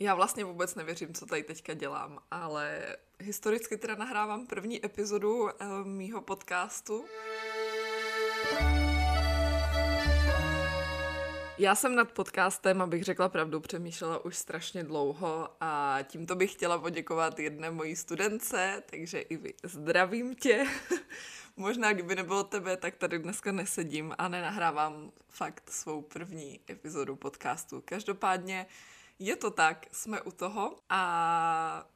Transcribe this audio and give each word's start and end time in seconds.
Já 0.00 0.14
vlastně 0.14 0.44
vůbec 0.44 0.74
nevěřím, 0.74 1.14
co 1.14 1.26
tady 1.26 1.42
teďka 1.42 1.74
dělám, 1.74 2.18
ale 2.30 2.96
historicky 3.20 3.76
teda 3.76 3.94
nahrávám 3.94 4.46
první 4.46 4.86
epizodu 4.86 5.42
uh, 5.42 5.50
mýho 5.84 6.22
podcastu. 6.22 7.04
Já 11.58 11.74
jsem 11.74 11.94
nad 11.94 12.12
podcastem, 12.12 12.82
abych 12.82 13.04
řekla 13.04 13.28
pravdu, 13.28 13.60
přemýšlela 13.60 14.24
už 14.24 14.36
strašně 14.36 14.84
dlouho 14.84 15.48
a 15.60 15.98
tímto 16.02 16.36
bych 16.36 16.52
chtěla 16.52 16.78
poděkovat 16.78 17.38
jedné 17.38 17.70
mojí 17.70 17.96
studence, 17.96 18.82
takže 18.90 19.20
i 19.20 19.36
vy 19.36 19.54
zdravím 19.62 20.34
tě. 20.34 20.66
Možná 21.56 21.92
kdyby 21.92 22.14
nebylo 22.14 22.44
tebe, 22.44 22.76
tak 22.76 22.96
tady 22.96 23.18
dneska 23.18 23.52
nesedím 23.52 24.14
a 24.18 24.28
nenahrávám 24.28 25.12
fakt 25.28 25.70
svou 25.70 26.02
první 26.02 26.60
epizodu 26.70 27.16
podcastu. 27.16 27.82
Každopádně 27.84 28.66
je 29.18 29.36
to 29.36 29.50
tak, 29.50 29.86
jsme 29.92 30.20
u 30.20 30.30
toho 30.30 30.78
a 30.88 31.88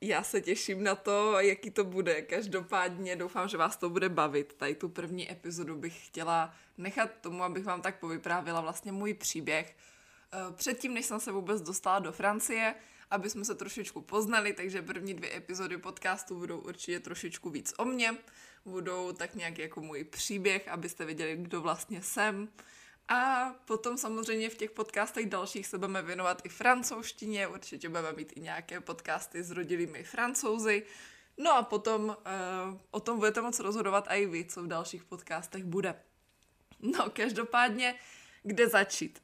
já 0.00 0.22
se 0.22 0.40
těším 0.40 0.84
na 0.84 0.94
to, 0.94 1.40
jaký 1.40 1.70
to 1.70 1.84
bude. 1.84 2.22
Každopádně 2.22 3.16
doufám, 3.16 3.48
že 3.48 3.56
vás 3.56 3.76
to 3.76 3.90
bude 3.90 4.08
bavit. 4.08 4.54
Tady 4.54 4.74
tu 4.74 4.88
první 4.88 5.32
epizodu 5.32 5.76
bych 5.76 6.06
chtěla 6.06 6.54
nechat 6.78 7.10
tomu, 7.20 7.42
abych 7.42 7.64
vám 7.64 7.82
tak 7.82 8.00
povyprávila 8.00 8.60
vlastně 8.60 8.92
můj 8.92 9.14
příběh. 9.14 9.76
Eh, 10.32 10.52
předtím, 10.52 10.94
než 10.94 11.06
jsem 11.06 11.20
se 11.20 11.32
vůbec 11.32 11.62
dostala 11.62 11.98
do 11.98 12.12
Francie, 12.12 12.74
aby 13.10 13.30
jsme 13.30 13.44
se 13.44 13.54
trošičku 13.54 14.00
poznali, 14.00 14.52
takže 14.52 14.82
první 14.82 15.14
dvě 15.14 15.36
epizody 15.36 15.78
podcastu 15.78 16.38
budou 16.38 16.58
určitě 16.58 17.00
trošičku 17.00 17.50
víc 17.50 17.74
o 17.78 17.84
mně. 17.84 18.16
Budou 18.64 19.12
tak 19.12 19.34
nějak 19.34 19.58
jako 19.58 19.80
můj 19.80 20.04
příběh, 20.04 20.68
abyste 20.68 21.04
věděli, 21.04 21.36
kdo 21.36 21.60
vlastně 21.60 22.02
jsem. 22.02 22.48
A 23.08 23.54
potom 23.64 23.98
samozřejmě 23.98 24.50
v 24.50 24.56
těch 24.56 24.70
podcastech 24.70 25.28
dalších 25.28 25.66
se 25.66 25.78
budeme 25.78 26.02
věnovat 26.02 26.42
i 26.44 26.48
francouzštině, 26.48 27.46
určitě 27.46 27.88
budeme 27.88 28.12
mít 28.12 28.32
i 28.36 28.40
nějaké 28.40 28.80
podcasty 28.80 29.42
s 29.42 29.50
rodilými 29.50 30.04
francouzi. 30.04 30.82
No 31.38 31.52
a 31.52 31.62
potom 31.62 32.04
uh, 32.04 32.14
o 32.90 33.00
tom 33.00 33.18
budete 33.18 33.42
moc 33.42 33.60
rozhodovat 33.60 34.06
i 34.08 34.26
vy, 34.26 34.44
co 34.44 34.62
v 34.62 34.66
dalších 34.66 35.04
podcastech 35.04 35.64
bude. 35.64 36.02
No, 36.80 37.10
každopádně, 37.10 37.94
kde 38.42 38.68
začít? 38.68 39.22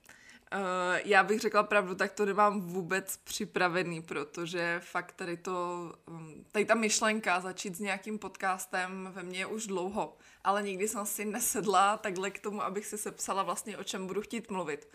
Uh, 0.54 1.00
já 1.04 1.22
bych 1.22 1.40
řekla 1.40 1.62
pravdu, 1.62 1.94
tak 1.94 2.12
to 2.12 2.26
nemám 2.26 2.60
vůbec 2.60 3.16
připravený, 3.16 4.02
protože 4.02 4.80
fakt 4.84 5.12
tady 5.12 5.36
to, 5.36 5.92
um, 6.06 6.44
tady 6.52 6.64
ta 6.64 6.74
myšlenka 6.74 7.40
začít 7.40 7.76
s 7.76 7.80
nějakým 7.80 8.18
podcastem 8.18 9.08
ve 9.12 9.22
mně 9.22 9.38
je 9.38 9.46
už 9.46 9.66
dlouho, 9.66 10.16
ale 10.44 10.62
nikdy 10.62 10.88
jsem 10.88 11.06
si 11.06 11.24
nesedla 11.24 11.96
takhle 11.96 12.30
k 12.30 12.38
tomu, 12.38 12.62
abych 12.62 12.86
si 12.86 12.98
sepsala 12.98 13.42
vlastně, 13.42 13.78
o 13.78 13.84
čem 13.84 14.06
budu 14.06 14.20
chtít 14.20 14.50
mluvit. 14.50 14.88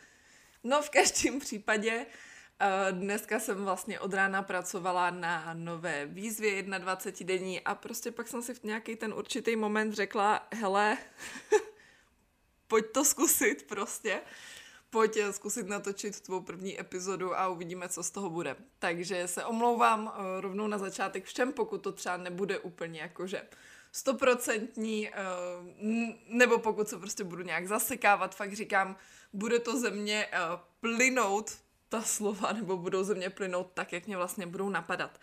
No 0.63 0.81
v 0.81 0.89
každém 0.89 1.39
případě 1.45 2.05
uh, 2.05 2.99
dneska 2.99 3.39
jsem 3.39 3.65
vlastně 3.65 3.99
od 3.99 4.13
rána 4.13 4.43
pracovala 4.43 5.09
na 5.09 5.53
nové 5.53 6.05
výzvě 6.05 6.63
21 6.63 7.35
denní 7.35 7.61
a 7.61 7.75
prostě 7.75 8.11
pak 8.11 8.27
jsem 8.27 8.41
si 8.41 8.53
v 8.53 8.63
nějaký 8.63 8.95
ten 8.95 9.13
určitý 9.13 9.55
moment 9.55 9.93
řekla, 9.93 10.47
hele, 10.53 10.97
pojď 12.67 12.85
to 12.93 13.05
zkusit 13.05 13.67
prostě 13.67 14.21
pojď 14.89 15.17
zkusit 15.31 15.67
natočit 15.67 16.21
tvou 16.21 16.41
první 16.41 16.79
epizodu 16.79 17.39
a 17.39 17.47
uvidíme, 17.47 17.89
co 17.89 18.03
z 18.03 18.11
toho 18.11 18.29
bude. 18.29 18.55
Takže 18.79 19.27
se 19.27 19.45
omlouvám 19.45 20.05
uh, 20.05 20.41
rovnou 20.41 20.67
na 20.67 20.77
začátek 20.77 21.25
všem, 21.25 21.53
pokud 21.53 21.77
to 21.77 21.91
třeba 21.91 22.17
nebude 22.17 22.59
úplně 22.59 22.99
jakože 22.99 23.41
stoprocentní, 23.91 25.09
uh, 25.09 25.15
nebo 26.27 26.59
pokud 26.59 26.87
se 26.87 26.97
prostě 26.97 27.23
budu 27.23 27.43
nějak 27.43 27.67
zasekávat, 27.67 28.35
fakt 28.35 28.53
říkám, 28.53 28.95
bude 29.33 29.59
to 29.59 29.79
ze 29.79 29.89
mě 29.89 30.27
plynout 30.79 31.57
ta 31.89 32.01
slova, 32.01 32.53
nebo 32.53 32.77
budou 32.77 33.03
ze 33.03 33.15
mě 33.15 33.29
plynout 33.29 33.71
tak, 33.73 33.93
jak 33.93 34.07
mě 34.07 34.17
vlastně 34.17 34.47
budou 34.47 34.69
napadat. 34.69 35.19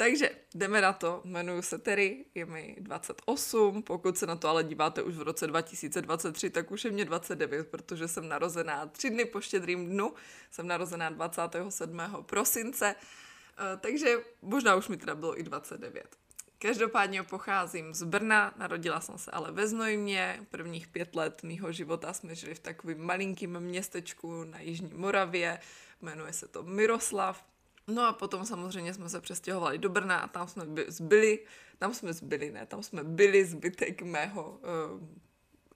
Takže 0.00 0.30
jdeme 0.54 0.80
na 0.80 0.92
to. 0.92 1.20
Jmenuji 1.24 1.62
se 1.62 1.78
Terry, 1.78 2.24
je 2.34 2.46
mi 2.46 2.76
28. 2.80 3.82
Pokud 3.82 4.18
se 4.18 4.26
na 4.26 4.36
to 4.36 4.48
ale 4.48 4.64
díváte 4.64 5.02
už 5.02 5.16
v 5.16 5.22
roce 5.22 5.46
2023, 5.46 6.50
tak 6.50 6.70
už 6.70 6.84
je 6.84 6.90
mě 6.90 7.04
29, 7.04 7.68
protože 7.68 8.08
jsem 8.08 8.28
narozená 8.28 8.86
tři 8.86 9.10
dny 9.10 9.24
po 9.24 9.40
štědrým 9.40 9.86
dnu. 9.86 10.14
Jsem 10.50 10.66
narozená 10.66 11.10
27. 11.10 12.00
prosince, 12.22 12.94
eh, 12.94 13.76
takže 13.76 14.16
možná 14.42 14.74
už 14.74 14.88
mi 14.88 14.96
teda 14.96 15.14
bylo 15.14 15.40
i 15.40 15.42
29. 15.42 16.16
Každopádně 16.58 17.22
pocházím 17.22 17.94
z 17.94 18.02
Brna, 18.02 18.54
narodila 18.56 19.00
jsem 19.00 19.18
se 19.18 19.30
ale 19.30 19.52
ve 19.52 19.66
Znojmě. 19.66 20.46
Prvních 20.50 20.88
pět 20.88 21.16
let 21.16 21.42
mýho 21.42 21.72
života 21.72 22.12
jsme 22.12 22.34
žili 22.34 22.54
v 22.54 22.58
takovém 22.60 23.00
malinkém 23.00 23.60
městečku 23.60 24.44
na 24.44 24.60
Jižní 24.60 24.94
Moravě. 24.94 25.60
Jmenuje 26.02 26.32
se 26.32 26.48
to 26.48 26.62
Miroslav. 26.62 27.44
No 27.88 28.06
a 28.06 28.12
potom 28.12 28.46
samozřejmě 28.46 28.94
jsme 28.94 29.08
se 29.08 29.20
přestěhovali 29.20 29.78
do 29.78 29.88
Brna 29.88 30.18
a 30.18 30.28
tam 30.28 30.48
jsme 30.48 30.64
zbyli, 30.88 31.38
tam 31.78 31.94
jsme 31.94 32.12
zbyli, 32.12 32.50
ne, 32.50 32.66
tam 32.66 32.82
jsme 32.82 33.04
byli 33.04 33.44
zbytek 33.44 34.02
mého 34.02 34.50
uh, 34.50 35.08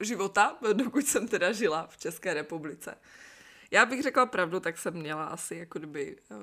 života, 0.00 0.58
dokud 0.72 1.06
jsem 1.06 1.28
teda 1.28 1.52
žila 1.52 1.86
v 1.86 1.96
České 1.96 2.34
republice. 2.34 2.94
Já 3.70 3.86
bych 3.86 4.02
řekla 4.02 4.26
pravdu, 4.26 4.60
tak 4.60 4.78
jsem 4.78 4.94
měla 4.94 5.24
asi 5.24 5.56
jako 5.56 5.78
kdyby 5.78 6.16
uh, 6.30 6.36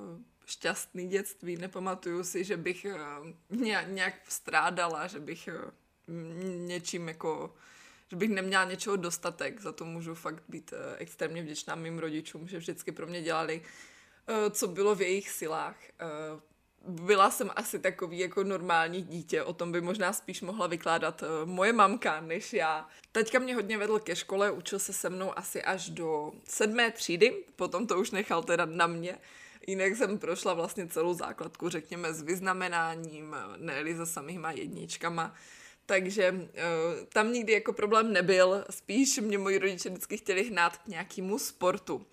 šťastný 0.46 1.08
dětství. 1.08 1.58
Nepamatuju 1.58 2.24
si, 2.24 2.44
že 2.44 2.58
bych 2.58 2.88
uh, 3.50 3.60
nějak 3.88 4.14
strádala, 4.28 5.08
že 5.08 5.20
bych 5.20 5.50
uh, 6.08 6.16
něčím 6.68 7.08
jako 7.08 7.56
že 8.12 8.16
bych 8.16 8.30
neměla 8.30 8.64
něčeho 8.64 8.96
dostatek, 8.96 9.62
za 9.62 9.72
to 9.72 9.86
můžu 9.86 10.16
fakt 10.16 10.44
být 10.48 10.74
extrémně 10.98 11.42
vděčná 11.42 11.76
mým 11.76 12.00
rodičům, 12.00 12.48
že 12.48 12.58
vždycky 12.58 12.92
pro 12.92 13.08
mě 13.08 13.22
dělali 13.22 13.62
co 14.52 14.68
bylo 14.68 14.96
v 14.96 15.02
jejich 15.02 15.30
silách. 15.30 15.76
Eh, 16.00 16.40
byla 16.88 17.32
jsem 17.32 17.50
asi 17.56 17.80
takový 17.80 18.20
jako 18.20 18.44
normální 18.44 19.02
dítě, 19.02 19.44
o 19.44 19.54
tom 19.54 19.72
by 19.72 19.82
možná 19.82 20.14
spíš 20.14 20.42
mohla 20.42 20.68
vykládat 20.68 21.24
eh, 21.24 21.46
moje 21.46 21.74
mamka 21.74 22.22
než 22.22 22.54
já. 22.54 22.88
Teďka 23.12 23.40
mě 23.40 23.56
hodně 23.56 23.78
vedl 23.78 24.00
ke 24.00 24.16
škole, 24.16 24.52
učil 24.52 24.80
se 24.80 24.94
se 24.94 25.10
mnou 25.10 25.38
asi 25.38 25.64
až 25.64 25.90
do 25.90 26.32
sedmé 26.48 26.92
třídy, 26.92 27.44
potom 27.56 27.88
to 27.88 28.00
už 28.00 28.12
nechal 28.12 28.44
teda 28.44 28.66
na 28.66 28.88
mě. 28.88 29.18
Jinak 29.68 29.96
jsem 29.96 30.18
prošla 30.18 30.54
vlastně 30.54 30.88
celou 30.88 31.14
základku, 31.14 31.70
řekněme, 31.70 32.14
s 32.14 32.22
vyznamenáním, 32.22 33.36
ne 33.58 33.96
se 33.98 34.06
samýma 34.06 34.52
jedničkama. 34.52 35.36
Takže 35.86 36.50
tam 37.14 37.34
nikdy 37.34 37.54
jako 37.54 37.74
problém 37.74 38.14
nebyl, 38.14 38.66
spíš 38.70 39.18
mě 39.18 39.38
moji 39.38 39.58
rodiče 39.58 39.90
vždycky 39.90 40.18
chtěli 40.18 40.44
hnát 40.44 40.78
k 40.78 40.88
nějakému 40.88 41.40
sportu. 41.40 42.06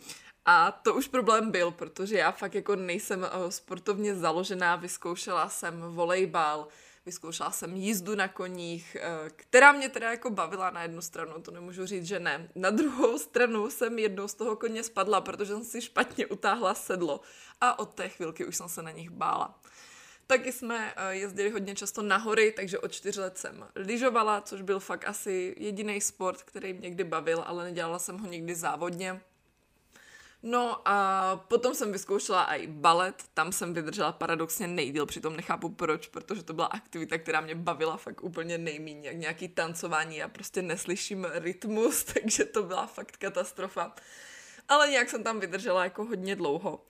A 0.49 0.71
to 0.71 0.95
už 0.95 1.09
problém 1.09 1.51
byl, 1.51 1.71
protože 1.71 2.19
já 2.19 2.33
fakt 2.33 2.55
jako 2.55 2.77
nejsem 2.77 3.21
uh, 3.21 3.51
sportovně 3.51 4.15
založená, 4.15 4.77
vyzkoušela 4.77 5.49
jsem 5.49 5.81
volejbal, 5.81 6.69
vyzkoušela 7.07 7.51
jsem 7.51 7.77
jízdu 7.77 8.15
na 8.15 8.29
koních, 8.29 8.97
uh, 9.01 9.29
která 9.29 9.73
mě 9.73 9.89
teda 9.89 10.11
jako 10.11 10.31
bavila 10.31 10.71
na 10.71 10.83
jednu 10.83 11.03
stranu, 11.03 11.43
to 11.43 11.51
nemůžu 11.51 11.87
říct, 11.87 12.07
že 12.07 12.21
ne. 12.21 12.49
Na 12.55 12.71
druhou 12.71 13.19
stranu 13.19 13.71
jsem 13.71 13.99
jednou 13.99 14.29
z 14.29 14.35
toho 14.35 14.57
koně 14.57 14.83
spadla, 14.83 15.21
protože 15.21 15.53
jsem 15.53 15.65
si 15.65 15.81
špatně 15.81 16.27
utáhla 16.27 16.75
sedlo 16.75 17.21
a 17.61 17.79
od 17.79 17.95
té 17.95 18.09
chvilky 18.09 18.47
už 18.47 18.57
jsem 18.57 18.69
se 18.69 18.83
na 18.83 18.91
nich 18.91 19.11
bála. 19.11 19.61
Taky 20.27 20.53
jsme 20.53 20.95
uh, 20.95 21.03
jezdili 21.09 21.51
hodně 21.51 21.75
často 21.75 22.03
na 22.03 22.17
hory, 22.17 22.53
takže 22.53 22.79
od 22.79 22.93
čtyř 22.93 23.17
let 23.17 23.39
jsem 23.39 23.67
lyžovala, 23.75 24.41
což 24.41 24.63
byl 24.63 24.81
fakt 24.81 25.09
asi 25.09 25.55
jediný 25.59 26.01
sport, 26.01 26.43
který 26.43 26.73
mě 26.73 26.81
někdy 26.81 27.05
bavil, 27.05 27.43
ale 27.47 27.65
nedělala 27.65 27.99
jsem 27.99 28.19
ho 28.19 28.27
nikdy 28.27 28.55
závodně. 28.55 29.21
No 30.43 30.89
a 30.89 31.37
potom 31.49 31.75
jsem 31.75 31.93
vyzkoušela 31.93 32.55
i 32.55 32.67
balet, 32.67 33.23
tam 33.35 33.53
jsem 33.53 33.75
vydržela 33.75 34.13
paradoxně 34.13 34.67
nejdíl, 34.67 35.07
přitom 35.07 35.37
nechápu 35.37 35.69
proč, 35.69 36.07
protože 36.07 36.43
to 36.43 36.53
byla 36.53 36.67
aktivita, 36.67 37.19
která 37.19 37.41
mě 37.41 37.55
bavila 37.55 37.97
fakt 37.97 38.25
úplně 38.25 38.59
nejméně, 38.59 39.09
jak 39.09 39.17
nějaký 39.17 39.49
tancování, 39.49 40.17
já 40.17 40.29
prostě 40.29 40.63
neslyším 40.63 41.27
rytmus, 41.33 42.05
takže 42.15 42.45
to 42.45 42.63
byla 42.63 42.87
fakt 42.87 43.17
katastrofa. 43.17 43.95
Ale 44.69 44.91
nějak 44.91 45.11
jsem 45.11 45.23
tam 45.23 45.41
vydržela 45.41 45.85
jako 45.85 46.05
hodně 46.05 46.37
dlouho. 46.37 46.87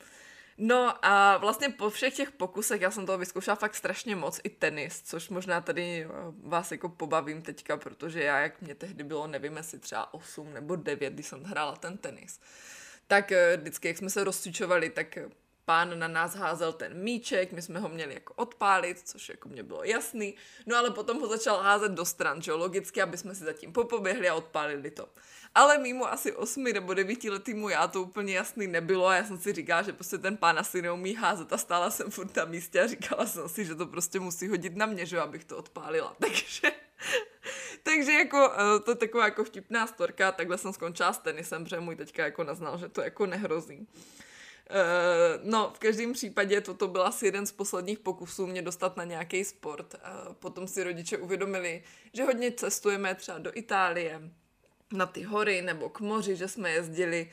No 0.58 1.06
a 1.06 1.36
vlastně 1.36 1.68
po 1.68 1.90
všech 1.90 2.14
těch 2.14 2.30
pokusech, 2.30 2.80
já 2.80 2.90
jsem 2.90 3.06
toho 3.06 3.18
vyzkoušela 3.18 3.56
fakt 3.56 3.74
strašně 3.74 4.16
moc, 4.16 4.40
i 4.44 4.48
tenis, 4.50 5.02
což 5.02 5.28
možná 5.28 5.60
tady 5.60 6.04
eh, 6.04 6.08
vás 6.42 6.72
jako 6.72 6.88
pobavím 6.88 7.42
teďka, 7.42 7.76
protože 7.76 8.22
já, 8.22 8.40
jak 8.40 8.62
mě 8.62 8.74
tehdy 8.74 9.04
bylo, 9.04 9.26
nevím, 9.26 9.56
jestli 9.56 9.78
třeba 9.78 10.14
8 10.14 10.52
nebo 10.52 10.76
9, 10.76 11.12
když 11.12 11.26
jsem 11.26 11.42
hrála 11.42 11.76
ten 11.76 11.98
tenis, 11.98 12.40
tak 13.06 13.32
eh, 13.32 13.56
vždycky, 13.56 13.88
jak 13.88 13.96
jsme 13.96 14.10
se 14.10 14.24
rozcvičovali, 14.24 14.90
tak 14.90 15.16
eh, 15.16 15.28
pán 15.64 15.98
na 15.98 16.08
nás 16.08 16.34
házel 16.34 16.72
ten 16.72 17.02
míček, 17.02 17.52
my 17.52 17.62
jsme 17.62 17.80
ho 17.80 17.88
měli 17.88 18.14
jako 18.14 18.34
odpálit, 18.34 19.00
což 19.04 19.28
jako 19.28 19.48
mě 19.48 19.62
bylo 19.62 19.84
jasný, 19.84 20.34
no 20.66 20.76
ale 20.76 20.90
potom 20.90 21.20
ho 21.20 21.28
začal 21.28 21.60
házet 21.60 21.92
do 21.92 22.04
stran, 22.04 22.42
že 22.42 22.52
logicky, 22.52 23.02
aby 23.02 23.18
jsme 23.18 23.34
si 23.34 23.44
zatím 23.44 23.72
popoběhli 23.72 24.28
a 24.28 24.34
odpálili 24.34 24.90
to. 24.90 25.08
Ale 25.54 25.78
mimo 25.78 26.12
asi 26.12 26.32
8 26.32 26.64
nebo 26.64 26.94
9 26.94 27.24
letýmu 27.24 27.68
já 27.68 27.86
to 27.86 28.02
úplně 28.02 28.34
jasný 28.34 28.66
nebylo 28.66 29.06
a 29.06 29.14
já 29.14 29.24
jsem 29.24 29.38
si 29.38 29.52
říkala, 29.52 29.82
že 29.82 29.92
prostě 29.92 30.18
ten 30.18 30.36
pán 30.36 30.58
asi 30.58 30.82
neumí 30.82 31.14
házet 31.14 31.52
a 31.52 31.58
stála 31.58 31.90
jsem 31.90 32.10
furt 32.10 32.36
na 32.36 32.44
místě 32.44 32.80
a 32.80 32.86
říkala 32.86 33.26
jsem 33.26 33.48
si, 33.48 33.64
že 33.64 33.74
to 33.74 33.86
prostě 33.86 34.20
musí 34.20 34.48
hodit 34.48 34.76
na 34.76 34.86
mě, 34.86 35.06
že 35.06 35.20
abych 35.20 35.44
to 35.44 35.56
odpálila. 35.56 36.16
Takže 36.20 36.72
takže 37.86 38.12
jako 38.12 38.52
eh, 38.52 38.80
to 38.80 38.90
je 38.90 38.94
taková 38.94 39.24
jako 39.24 39.44
vtipná 39.44 39.86
storka, 39.86 40.32
takhle 40.32 40.58
jsem 40.58 40.72
skončila 40.72 41.12
s 41.12 41.18
tenisem, 41.18 41.64
protože 41.64 41.80
můj 41.80 41.96
teďka 41.96 42.24
jako 42.24 42.44
naznal, 42.44 42.78
že 42.78 42.88
to 42.88 43.02
jako 43.02 43.26
nehrozí. 43.26 43.86
Uh, 44.70 45.50
no, 45.50 45.72
v 45.76 45.78
každém 45.78 46.12
případě 46.12 46.60
toto 46.60 46.88
byl 46.88 47.02
asi 47.02 47.26
jeden 47.26 47.46
z 47.46 47.52
posledních 47.52 47.98
pokusů 47.98 48.46
mě 48.46 48.62
dostat 48.62 48.96
na 48.96 49.04
nějaký 49.04 49.44
sport. 49.44 49.94
Uh, 49.94 50.34
potom 50.34 50.68
si 50.68 50.84
rodiče 50.84 51.18
uvědomili, 51.18 51.82
že 52.12 52.24
hodně 52.24 52.52
cestujeme 52.52 53.14
třeba 53.14 53.38
do 53.38 53.50
Itálie, 53.54 54.20
na 54.92 55.06
ty 55.06 55.22
hory 55.22 55.62
nebo 55.62 55.88
k 55.88 56.00
moři, 56.00 56.36
že 56.36 56.48
jsme 56.48 56.70
jezdili 56.70 57.30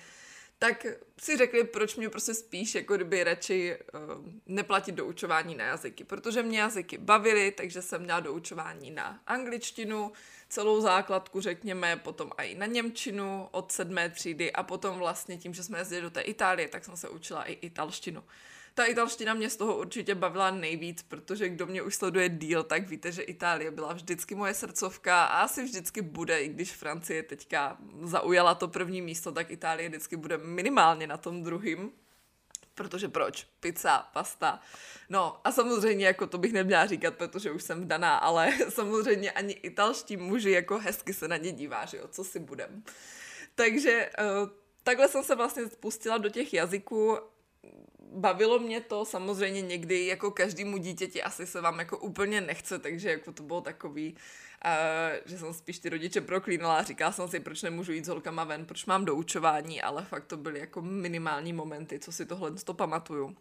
tak 0.63 0.86
si 1.19 1.38
řekli, 1.38 1.63
proč 1.63 1.95
mě 1.95 2.10
prostě 2.10 2.33
spíš 2.33 2.75
jako 2.75 2.95
kdyby 2.95 3.24
radši 3.24 3.77
uh, 3.94 4.25
neplatit 4.45 4.95
doučování 4.95 5.56
na 5.56 5.65
jazyky, 5.65 6.04
protože 6.04 6.44
mě 6.44 6.60
jazyky 6.60 6.98
bavily, 6.98 7.51
takže 7.51 7.81
jsem 7.81 8.01
měla 8.01 8.19
doučování 8.19 8.92
na 8.92 9.19
angličtinu, 9.27 10.12
celou 10.50 10.81
základku 10.81 11.42
řekněme, 11.42 11.98
potom 11.98 12.31
i 12.38 12.56
na 12.56 12.65
němčinu 12.65 13.48
od 13.51 13.71
sedmé 13.71 14.10
třídy 14.10 14.51
a 14.51 14.63
potom 14.63 14.98
vlastně 14.98 15.38
tím, 15.38 15.54
že 15.54 15.63
jsme 15.63 15.77
jezdili 15.77 16.01
do 16.01 16.10
té 16.10 16.21
Itálie, 16.21 16.68
tak 16.68 16.86
jsem 16.86 16.98
se 16.98 17.09
učila 17.09 17.44
i 17.44 17.54
italštinu. 17.54 18.24
Ta 18.75 18.86
italština 18.86 19.34
mě 19.34 19.50
z 19.50 19.56
toho 19.56 19.78
určitě 19.78 20.16
bavila 20.16 20.52
nejvíc, 20.52 21.04
protože 21.04 21.50
kdo 21.50 21.66
mě 21.66 21.81
už 21.81 21.96
sleduje 21.96 22.30
díl, 22.30 22.64
tak 22.64 22.90
víte, 22.90 23.12
že 23.12 23.22
Itálie 23.22 23.72
byla 23.72 23.94
vždycky 23.94 24.36
moje 24.36 24.54
srdcovka 24.54 25.25
a 25.25 25.44
asi 25.44 25.64
vždycky 25.64 26.02
bude, 26.02 26.44
i 26.44 26.48
když 26.48 26.72
Francie 26.72 27.24
teďka 27.24 27.78
zaujala 28.02 28.56
to 28.56 28.68
první 28.68 29.02
místo, 29.02 29.31
tak 29.31 29.52
Itálie 29.52 29.90
vždycky 29.90 30.16
bude 30.16 30.38
minimálně 30.38 31.08
na 31.08 31.18
tom 31.18 31.44
druhým. 31.44 31.92
Protože 32.75 33.08
proč? 33.08 33.48
Pizza, 33.60 34.10
pasta. 34.14 34.60
No 35.10 35.42
a 35.44 35.52
samozřejmě 35.52 36.06
jako 36.06 36.28
to 36.28 36.38
bych 36.38 36.54
neměla 36.54 36.86
říkat, 36.86 37.16
protože 37.16 37.52
už 37.52 37.64
jsem 37.64 37.81
vdaná, 37.81 38.18
ale 38.18 38.54
samozřejmě 38.69 39.31
ani 39.31 39.54
italští 39.54 40.18
muži 40.18 40.52
jako 40.52 40.80
hezky 40.80 41.14
se 41.14 41.28
na 41.28 41.38
ně 41.38 41.52
dívá, 41.52 41.86
že 41.86 41.98
jo, 41.98 42.08
co 42.08 42.24
si 42.24 42.40
budem. 42.40 42.84
Takže 43.56 44.10
uh, 44.19 44.50
takhle 44.84 45.08
jsem 45.08 45.24
se 45.24 45.36
vlastně 45.36 45.68
spustila 45.68 46.18
do 46.18 46.30
těch 46.30 46.54
jazyků 46.54 47.18
bavilo 48.13 48.60
mě 48.60 48.81
to 48.81 49.06
samozřejmě 49.06 49.62
někdy, 49.62 50.06
jako 50.06 50.31
každému 50.31 50.77
dítěti 50.77 51.24
asi 51.24 51.45
se 51.45 51.62
vám 51.62 51.80
jako 51.80 51.98
úplně 51.98 52.42
nechce, 52.42 52.80
takže 52.80 53.10
jako 53.10 53.31
to 53.31 53.44
bylo 53.44 53.62
takový, 53.62 54.15
uh, 54.65 54.71
že 55.25 55.38
jsem 55.38 55.54
spíš 55.54 55.80
ty 55.80 55.89
rodiče 55.89 56.21
proklínala 56.21 56.77
a 56.77 56.83
říkala 56.83 57.12
jsem 57.12 57.27
si, 57.27 57.39
proč 57.39 57.62
nemůžu 57.62 57.92
jít 57.92 58.06
s 58.06 58.07
holkama 58.07 58.44
ven, 58.44 58.65
proč 58.65 58.86
mám 58.86 59.06
doučování, 59.06 59.81
ale 59.81 60.06
fakt 60.06 60.25
to 60.25 60.38
byly 60.38 60.60
jako 60.60 60.81
minimální 60.81 61.54
momenty, 61.54 62.00
co 62.00 62.12
si 62.12 62.25
tohle 62.25 62.51
to 62.51 62.74
pamatuju. 62.74 63.36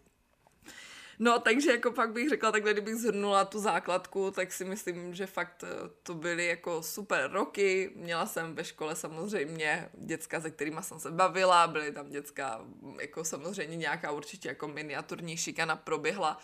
No, 1.19 1.39
takže 1.39 1.71
jako 1.71 1.91
pak 1.91 2.11
bych 2.11 2.29
řekla, 2.29 2.51
takhle 2.51 2.73
kdybych 2.73 2.95
zhrnula 2.95 3.45
tu 3.45 3.59
základku, 3.59 4.31
tak 4.31 4.53
si 4.53 4.65
myslím, 4.65 5.13
že 5.13 5.25
fakt 5.25 5.63
eh, 5.63 5.89
to 6.03 6.13
byly 6.13 6.45
jako 6.45 6.83
super 6.83 7.31
roky. 7.31 7.91
Měla 7.95 8.25
jsem 8.25 8.55
ve 8.55 8.63
škole 8.63 8.95
samozřejmě 8.95 9.89
děcka, 9.93 10.41
se 10.41 10.51
kterými 10.51 10.77
jsem 10.81 10.99
se 10.99 11.11
bavila, 11.11 11.67
byly 11.67 11.91
tam 11.91 12.09
děcka, 12.09 12.61
jako 13.01 13.23
samozřejmě 13.23 13.77
nějaká 13.77 14.11
určitě 14.11 14.47
jako 14.47 14.67
miniaturní 14.67 15.37
šikana 15.37 15.75
proběhla, 15.75 16.39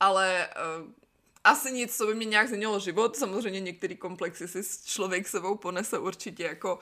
ale 0.00 0.48
uh, 0.80 0.92
asi 1.44 1.72
nic, 1.72 1.96
co 1.96 2.06
by 2.06 2.14
mě 2.14 2.26
nějak 2.26 2.46
změnilo 2.48 2.80
život. 2.80 3.16
Samozřejmě 3.16 3.60
některé 3.60 3.94
komplexy 3.94 4.48
si 4.48 4.62
člověk 4.84 5.28
sebou 5.28 5.54
ponese 5.54 5.98
určitě 5.98 6.42
jako 6.42 6.78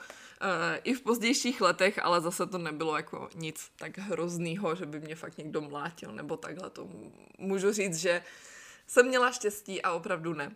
i 0.83 0.93
v 0.93 1.01
pozdějších 1.01 1.61
letech, 1.61 1.99
ale 2.03 2.21
zase 2.21 2.45
to 2.45 2.57
nebylo 2.57 2.97
jako 2.97 3.29
nic 3.35 3.71
tak 3.75 3.97
hroznýho, 3.97 4.75
že 4.75 4.85
by 4.85 4.99
mě 4.99 5.15
fakt 5.15 5.37
někdo 5.37 5.61
mlátil 5.61 6.11
nebo 6.11 6.37
takhle. 6.37 6.69
To 6.69 6.89
můžu 7.37 7.71
říct, 7.71 7.97
že 7.97 8.23
jsem 8.87 9.07
měla 9.07 9.31
štěstí 9.31 9.81
a 9.81 9.91
opravdu 9.91 10.33
ne. 10.33 10.55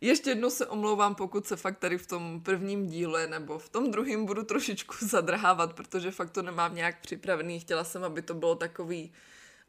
Ještě 0.00 0.30
jednou 0.30 0.50
se 0.50 0.66
omlouvám, 0.66 1.14
pokud 1.14 1.46
se 1.46 1.56
fakt 1.56 1.78
tady 1.78 1.98
v 1.98 2.06
tom 2.06 2.40
prvním 2.40 2.86
díle 2.86 3.26
nebo 3.26 3.58
v 3.58 3.68
tom 3.68 3.90
druhém 3.90 4.26
budu 4.26 4.42
trošičku 4.42 4.94
zadrhávat, 5.00 5.72
protože 5.72 6.10
fakt 6.10 6.30
to 6.30 6.42
nemám 6.42 6.74
nějak 6.74 7.00
připravený. 7.00 7.60
Chtěla 7.60 7.84
jsem, 7.84 8.04
aby 8.04 8.22
to 8.22 8.34
bylo 8.34 8.54
takový 8.54 9.12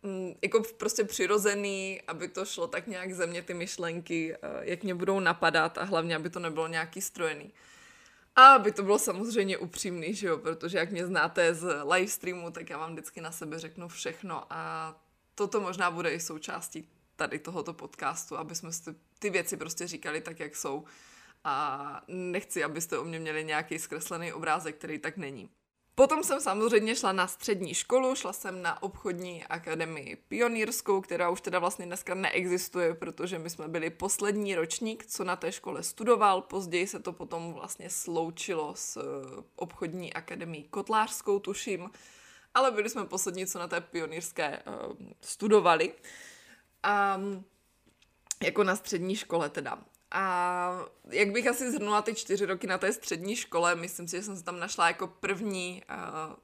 mm, 0.04 0.34
jako 0.42 0.64
prostě 0.78 1.04
přirozený, 1.04 2.02
aby 2.08 2.28
to 2.28 2.46
šlo 2.46 2.68
tak 2.68 2.88
nějak 2.88 3.14
ze 3.14 3.28
mě 3.28 3.42
ty 3.42 3.54
myšlenky, 3.54 4.36
eh, 4.36 4.38
jak 4.62 4.84
mě 4.84 4.96
budou 4.96 5.20
napadat 5.20 5.78
a 5.78 5.84
hlavně, 5.84 6.16
aby 6.16 6.30
to 6.30 6.40
nebylo 6.40 6.68
nějaký 6.68 7.02
strojený. 7.02 7.52
A 8.38 8.54
aby 8.54 8.72
to 8.72 8.84
bylo 8.84 9.00
samozřejmě 9.00 9.58
upřímný, 9.58 10.14
že 10.14 10.28
jo, 10.28 10.38
protože 10.38 10.78
jak 10.78 10.92
mě 10.92 11.06
znáte 11.08 11.54
z 11.54 11.84
live 11.94 12.08
streamu, 12.08 12.52
tak 12.52 12.70
já 12.70 12.78
vám 12.78 12.92
vždycky 12.92 13.22
na 13.22 13.32
sebe 13.32 13.60
řeknu 13.60 13.88
všechno 13.88 14.54
a 14.54 14.94
toto 15.36 15.62
možná 15.62 15.92
bude 15.92 16.14
i 16.14 16.20
součástí 16.20 16.90
tady 17.16 17.40
tohoto 17.40 17.74
podcastu, 17.74 18.38
aby 18.38 18.56
jsme 18.56 18.74
si 18.74 18.96
ty 19.20 19.30
věci 19.30 19.58
prostě 19.58 19.88
říkali 19.88 20.22
tak, 20.22 20.40
jak 20.40 20.56
jsou 20.56 20.86
a 21.44 22.02
nechci, 22.08 22.64
abyste 22.64 22.98
o 22.98 23.04
mě 23.04 23.20
měli 23.20 23.44
nějaký 23.44 23.80
zkreslený 23.80 24.34
obrázek, 24.34 24.76
který 24.76 25.00
tak 25.00 25.18
není. 25.18 25.50
Potom 26.00 26.24
jsem 26.24 26.42
samozřejmě 26.42 26.96
šla 26.96 27.12
na 27.12 27.28
střední 27.28 27.74
školu, 27.74 28.16
šla 28.16 28.34
jsem 28.34 28.62
na 28.62 28.84
obchodní 28.84 29.44
akademii 29.44 30.16
pionýrskou, 30.16 31.02
která 31.02 31.30
už 31.30 31.42
teda 31.42 31.60
vlastně 31.60 31.86
dneska 31.86 32.16
neexistuje, 32.16 32.96
protože 32.96 33.40
my 33.40 33.50
jsme 33.50 33.68
byli 33.68 33.90
poslední 33.90 34.56
ročník, 34.56 35.06
co 35.06 35.24
na 35.24 35.36
té 35.36 35.52
škole 35.52 35.84
studoval. 35.84 36.42
Později 36.42 36.88
se 36.88 37.00
to 37.00 37.14
potom 37.14 37.54
vlastně 37.54 37.90
sloučilo 37.90 38.76
s 38.76 38.98
eh, 38.98 39.44
obchodní 39.56 40.14
akademií 40.14 40.64
kotlářskou, 40.64 41.40
tuším, 41.40 41.90
ale 42.54 42.72
byli 42.72 42.90
jsme 42.90 43.06
poslední, 43.06 43.48
co 43.48 43.60
na 43.60 43.68
té 43.68 43.82
pionýrské 43.82 44.64
uh, 44.68 44.96
studovali. 45.22 45.94
A 46.84 47.22
jako 48.44 48.64
na 48.64 48.76
střední 48.76 49.16
škole 49.16 49.50
teda. 49.50 49.80
A 50.12 50.86
jak 51.10 51.32
bych 51.32 51.48
asi 51.48 51.72
zhrnula 51.72 52.02
ty 52.02 52.16
čtyři 52.16 52.46
roky 52.46 52.68
na 52.68 52.78
té 52.78 52.94
střední 52.94 53.36
škole, 53.36 53.76
myslím 53.76 54.08
si, 54.08 54.18
že 54.18 54.24
jsem 54.24 54.38
se 54.38 54.44
tam 54.44 54.60
našla 54.60 54.88
jako 54.88 55.08
první 55.08 55.84
uh, 55.90 56.36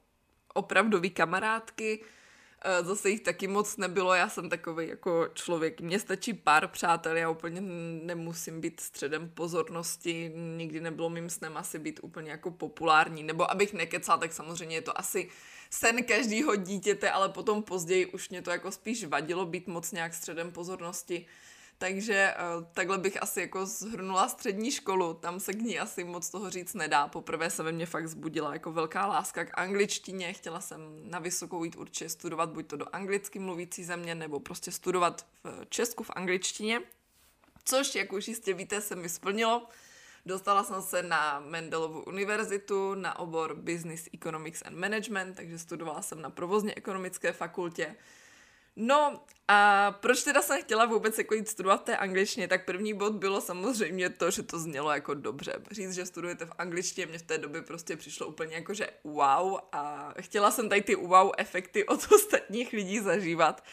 opravdový 0.54 1.10
kamarádky. 1.10 2.00
Uh, 2.00 2.86
zase 2.86 3.10
jich 3.10 3.20
taky 3.20 3.48
moc 3.48 3.76
nebylo, 3.76 4.14
já 4.14 4.28
jsem 4.28 4.48
takový 4.48 4.88
jako 4.88 5.28
člověk, 5.34 5.80
mně 5.80 5.98
stačí 5.98 6.34
pár 6.34 6.68
přátel, 6.68 7.16
já 7.16 7.30
úplně 7.30 7.60
nemusím 8.04 8.60
být 8.60 8.80
středem 8.80 9.30
pozornosti, 9.30 10.32
nikdy 10.56 10.80
nebylo 10.80 11.10
mým 11.10 11.30
snem 11.30 11.56
asi 11.56 11.78
být 11.78 12.00
úplně 12.02 12.30
jako 12.30 12.50
populární, 12.50 13.22
nebo 13.22 13.50
abych 13.50 13.72
nekecala, 13.72 14.18
tak 14.18 14.32
samozřejmě 14.32 14.76
je 14.76 14.82
to 14.82 14.98
asi 14.98 15.30
sen 15.70 16.04
každého 16.04 16.56
dítěte, 16.56 17.10
ale 17.10 17.28
potom 17.28 17.62
později 17.62 18.06
už 18.06 18.28
mě 18.28 18.42
to 18.42 18.50
jako 18.50 18.72
spíš 18.72 19.04
vadilo 19.04 19.46
být 19.46 19.66
moc 19.66 19.92
nějak 19.92 20.14
středem 20.14 20.52
pozornosti. 20.52 21.26
Takže 21.78 22.34
uh, 22.58 22.64
takhle 22.72 22.98
bych 22.98 23.22
asi 23.22 23.40
jako 23.40 23.66
zhrnula 23.66 24.28
střední 24.28 24.70
školu, 24.70 25.14
tam 25.14 25.40
se 25.40 25.52
k 25.52 25.62
ní 25.62 25.78
asi 25.78 26.04
moc 26.04 26.30
toho 26.30 26.50
říct 26.50 26.74
nedá. 26.74 27.08
Poprvé 27.08 27.50
se 27.50 27.62
ve 27.62 27.72
mně 27.72 27.86
fakt 27.86 28.08
zbudila 28.08 28.52
jako 28.52 28.72
velká 28.72 29.06
láska 29.06 29.44
k 29.44 29.58
angličtině, 29.58 30.32
chtěla 30.32 30.60
jsem 30.60 31.10
na 31.10 31.18
vysokou 31.18 31.64
jít 31.64 31.76
určitě 31.76 32.08
studovat 32.08 32.50
buď 32.50 32.66
to 32.66 32.76
do 32.76 32.86
anglicky 32.92 33.38
mluvící 33.38 33.84
země, 33.84 34.14
nebo 34.14 34.40
prostě 34.40 34.72
studovat 34.72 35.26
v 35.44 35.66
Česku 35.68 36.04
v 36.04 36.10
angličtině, 36.10 36.80
což, 37.64 37.94
jak 37.94 38.12
už 38.12 38.28
jistě 38.28 38.54
víte, 38.54 38.80
se 38.80 38.96
mi 38.96 39.08
splnilo. 39.08 39.68
Dostala 40.26 40.64
jsem 40.64 40.82
se 40.82 41.02
na 41.02 41.40
Mendelovu 41.40 42.02
univerzitu 42.02 42.94
na 42.94 43.18
obor 43.18 43.54
Business 43.54 44.08
Economics 44.14 44.62
and 44.62 44.76
Management, 44.76 45.36
takže 45.36 45.58
studovala 45.58 46.02
jsem 46.02 46.22
na 46.22 46.30
provozně 46.30 46.74
ekonomické 46.74 47.32
fakultě. 47.32 47.96
No 48.76 49.20
a 49.48 49.90
proč 50.00 50.22
teda 50.22 50.42
jsem 50.42 50.62
chtěla 50.62 50.84
vůbec 50.84 51.18
jako 51.18 51.34
jít 51.34 51.48
studovat 51.48 51.84
té 51.84 51.96
angličtině, 51.96 52.48
tak 52.48 52.64
první 52.64 52.94
bod 52.94 53.12
bylo 53.12 53.40
samozřejmě 53.40 54.10
to, 54.10 54.30
že 54.30 54.42
to 54.42 54.58
znělo 54.58 54.92
jako 54.92 55.14
dobře. 55.14 55.62
Říct, 55.70 55.92
že 55.94 56.06
studujete 56.06 56.46
v 56.46 56.52
angličtině, 56.58 57.06
mě 57.06 57.18
v 57.18 57.22
té 57.22 57.38
době 57.38 57.62
prostě 57.62 57.96
přišlo 57.96 58.26
úplně 58.26 58.54
jako, 58.54 58.74
že 58.74 58.90
wow 59.04 59.58
a 59.72 60.14
chtěla 60.20 60.50
jsem 60.50 60.68
tady 60.68 60.82
ty 60.82 60.94
wow 60.94 61.30
efekty 61.38 61.86
od 61.86 62.06
ostatních 62.14 62.72
lidí 62.72 63.00
zažívat. 63.00 63.64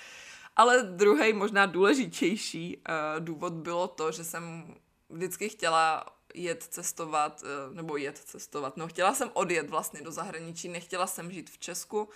Ale 0.56 0.84
druhý, 0.84 1.34
možná 1.34 1.66
důležitější 1.66 2.78
uh, 2.78 3.26
důvod 3.26 3.54
bylo 3.54 3.88
to, 3.88 4.12
že 4.12 4.24
jsem 4.24 4.76
vždycky 5.10 5.50
chtěla 5.50 6.06
jet 6.34 6.64
cestovat, 6.64 7.44
uh, 7.44 7.76
nebo 7.76 7.98
jet 7.98 8.18
cestovat, 8.18 8.78
no 8.78 8.88
chtěla 8.88 9.14
jsem 9.14 9.30
odjet 9.34 9.70
vlastně 9.70 10.02
do 10.02 10.12
zahraničí, 10.12 10.70
nechtěla 10.70 11.08
jsem 11.08 11.32
žít 11.32 11.50
v 11.50 11.58
Česku, 11.58 12.10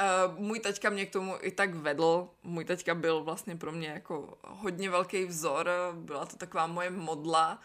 Uh, 0.00 0.38
můj 0.38 0.60
taťka 0.60 0.90
mě 0.90 1.06
k 1.06 1.12
tomu 1.12 1.34
i 1.40 1.50
tak 1.50 1.74
vedl. 1.74 2.28
Můj 2.42 2.64
taťka 2.64 2.94
byl 2.94 3.24
vlastně 3.24 3.56
pro 3.56 3.72
mě 3.72 3.88
jako 3.88 4.38
hodně 4.42 4.90
velký 4.90 5.24
vzor, 5.24 5.70
byla 5.92 6.26
to 6.26 6.36
taková 6.36 6.66
moje 6.66 6.90
modla. 6.90 7.60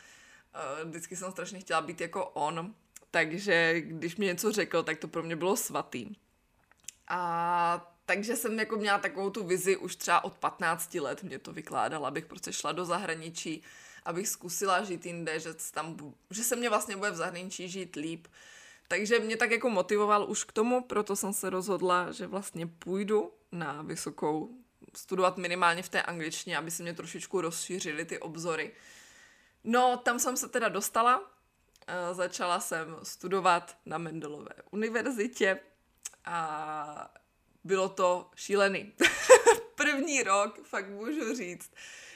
Uh, 0.84 0.90
vždycky 0.90 1.16
jsem 1.16 1.32
strašně 1.32 1.60
chtěla 1.60 1.82
být 1.82 2.02
jako 2.02 2.26
on, 2.26 2.76
takže 3.12 3.82
když 3.82 4.16
mě 4.16 4.28
něco 4.28 4.52
řekl, 4.52 4.84
tak 4.84 4.98
to 4.98 5.08
pro 5.08 5.24
mě 5.24 5.36
bylo 5.36 5.58
svatý. 5.58 6.16
A 7.08 7.94
takže 8.06 8.36
jsem 8.36 8.60
jako 8.60 8.76
měla 8.76 9.00
takovou 9.00 9.30
tu 9.30 9.44
vizi 9.44 9.78
už 9.78 9.96
třeba 9.96 10.24
od 10.24 10.38
15 10.38 10.94
let, 10.94 11.24
mě 11.24 11.40
to 11.40 11.54
vykládala, 11.54 12.08
abych 12.08 12.26
prostě 12.26 12.54
šla 12.54 12.72
do 12.72 12.86
zahraničí, 12.86 13.64
abych 14.06 14.28
zkusila 14.28 14.84
žít 14.84 15.06
jinde, 15.06 15.40
že, 15.40 15.54
tam, 15.72 16.14
že 16.30 16.44
se 16.44 16.56
mě 16.56 16.70
vlastně 16.70 16.98
bude 16.98 17.12
v 17.12 17.16
zahraničí 17.16 17.70
žít 17.70 17.96
líp. 17.96 18.28
Uh, 18.28 18.34
takže 18.92 19.20
mě 19.20 19.38
tak 19.38 19.52
jako 19.52 19.70
motivoval 19.70 20.30
už 20.30 20.44
k 20.44 20.52
tomu, 20.52 20.84
proto 20.84 21.16
jsem 21.16 21.34
se 21.34 21.50
rozhodla, 21.50 22.12
že 22.12 22.28
vlastně 22.28 22.68
půjdu 22.68 23.34
na 23.52 23.82
vysokou 23.82 24.50
studovat 24.96 25.38
minimálně 25.38 25.84
v 25.84 25.90
té 25.90 26.02
angličtině, 26.02 26.58
aby 26.58 26.72
se 26.72 26.84
mě 26.84 26.94
trošičku 26.94 27.42
rozšířily 27.42 28.06
ty 28.06 28.20
obzory. 28.20 28.72
No, 29.64 29.98
tam 29.98 30.20
jsem 30.20 30.38
se 30.38 30.50
teda 30.50 30.70
dostala, 30.70 31.32
začala 32.12 32.60
jsem 32.60 32.96
studovat 33.04 33.78
na 33.86 33.98
Mendelové 33.98 34.56
univerzitě 34.72 35.60
a 36.26 37.14
bylo 37.64 37.90
to 37.90 38.30
šílený. 38.36 38.94
První 39.82 40.24
rok, 40.24 40.60
fakt 40.64 40.90
můžu 40.90 41.36
říct, 41.36 41.72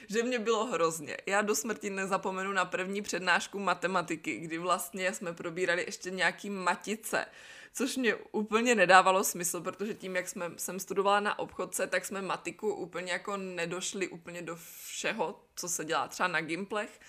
že 0.08 0.22
mě 0.22 0.38
bylo 0.38 0.66
hrozně. 0.66 1.16
Já 1.26 1.42
do 1.42 1.54
smrti 1.54 1.90
nezapomenu 1.90 2.52
na 2.52 2.64
první 2.64 3.02
přednášku 3.02 3.58
matematiky, 3.58 4.38
kdy 4.38 4.58
vlastně 4.58 5.14
jsme 5.14 5.32
probírali 5.32 5.84
ještě 5.86 6.10
nějaký 6.10 6.50
matice, 6.50 7.26
což 7.72 7.96
mě 7.96 8.14
úplně 8.14 8.74
nedávalo 8.74 9.24
smysl, 9.24 9.60
protože 9.60 9.94
tím, 9.94 10.16
jak 10.16 10.28
jsme, 10.28 10.50
jsem 10.56 10.80
studovala 10.80 11.20
na 11.20 11.38
obchodce, 11.38 11.86
tak 11.86 12.04
jsme 12.04 12.22
matiku 12.22 12.74
úplně 12.74 13.12
jako 13.12 13.36
nedošli 13.36 14.08
úplně 14.08 14.42
do 14.42 14.58
všeho, 14.84 15.40
co 15.56 15.68
se 15.68 15.84
dělá 15.84 16.08
třeba 16.08 16.28
na 16.28 16.40
gimplech. 16.40 17.00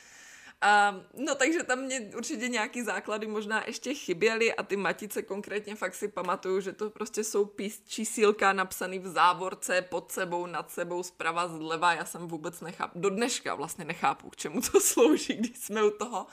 A, 0.62 1.02
no 1.14 1.36
takže 1.36 1.64
tam 1.64 1.80
mě 1.80 2.12
určitě 2.16 2.48
nějaký 2.48 2.82
základy 2.82 3.28
možná 3.28 3.64
ještě 3.68 3.94
chyběly 3.94 4.54
a 4.54 4.64
ty 4.64 4.76
matice 4.76 5.22
konkrétně 5.22 5.76
fakt 5.76 5.96
si 5.96 6.08
pamatuju, 6.08 6.62
že 6.62 6.74
to 6.74 6.90
prostě 6.90 7.24
jsou 7.24 7.46
pís, 7.46 7.82
čísílka 7.88 8.54
napsaný 8.54 9.00
v 9.00 9.08
závorce, 9.08 9.82
pod 9.82 10.12
sebou, 10.12 10.46
nad 10.46 10.72
sebou, 10.72 11.04
zprava, 11.04 11.48
zleva. 11.48 11.94
Já 11.94 12.06
jsem 12.06 12.28
vůbec 12.28 12.62
nechápu, 12.62 13.00
do 13.00 13.10
dneška 13.10 13.56
vlastně 13.56 13.86
nechápu, 13.86 14.30
k 14.30 14.36
čemu 14.36 14.62
to 14.62 14.82
slouží, 14.82 15.34
když 15.38 15.58
jsme 15.58 15.84
u 15.84 15.92
toho. 15.92 16.28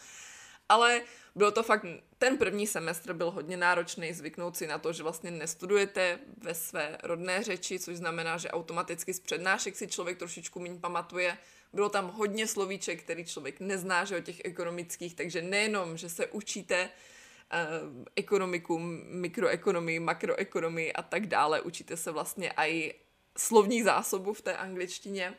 Ale 0.68 1.02
bylo 1.34 1.50
to 1.50 1.62
fakt, 1.62 1.86
ten 2.18 2.38
první 2.38 2.66
semestr 2.66 3.12
byl 3.12 3.30
hodně 3.30 3.56
náročný, 3.56 4.12
zvyknout 4.12 4.56
si 4.56 4.66
na 4.66 4.78
to, 4.78 4.92
že 4.92 5.02
vlastně 5.02 5.30
nestudujete 5.30 6.18
ve 6.38 6.54
své 6.54 6.98
rodné 7.02 7.42
řeči, 7.42 7.78
což 7.78 7.96
znamená, 7.96 8.36
že 8.36 8.50
automaticky 8.50 9.14
z 9.14 9.20
přednášek 9.20 9.76
si 9.76 9.88
člověk 9.88 10.18
trošičku 10.18 10.60
méně 10.60 10.78
pamatuje, 10.80 11.38
bylo 11.74 11.88
tam 11.88 12.10
hodně 12.10 12.46
slovíček, 12.46 13.02
který 13.02 13.24
člověk 13.24 13.60
nezná, 13.60 14.04
že 14.04 14.16
o 14.16 14.20
těch 14.20 14.40
ekonomických, 14.44 15.14
takže 15.14 15.42
nejenom, 15.42 15.96
že 15.96 16.08
se 16.08 16.26
učíte 16.26 16.88
uh, 16.88 18.04
ekonomiku, 18.16 18.78
mikroekonomii, 19.08 20.00
makroekonomii 20.00 20.92
a 20.92 21.02
tak 21.02 21.26
dále, 21.26 21.60
učíte 21.60 21.96
se 21.96 22.10
vlastně 22.10 22.52
i 22.56 22.94
slovní 23.38 23.82
zásobu 23.82 24.32
v 24.32 24.42
té 24.42 24.56
angličtině. 24.56 25.34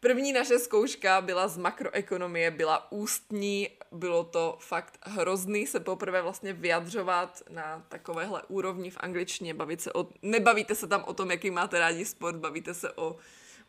První 0.00 0.32
naše 0.32 0.58
zkouška 0.58 1.20
byla 1.20 1.48
z 1.48 1.58
makroekonomie, 1.58 2.50
byla 2.50 2.92
ústní, 2.92 3.68
bylo 3.92 4.24
to 4.24 4.56
fakt 4.60 4.98
hrozný 5.02 5.66
se 5.66 5.80
poprvé 5.80 6.22
vlastně 6.22 6.52
vyjadřovat 6.52 7.42
na 7.50 7.86
takovéhle 7.88 8.42
úrovni 8.48 8.90
v 8.90 8.96
angličtině, 9.00 9.54
bavit 9.54 9.80
se 9.80 9.92
o, 9.92 10.08
nebavíte 10.22 10.74
se 10.74 10.86
tam 10.86 11.04
o 11.04 11.14
tom, 11.14 11.30
jaký 11.30 11.50
máte 11.50 11.78
rádi 11.78 12.04
sport, 12.04 12.36
bavíte 12.36 12.74
se 12.74 12.92
o 12.92 13.16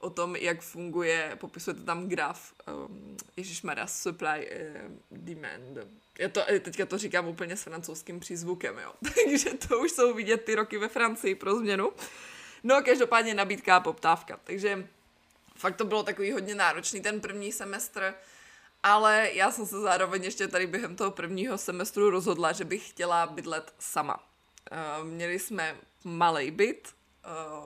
o 0.06 0.10
tom, 0.10 0.36
jak 0.36 0.62
funguje, 0.62 1.38
popisujete 1.40 1.84
tam 1.84 2.10
graf, 2.10 2.54
um, 2.88 3.18
Maria 3.64 3.88
supply 3.88 4.50
uh, 4.52 4.92
demand. 5.12 5.78
Já 6.20 6.30
to, 6.30 6.42
eh, 6.50 6.60
teďka 6.60 6.86
to 6.86 6.98
říkám 6.98 7.28
úplně 7.28 7.58
s 7.58 7.64
francouzským 7.64 8.20
přízvukem, 8.20 8.78
jo. 8.78 8.94
Takže 9.26 9.50
to 9.50 9.80
už 9.80 9.92
jsou 9.92 10.14
vidět 10.14 10.46
ty 10.46 10.56
roky 10.56 10.78
ve 10.78 10.88
Francii 10.88 11.36
pro 11.36 11.56
změnu. 11.56 11.92
No, 12.64 12.82
každopádně 12.86 13.34
nabídka 13.34 13.76
a 13.76 13.80
poptávka. 13.80 14.40
Takže 14.44 14.88
fakt 15.56 15.76
to 15.76 15.86
bylo 15.86 16.04
takový 16.04 16.32
hodně 16.32 16.56
náročný 16.56 17.02
ten 17.02 17.22
první 17.22 17.52
semestr, 17.52 18.14
ale 18.84 19.30
já 19.34 19.52
jsem 19.52 19.66
se 19.66 19.80
zároveň 19.80 20.24
ještě 20.24 20.48
tady 20.48 20.68
během 20.68 20.96
toho 20.96 21.12
prvního 21.12 21.58
semestru 21.58 22.10
rozhodla, 22.10 22.52
že 22.52 22.64
bych 22.66 22.90
chtěla 22.90 23.28
bydlet 23.28 23.74
sama. 23.80 24.20
Uh, 24.72 25.08
měli 25.08 25.40
jsme 25.40 25.78
malý 26.04 26.52
byt, 26.52 26.96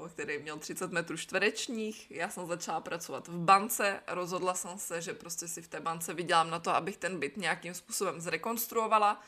který 0.09 0.39
měl 0.39 0.59
30 0.59 0.91
metrů 0.91 1.17
čtverečních. 1.17 2.11
Já 2.11 2.29
jsem 2.29 2.47
začala 2.47 2.81
pracovat 2.81 3.27
v 3.27 3.37
bance, 3.37 3.99
rozhodla 4.07 4.53
jsem 4.53 4.77
se, 4.77 5.01
že 5.01 5.13
prostě 5.13 5.47
si 5.47 5.61
v 5.61 5.67
té 5.67 5.79
bance 5.79 6.13
vydělám 6.13 6.49
na 6.49 6.59
to, 6.59 6.75
abych 6.75 6.97
ten 6.97 7.19
byt 7.19 7.37
nějakým 7.37 7.73
způsobem 7.73 8.21
zrekonstruovala 8.21 9.21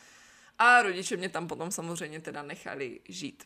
a 0.60 0.82
rodiče 0.82 1.18
mě 1.18 1.30
tam 1.30 1.48
potom 1.48 1.72
samozřejmě 1.72 2.22
teda 2.22 2.44
nechali 2.44 3.00
žít. 3.10 3.44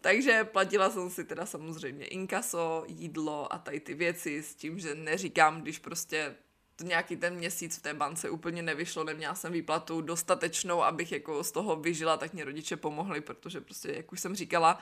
Takže 0.00 0.44
platila 0.44 0.90
jsem 0.90 1.10
si 1.10 1.24
teda 1.24 1.46
samozřejmě 1.46 2.06
inkaso, 2.06 2.84
jídlo 2.86 3.52
a 3.52 3.58
tady 3.58 3.80
ty 3.80 3.94
věci 3.94 4.42
s 4.42 4.54
tím, 4.54 4.78
že 4.78 4.94
neříkám, 4.94 5.62
když 5.62 5.78
prostě 5.78 6.34
nějaký 6.82 7.16
ten 7.16 7.34
měsíc 7.34 7.78
v 7.78 7.82
té 7.82 7.94
bance 7.94 8.30
úplně 8.30 8.62
nevyšlo, 8.62 9.04
neměla 9.04 9.34
jsem 9.34 9.52
výplatu 9.52 10.00
dostatečnou, 10.00 10.82
abych 10.82 11.12
jako 11.12 11.44
z 11.44 11.52
toho 11.52 11.76
vyžila, 11.76 12.16
tak 12.16 12.32
mě 12.32 12.44
rodiče 12.44 12.76
pomohli, 12.76 13.20
protože 13.20 13.60
prostě, 13.60 13.92
jak 13.92 14.12
už 14.12 14.20
jsem 14.20 14.36
říkala, 14.36 14.78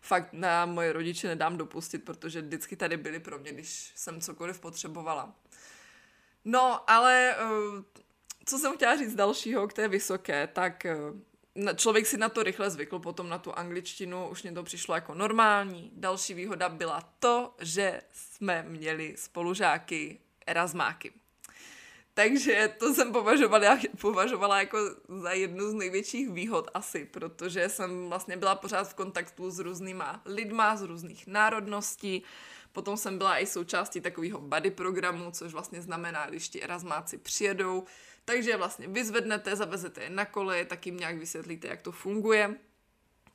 fakt 0.00 0.32
na 0.32 0.66
moje 0.66 0.92
rodiče 0.92 1.28
nedám 1.28 1.56
dopustit, 1.56 2.04
protože 2.04 2.40
vždycky 2.40 2.76
tady 2.76 2.96
byli 2.96 3.20
pro 3.20 3.38
mě, 3.38 3.52
když 3.52 3.92
jsem 3.94 4.20
cokoliv 4.20 4.60
potřebovala. 4.60 5.34
No, 6.44 6.90
ale 6.90 7.34
eh, 7.38 8.00
co 8.44 8.58
jsem 8.58 8.76
chtěla 8.76 8.96
říct 8.96 9.14
dalšího 9.14 9.68
k 9.68 9.72
té 9.72 9.88
vysoké, 9.88 10.46
tak 10.46 10.86
eh, 10.86 10.96
člověk 11.76 12.06
si 12.06 12.16
na 12.16 12.28
to 12.28 12.42
rychle 12.42 12.70
zvykl, 12.70 12.98
potom 12.98 13.28
na 13.28 13.38
tu 13.38 13.52
angličtinu, 13.52 14.28
už 14.28 14.42
mě 14.42 14.52
to 14.52 14.62
přišlo 14.62 14.94
jako 14.94 15.14
normální. 15.14 15.90
Další 15.94 16.34
výhoda 16.34 16.68
byla 16.68 17.00
to, 17.18 17.54
že 17.60 18.00
jsme 18.12 18.62
měli 18.62 19.14
spolužáky 19.16 20.20
Erasmáky. 20.46 21.12
Takže 22.18 22.74
to 22.78 22.94
jsem 22.94 23.12
považovala, 23.12 23.78
považovala 24.00 24.58
jako 24.58 24.78
za 25.22 25.32
jednu 25.32 25.70
z 25.70 25.74
největších 25.74 26.30
výhod 26.30 26.70
asi, 26.74 27.04
protože 27.04 27.68
jsem 27.68 28.08
vlastně 28.08 28.36
byla 28.36 28.54
pořád 28.54 28.90
v 28.90 28.94
kontaktu 28.94 29.50
s 29.50 29.58
různýma 29.58 30.22
lidma 30.24 30.76
z 30.76 30.82
různých 30.82 31.26
národností. 31.26 32.22
Potom 32.72 32.96
jsem 32.96 33.18
byla 33.18 33.38
i 33.38 33.46
součástí 33.46 34.00
takového 34.00 34.40
buddy 34.40 34.70
programu, 34.70 35.30
což 35.30 35.52
vlastně 35.52 35.82
znamená, 35.82 36.26
když 36.26 36.48
ti 36.48 36.62
erasmáci 36.62 37.18
přijedou, 37.18 37.84
takže 38.24 38.56
vlastně 38.56 38.88
vyzvednete, 38.88 39.56
zavezete 39.56 40.02
je 40.02 40.10
na 40.10 40.24
kole, 40.24 40.64
tak 40.64 40.86
jim 40.86 40.96
nějak 40.96 41.18
vysvětlíte, 41.18 41.68
jak 41.68 41.82
to 41.82 41.92
funguje. 41.92 42.54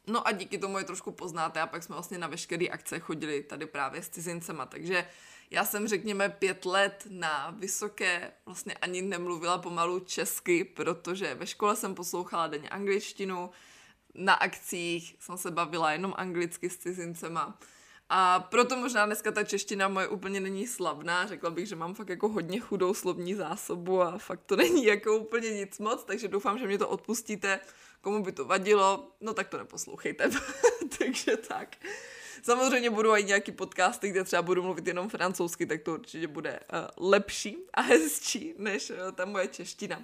No 0.08 0.28
a 0.28 0.32
díky 0.32 0.58
tomu 0.58 0.78
je 0.78 0.84
trošku 0.84 1.12
poznáte 1.12 1.62
a 1.62 1.68
pak 1.68 1.84
jsme 1.84 1.94
vlastně 1.94 2.18
na 2.18 2.28
veškeré 2.28 2.68
akce 2.68 3.00
chodili 3.00 3.44
tady 3.44 3.66
právě 3.66 4.04
s 4.04 4.10
cizincema, 4.10 4.66
takže 4.66 5.06
já 5.54 5.66
jsem, 5.66 5.88
řekněme, 5.88 6.30
pět 6.30 6.66
let 6.66 7.08
na 7.10 7.56
vysoké 7.60 8.32
vlastně 8.46 8.74
ani 8.74 9.02
nemluvila 9.02 9.58
pomalu 9.58 10.00
česky, 10.00 10.64
protože 10.64 11.36
ve 11.36 11.48
škole 11.48 11.76
jsem 11.76 11.96
poslouchala 11.96 12.48
denně 12.48 12.70
angličtinu, 12.70 13.50
na 14.16 14.34
akcích 14.34 15.16
jsem 15.20 15.38
se 15.38 15.52
bavila 15.52 15.92
jenom 15.92 16.14
anglicky 16.18 16.70
s 16.70 16.78
cizincema. 16.78 17.60
A 18.10 18.40
proto 18.40 18.78
možná 18.78 19.06
dneska 19.06 19.32
ta 19.32 19.44
čeština 19.44 19.88
moje 19.88 20.08
úplně 20.08 20.40
není 20.40 20.68
slavná. 20.68 21.28
Řekla 21.28 21.50
bych, 21.50 21.68
že 21.68 21.76
mám 21.76 21.94
fakt 21.94 22.10
jako 22.10 22.30
hodně 22.30 22.60
chudou 22.60 22.94
slovní 22.94 23.34
zásobu 23.34 24.02
a 24.02 24.18
fakt 24.18 24.42
to 24.46 24.56
není 24.64 24.86
jako 24.86 25.18
úplně 25.18 25.50
nic 25.50 25.80
moc, 25.80 26.04
takže 26.04 26.28
doufám, 26.28 26.60
že 26.60 26.68
mě 26.68 26.78
to 26.78 26.90
odpustíte. 26.90 27.60
Komu 28.04 28.24
by 28.24 28.32
to 28.32 28.46
vadilo, 28.46 29.12
no 29.22 29.34
tak 29.34 29.48
to 29.48 29.58
neposlouchejte. 29.58 30.30
takže 30.98 31.38
tak. 31.38 31.76
Samozřejmě 32.44 32.90
budou 32.90 33.16
i 33.16 33.24
nějaký 33.24 33.52
podcasty, 33.52 34.10
kde 34.10 34.24
třeba 34.24 34.42
budu 34.42 34.64
mluvit 34.64 34.88
jenom 34.88 35.10
francouzsky, 35.10 35.66
tak 35.66 35.82
to 35.82 35.94
určitě 35.94 36.28
bude 36.28 36.60
uh, 36.74 37.10
lepší 37.10 37.58
a 37.74 37.82
hezčí 37.82 38.54
než 38.58 38.90
uh, 38.90 39.12
ta 39.16 39.26
moje 39.26 39.48
čeština. 39.48 40.02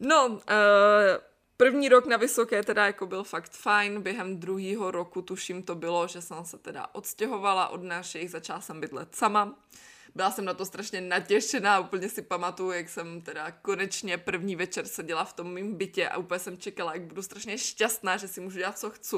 No, 0.00 0.26
uh, 0.26 0.40
První 1.56 1.88
rok 1.88 2.06
na 2.06 2.16
vysoké 2.16 2.62
teda 2.62 2.86
jako 2.86 3.06
byl 3.06 3.24
fakt 3.24 3.52
fajn, 3.52 4.02
během 4.02 4.40
druhého 4.40 4.90
roku 4.90 5.22
tuším 5.22 5.62
to 5.62 5.74
bylo, 5.74 6.08
že 6.08 6.22
jsem 6.22 6.44
se 6.44 6.58
teda 6.58 6.86
odstěhovala 6.92 7.68
od 7.68 7.82
našich, 7.82 8.30
začala 8.30 8.60
jsem 8.60 8.80
bydlet 8.80 9.14
sama. 9.14 9.58
Byla 10.14 10.30
jsem 10.30 10.44
na 10.44 10.54
to 10.54 10.66
strašně 10.66 11.00
natěšená, 11.00 11.80
úplně 11.80 12.08
si 12.08 12.22
pamatuju, 12.22 12.70
jak 12.70 12.88
jsem 12.88 13.20
teda 13.20 13.50
konečně 13.50 14.18
první 14.18 14.56
večer 14.56 14.86
seděla 14.86 15.24
v 15.24 15.32
tom 15.32 15.54
mým 15.54 15.74
bytě 15.74 16.08
a 16.08 16.18
úplně 16.18 16.38
jsem 16.38 16.58
čekala, 16.58 16.92
jak 16.94 17.02
budu 17.02 17.22
strašně 17.22 17.58
šťastná, 17.58 18.16
že 18.16 18.28
si 18.28 18.40
můžu 18.40 18.58
dělat, 18.58 18.78
co 18.78 18.90
chci. 18.90 19.16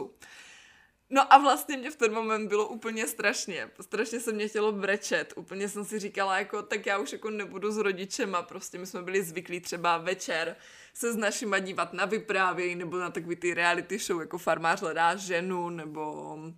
No 1.15 1.33
a 1.33 1.39
vlastně 1.39 1.77
mě 1.77 1.91
v 1.91 1.97
ten 1.97 2.15
moment 2.15 2.49
bylo 2.49 2.69
úplně 2.69 3.07
strašně. 3.07 3.71
Strašně 3.81 4.21
se 4.21 4.33
mě 4.33 4.49
chtělo 4.49 4.73
brečet. 4.73 5.33
Úplně 5.37 5.69
jsem 5.69 5.85
si 5.85 5.99
říkala, 5.99 6.39
jako, 6.39 6.63
tak 6.63 6.87
já 6.87 6.99
už 6.99 7.13
jako 7.13 7.31
nebudu 7.31 7.73
s 7.73 7.77
rodičema. 7.77 8.43
Prostě 8.43 8.79
my 8.79 8.87
jsme 8.87 9.03
byli 9.03 9.23
zvyklí 9.23 9.61
třeba 9.61 9.99
večer 9.99 10.57
se 10.95 11.13
s 11.13 11.17
našima 11.17 11.59
dívat 11.59 11.93
na 11.93 12.05
vyprávění 12.05 12.75
nebo 12.75 12.99
na 12.99 13.11
takový 13.11 13.37
ty 13.37 13.55
reality 13.55 13.99
show, 13.99 14.21
jako 14.21 14.39
Farmář 14.39 14.81
hledá 14.81 15.17
ženu 15.17 15.71
nebo 15.71 16.35
uh, 16.35 16.53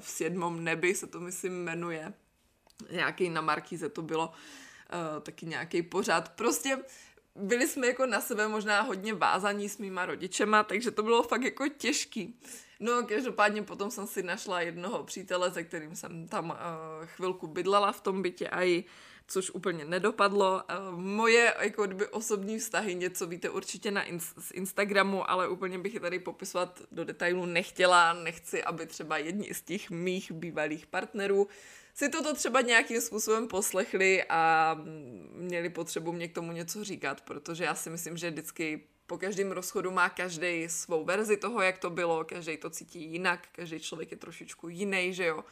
v 0.00 0.08
Sjedmom 0.08 0.64
nebi 0.64 0.94
se 0.94 1.06
to 1.06 1.20
myslím 1.20 1.64
jmenuje. 1.64 2.12
Nějaký 2.90 3.30
na 3.30 3.40
Markíze 3.40 3.88
to 3.88 4.02
bylo 4.02 4.28
uh, 4.28 5.22
taky 5.22 5.46
nějaký 5.46 5.82
pořád. 5.82 6.28
Prostě 6.28 6.78
byli 7.34 7.68
jsme 7.68 7.86
jako 7.86 8.06
na 8.06 8.20
sebe 8.20 8.48
možná 8.48 8.80
hodně 8.80 9.14
vázaní 9.14 9.68
s 9.68 9.78
mýma 9.78 10.06
rodičema, 10.06 10.62
takže 10.62 10.90
to 10.90 11.02
bylo 11.02 11.22
fakt 11.22 11.42
jako 11.42 11.68
těžký. 11.68 12.40
No, 12.80 13.02
každopádně 13.02 13.62
potom 13.62 13.90
jsem 13.90 14.06
si 14.06 14.22
našla 14.22 14.60
jednoho 14.60 15.04
přítele, 15.04 15.52
se 15.52 15.64
kterým 15.64 15.96
jsem 15.96 16.28
tam 16.28 16.50
uh, 16.50 16.56
chvilku 17.06 17.46
bydlela 17.46 17.92
v 17.92 18.00
tom 18.00 18.22
bytě 18.22 18.48
a 18.48 18.62
i 18.62 18.84
což 19.28 19.50
úplně 19.50 19.84
nedopadlo. 19.84 20.62
Uh, 20.92 20.98
moje 21.00 21.54
jako 21.60 21.86
kdyby 21.86 22.06
osobní 22.06 22.58
vztahy, 22.58 22.94
něco 22.94 23.26
víte 23.26 23.50
určitě 23.50 23.90
na 23.90 24.02
in- 24.02 24.20
z 24.20 24.50
Instagramu, 24.52 25.30
ale 25.30 25.48
úplně 25.48 25.78
bych 25.78 25.94
je 25.94 26.00
tady 26.00 26.18
popisovat 26.18 26.82
do 26.92 27.04
detailu 27.04 27.46
nechtěla. 27.46 28.12
Nechci, 28.12 28.64
aby 28.64 28.86
třeba 28.86 29.18
jedni 29.18 29.54
z 29.54 29.62
těch 29.62 29.90
mých 29.90 30.32
bývalých 30.32 30.86
partnerů 30.86 31.48
si 31.96 32.08
toto 32.08 32.34
třeba 32.34 32.60
nějakým 32.60 33.00
způsobem 33.00 33.48
poslechli 33.48 34.24
a 34.28 34.76
měli 35.32 35.70
potřebu 35.70 36.12
mě 36.12 36.28
k 36.28 36.34
tomu 36.34 36.52
něco 36.52 36.84
říkat, 36.84 37.20
protože 37.20 37.64
já 37.64 37.74
si 37.74 37.90
myslím, 37.90 38.16
že 38.16 38.30
vždycky 38.30 38.84
po 39.06 39.18
každém 39.18 39.52
rozchodu 39.52 39.90
má 39.90 40.08
každý 40.08 40.68
svou 40.68 41.04
verzi 41.04 41.36
toho, 41.36 41.62
jak 41.62 41.78
to 41.78 41.90
bylo, 41.90 42.24
každý 42.24 42.56
to 42.56 42.70
cítí 42.70 43.12
jinak, 43.12 43.48
každý 43.52 43.80
člověk 43.80 44.10
je 44.10 44.16
trošičku 44.16 44.68
jiný, 44.68 45.14
že 45.14 45.26
jo. 45.26 45.44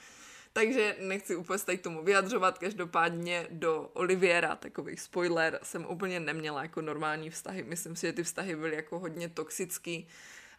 Takže 0.53 0.97
nechci 1.01 1.37
úplně 1.37 1.59
tady 1.59 1.79
tomu 1.79 2.05
vyjadřovat, 2.05 2.59
každopádně 2.59 3.47
do 3.51 3.91
Oliviera, 3.93 4.57
takový 4.57 4.97
spoiler, 4.97 5.61
jsem 5.63 5.87
úplně 5.87 6.21
neměla 6.21 6.63
jako 6.63 6.81
normální 6.81 7.31
vztahy. 7.31 7.63
Myslím 7.63 7.97
si, 7.97 8.07
že 8.07 8.13
ty 8.13 8.23
vztahy 8.23 8.57
byly 8.57 8.77
jako 8.77 8.99
hodně 8.99 9.29
toxický. 9.29 10.09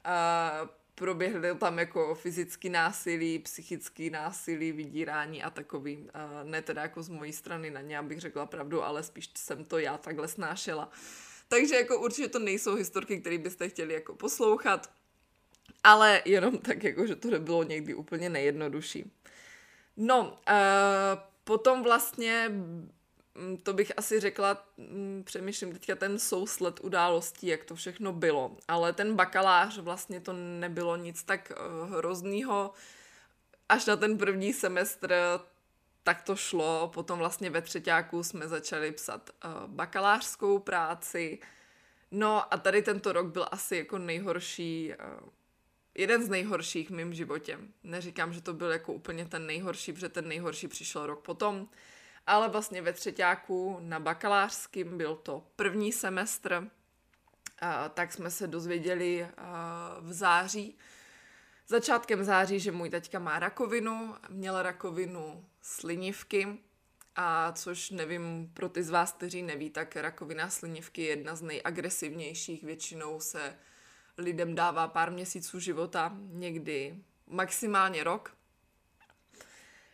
A 0.03 0.51
proběhly 0.95 1.55
tam 1.55 1.79
jako 1.79 2.15
fyzický 2.15 2.69
násilí, 2.69 3.39
psychický 3.39 4.09
násilí, 4.09 4.71
vydírání 4.71 5.43
a 5.43 5.49
takový. 5.49 6.07
A 6.13 6.43
ne 6.43 6.61
teda 6.61 6.81
jako 6.81 7.03
z 7.03 7.09
mojí 7.09 7.33
strany 7.33 7.71
na 7.71 7.81
ně, 7.81 7.97
abych 7.97 8.19
řekla 8.19 8.45
pravdu, 8.45 8.83
ale 8.83 9.03
spíš 9.03 9.29
jsem 9.35 9.65
to 9.65 9.79
já 9.79 9.97
takhle 9.97 10.27
snášela. 10.27 10.89
Takže 11.47 11.75
jako 11.75 11.99
určitě 11.99 12.27
to 12.27 12.39
nejsou 12.39 12.75
historky, 12.75 13.21
které 13.21 13.37
byste 13.37 13.69
chtěli 13.69 13.93
jako 13.93 14.15
poslouchat, 14.15 14.89
ale 15.83 16.21
jenom 16.25 16.57
tak 16.57 16.83
jako, 16.83 17.07
že 17.07 17.15
to 17.15 17.29
nebylo 17.29 17.63
někdy 17.63 17.93
úplně 17.93 18.29
nejjednodušší. 18.29 19.11
No, 19.97 20.29
uh, 20.29 21.19
potom 21.43 21.83
vlastně 21.83 22.51
to 23.63 23.73
bych 23.73 23.91
asi 23.97 24.19
řekla, 24.19 24.65
mm, 24.77 25.23
přemýšlím 25.25 25.73
teďka 25.73 25.95
ten 25.95 26.19
sousled 26.19 26.79
událostí, 26.83 27.47
jak 27.47 27.65
to 27.65 27.75
všechno 27.75 28.13
bylo. 28.13 28.57
Ale 28.67 28.93
ten 28.93 29.15
bakalář 29.15 29.77
vlastně 29.77 30.21
to 30.21 30.33
nebylo 30.33 30.95
nic 30.95 31.23
tak 31.23 31.51
uh, 31.51 31.89
hroznýho. 31.89 32.73
Až 33.69 33.85
na 33.85 33.95
ten 33.95 34.17
první 34.17 34.53
semestr 34.53 35.15
tak 36.03 36.21
to 36.21 36.35
šlo. 36.35 36.91
Potom 36.93 37.19
vlastně 37.19 37.49
ve 37.49 37.61
třetíku 37.61 38.23
jsme 38.23 38.47
začali 38.47 38.91
psat 38.91 39.29
uh, 39.45 39.51
bakalářskou 39.67 40.59
práci. 40.59 41.39
No 42.11 42.53
a 42.53 42.57
tady 42.57 42.81
tento 42.81 43.13
rok 43.13 43.27
byl 43.27 43.45
asi 43.51 43.75
jako 43.75 43.97
nejhorší 43.97 44.93
jeden 45.97 46.23
z 46.23 46.29
nejhorších 46.29 46.89
v 46.89 46.93
mém 46.93 47.13
životě. 47.13 47.59
Neříkám, 47.83 48.33
že 48.33 48.41
to 48.41 48.53
byl 48.53 48.71
jako 48.71 48.93
úplně 48.93 49.25
ten 49.25 49.45
nejhorší, 49.45 49.93
protože 49.93 50.09
ten 50.09 50.27
nejhorší 50.27 50.67
přišel 50.67 51.05
rok 51.05 51.25
potom, 51.25 51.67
ale 52.27 52.49
vlastně 52.49 52.81
ve 52.81 52.93
třetíku 52.93 53.77
na 53.79 53.99
bakalářským 53.99 54.97
byl 54.97 55.15
to 55.15 55.47
první 55.55 55.91
semestr, 55.91 56.69
tak 57.93 58.13
jsme 58.13 58.31
se 58.31 58.47
dozvěděli 58.47 59.27
v 60.01 60.13
září, 60.13 60.77
začátkem 61.67 62.23
září, 62.23 62.59
že 62.59 62.71
můj 62.71 62.89
teďka 62.89 63.19
má 63.19 63.39
rakovinu, 63.39 64.15
měla 64.29 64.63
rakovinu 64.63 65.45
slinivky, 65.61 66.57
a 67.15 67.51
což 67.51 67.89
nevím, 67.89 68.51
pro 68.53 68.69
ty 68.69 68.83
z 68.83 68.89
vás, 68.89 69.11
kteří 69.11 69.41
neví, 69.41 69.69
tak 69.69 69.95
rakovina 69.95 70.49
slinivky 70.49 71.01
je 71.01 71.09
jedna 71.09 71.35
z 71.35 71.41
nejagresivnějších, 71.41 72.63
většinou 72.63 73.19
se 73.19 73.55
lidem 74.17 74.55
dává 74.55 74.87
pár 74.87 75.11
měsíců 75.11 75.59
života, 75.59 76.17
někdy 76.19 76.95
maximálně 77.27 78.03
rok. 78.03 78.37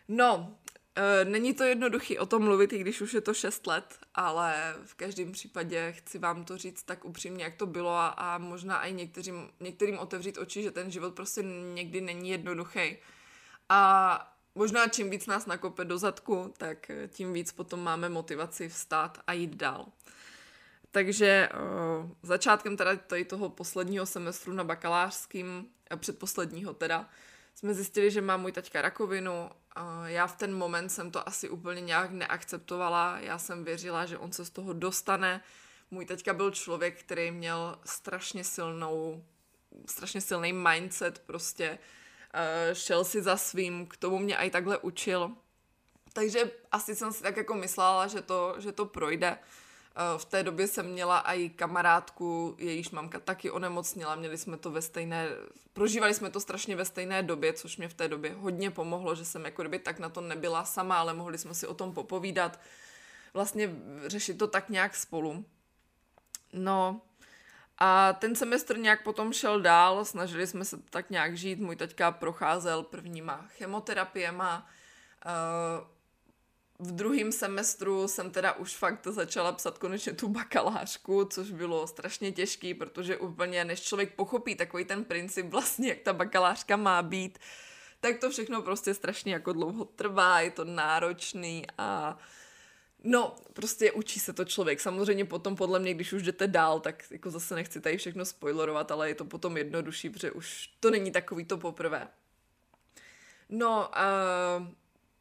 No, 0.08 0.58
není 1.24 1.54
to 1.54 1.64
jednoduchý 1.64 2.20
o 2.20 2.26
tom 2.26 2.44
mluvit, 2.44 2.74
i 2.74 2.78
když 2.78 3.02
už 3.02 3.14
je 3.14 3.22
to 3.22 3.34
6 3.34 3.68
let, 3.68 3.98
ale 4.16 4.76
v 4.86 4.96
každém 4.96 5.32
případě 5.32 5.92
chci 5.92 6.20
vám 6.20 6.44
to 6.44 6.58
říct 6.58 6.84
tak 6.84 7.06
upřímně, 7.06 7.44
jak 7.44 7.56
to 7.56 7.66
bylo 7.66 7.92
a, 7.92 8.08
a 8.08 8.38
možná 8.38 8.86
i 8.86 8.94
některým, 8.94 9.50
některým 9.60 10.00
otevřít 10.00 10.38
oči, 10.38 10.64
že 10.64 10.72
ten 10.72 10.92
život 10.92 11.16
prostě 11.16 11.44
někdy 11.74 12.02
není 12.02 12.30
jednoduchý. 12.30 12.98
A 13.70 14.34
možná 14.56 14.88
čím 14.88 15.10
víc 15.10 15.26
nás 15.28 15.46
nakope 15.46 15.86
do 15.86 15.98
zadku, 15.98 16.54
tak 16.58 16.92
tím 17.08 17.34
víc 17.34 17.52
potom 17.52 17.84
máme 17.84 18.10
motivaci 18.10 18.70
vstát 18.70 19.18
a 19.28 19.34
jít 19.34 19.56
dál. 19.56 19.86
Takže 20.92 21.50
uh, 21.54 22.10
začátkem 22.24 22.78
teda 22.78 22.96
tady 22.96 23.26
toho 23.26 23.50
posledního 23.50 24.06
semestru 24.06 24.54
na 24.54 24.64
bakalářským, 24.64 25.68
eh, 25.92 25.98
předposledního 25.98 26.74
teda, 26.74 27.10
jsme 27.56 27.74
zjistili, 27.74 28.12
že 28.12 28.22
má 28.22 28.38
můj 28.38 28.52
taťka 28.52 28.82
rakovinu. 28.82 29.50
Já 30.06 30.28
v 30.28 30.38
ten 30.38 30.56
moment 30.56 30.90
jsem 30.90 31.12
to 31.12 31.28
asi 31.28 31.50
úplně 31.50 31.82
nějak 31.82 32.12
neakceptovala. 32.12 33.20
Já 33.20 33.38
jsem 33.38 33.64
věřila, 33.64 34.06
že 34.06 34.18
on 34.18 34.32
se 34.32 34.46
z 34.46 34.50
toho 34.50 34.74
dostane. 34.74 35.42
Můj 35.92 36.06
taťka 36.06 36.34
byl 36.34 36.52
člověk, 36.52 37.00
který 37.00 37.32
měl 37.32 37.80
strašně 37.86 38.44
silnou, 38.44 39.26
strašně 39.86 40.22
silný 40.22 40.54
mindset, 40.54 41.20
prostě 41.20 41.80
uh, 42.34 42.74
šel 42.74 43.06
si 43.06 43.22
za 43.22 43.38
svým, 43.38 43.88
k 43.88 43.98
tomu 43.98 44.20
mě 44.20 44.36
i 44.36 44.50
takhle 44.50 44.78
učil. 44.78 45.32
Takže 46.14 46.52
asi 46.72 46.96
jsem 46.96 47.14
si 47.14 47.24
tak 47.24 47.38
jako 47.38 47.54
myslela, 47.54 48.08
že 48.08 48.22
to, 48.22 48.56
že 48.58 48.72
to 48.72 48.86
projde. 48.86 49.38
Eh, 49.96 50.18
v 50.18 50.26
té 50.26 50.44
době 50.44 50.68
jsem 50.68 50.92
měla 50.92 51.20
i 51.20 51.50
kamarádku, 51.50 52.56
jejíž 52.60 52.90
mamka 52.92 53.20
taky 53.20 53.52
onemocnila, 53.52 54.16
měli 54.16 54.38
jsme 54.38 54.58
to 54.58 54.72
ve 54.72 54.82
stejné, 54.82 55.28
prožívali 55.74 56.14
jsme 56.14 56.30
to 56.30 56.40
strašně 56.40 56.76
ve 56.76 56.86
stejné 56.86 57.24
době, 57.24 57.54
což 57.54 57.78
mě 57.78 57.88
v 57.88 57.94
té 57.94 58.08
době 58.08 58.34
hodně 58.34 58.72
pomohlo, 58.72 59.16
že 59.16 59.26
jsem 59.26 59.46
jako 59.46 59.62
kdyby 59.62 59.80
tak 59.80 60.00
na 60.00 60.10
to 60.10 60.22
nebyla 60.22 60.66
sama, 60.66 61.00
ale 61.00 61.14
mohli 61.14 61.38
jsme 61.38 61.54
si 61.54 61.68
o 61.68 61.74
tom 61.74 61.94
popovídat, 61.94 62.60
vlastně 63.34 63.76
řešit 64.08 64.38
to 64.38 64.48
tak 64.48 64.70
nějak 64.70 64.96
spolu. 64.96 65.46
No, 66.54 67.02
a 67.78 68.14
ten 68.14 68.36
semestr 68.36 68.78
nějak 68.78 69.04
potom 69.04 69.34
šel 69.34 69.62
dál, 69.62 70.06
snažili 70.06 70.48
jsme 70.48 70.66
se 70.66 70.78
tak 70.90 71.10
nějak 71.10 71.38
žít, 71.38 71.60
můj 71.60 71.76
teďka 71.76 72.12
procházel 72.12 72.84
prvníma 72.84 73.46
chemoterapiema, 73.58 74.68
v 76.82 76.92
druhém 76.92 77.32
semestru 77.32 78.08
jsem 78.08 78.32
teda 78.32 78.54
už 78.54 78.76
fakt 78.76 79.08
začala 79.08 79.52
psat 79.52 79.78
konečně 79.78 80.14
tu 80.14 80.28
bakalářku, 80.28 81.26
což 81.26 81.52
bylo 81.52 81.88
strašně 81.88 82.32
těžký, 82.32 82.74
protože 82.74 83.18
úplně 83.18 83.66
než 83.66 83.82
člověk 83.82 84.16
pochopí 84.16 84.56
takový 84.56 84.86
ten 84.86 85.04
princip 85.04 85.46
vlastně, 85.46 85.90
jak 85.90 86.00
ta 86.00 86.14
bakalářka 86.14 86.78
má 86.78 87.02
být, 87.02 87.40
tak 88.00 88.20
to 88.20 88.30
všechno 88.30 88.62
prostě 88.62 88.94
strašně 88.94 89.34
jako 89.34 89.54
dlouho 89.54 89.86
trvá, 89.86 90.42
je 90.42 90.52
to 90.52 90.66
náročný 90.66 91.66
a 91.78 92.18
No, 93.04 93.36
prostě 93.54 93.92
učí 93.92 94.20
se 94.20 94.34
to 94.34 94.46
člověk. 94.46 94.82
Samozřejmě 94.82 95.26
potom 95.26 95.56
podle 95.56 95.80
mě, 95.80 95.94
když 95.94 96.14
už 96.14 96.24
jdete 96.24 96.48
dál, 96.48 96.80
tak 96.80 97.04
jako 97.12 97.32
zase 97.32 97.56
nechci 97.56 97.82
tady 97.82 97.98
všechno 97.98 98.26
spoilerovat, 98.26 98.92
ale 98.92 99.10
je 99.10 99.16
to 99.16 99.26
potom 99.26 99.58
jednodušší, 99.58 100.10
protože 100.10 100.32
už 100.32 100.70
to 100.80 100.90
není 100.90 101.12
takový 101.12 101.46
to 101.46 101.58
poprvé. 101.58 102.08
No, 103.50 103.90
uh, 104.60 104.68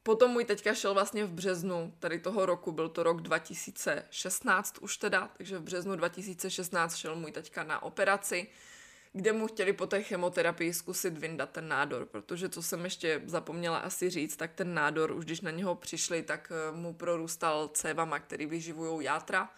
Potom 0.03 0.31
můj 0.31 0.45
teďka 0.45 0.75
šel 0.75 0.95
vlastně 0.95 1.25
v 1.25 1.33
březnu 1.33 1.95
tady 1.99 2.19
toho 2.19 2.47
roku, 2.47 2.73
byl 2.73 2.89
to 2.89 3.03
rok 3.03 3.21
2016 3.21 4.79
už 4.79 4.97
teda, 4.97 5.31
takže 5.37 5.59
v 5.59 5.63
březnu 5.63 5.97
2016 5.97 6.97
šel 6.97 7.17
můj 7.17 7.33
teďka 7.33 7.65
na 7.65 7.83
operaci, 7.83 8.49
kde 9.13 9.33
mu 9.33 9.47
chtěli 9.47 9.73
po 9.73 9.87
té 9.87 10.03
chemoterapii 10.03 10.75
zkusit 10.75 11.19
vyndat 11.19 11.51
ten 11.51 11.69
nádor, 11.69 12.07
protože 12.07 12.49
co 12.49 12.63
jsem 12.63 12.85
ještě 12.85 13.23
zapomněla 13.27 13.79
asi 13.79 14.11
říct, 14.11 14.37
tak 14.37 14.53
ten 14.53 14.75
nádor, 14.75 15.13
už 15.13 15.25
když 15.25 15.41
na 15.41 15.51
něho 15.51 15.75
přišli, 15.75 16.23
tak 16.23 16.53
eh, 16.53 16.77
mu 16.77 16.95
prorůstal 16.95 17.69
cévama, 17.69 18.19
který 18.19 18.47
vyživují 18.47 19.05
játra 19.05 19.51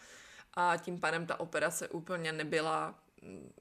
a 0.55 0.77
tím 0.77 1.01
pádem 1.01 1.27
ta 1.27 1.41
operace 1.41 1.89
úplně 1.89 2.33
nebyla 2.33 2.95
mm, 3.23 3.53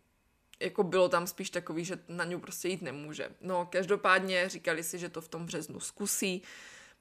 jako 0.61 0.83
bylo 0.83 1.09
tam 1.09 1.27
spíš 1.27 1.49
takový, 1.49 1.85
že 1.85 1.99
na 2.07 2.23
ňu 2.23 2.39
prostě 2.39 2.67
jít 2.67 2.81
nemůže. 2.81 3.29
No, 3.41 3.65
každopádně 3.65 4.49
říkali 4.49 4.83
si, 4.83 4.99
že 4.99 5.09
to 5.09 5.21
v 5.21 5.27
tom 5.27 5.45
březnu 5.45 5.79
zkusí. 5.79 6.41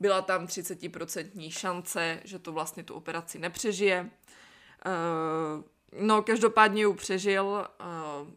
Byla 0.00 0.22
tam 0.22 0.46
30% 0.46 1.50
šance, 1.50 2.20
že 2.24 2.38
to 2.38 2.52
vlastně 2.52 2.82
tu 2.82 2.94
operaci 2.94 3.38
nepřežije. 3.38 4.10
Uh, 4.86 5.64
no, 6.06 6.22
každopádně 6.22 6.82
ji 6.82 6.94
přežil. 6.94 7.68
Uh, 7.80 8.28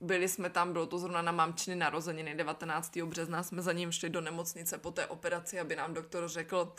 byli 0.00 0.28
jsme 0.28 0.50
tam, 0.50 0.72
bylo 0.72 0.86
to 0.86 0.98
zrovna 0.98 1.22
na 1.22 1.32
mamčiny 1.32 1.76
narozeniny 1.76 2.34
19. 2.34 2.96
března, 2.96 3.42
jsme 3.42 3.62
za 3.62 3.72
ním 3.72 3.92
šli 3.92 4.10
do 4.10 4.20
nemocnice 4.20 4.78
po 4.78 4.90
té 4.90 5.06
operaci, 5.06 5.60
aby 5.60 5.76
nám 5.76 5.94
doktor 5.94 6.28
řekl, 6.28 6.74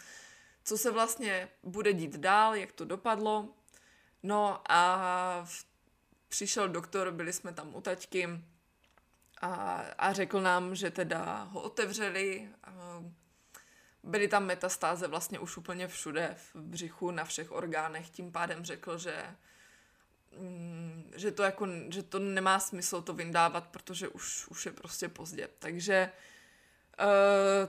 co 0.64 0.78
se 0.78 0.92
vlastně 0.92 1.50
bude 1.64 1.94
dít 1.94 2.16
dál, 2.16 2.56
jak 2.56 2.72
to 2.72 2.86
dopadlo. 2.86 3.50
No 4.24 4.62
a 4.70 5.42
v 5.46 5.73
přišel 6.34 6.70
doktor, 6.70 7.12
byli 7.12 7.34
jsme 7.34 7.54
tam 7.54 7.76
u 7.76 7.82
taťky 7.82 8.30
a, 9.42 9.82
a 9.98 10.14
řekl 10.14 10.42
nám, 10.42 10.76
že 10.76 10.92
teda 10.92 11.44
ho 11.44 11.62
otevřeli, 11.62 12.50
byly 14.04 14.28
tam 14.28 14.46
metastáze 14.46 15.08
vlastně 15.08 15.40
už 15.40 15.58
úplně 15.58 15.88
všude, 15.88 16.36
v 16.54 16.56
břichu, 16.56 17.12
na 17.12 17.26
všech 17.26 17.52
orgánech, 17.52 18.10
tím 18.10 18.32
pádem 18.32 18.66
řekl, 18.66 18.98
že 18.98 19.36
mm, 20.40 21.12
že 21.16 21.32
to, 21.32 21.44
jako, 21.44 21.68
že 21.90 22.04
to 22.04 22.20
nemá 22.20 22.60
smysl 22.60 23.02
to 23.02 23.14
vyndávat, 23.14 23.68
protože 23.68 24.08
už, 24.08 24.48
už 24.48 24.66
je 24.66 24.72
prostě 24.72 25.10
pozdě. 25.10 25.50
Takže 25.60 26.12
uh, 26.14 26.33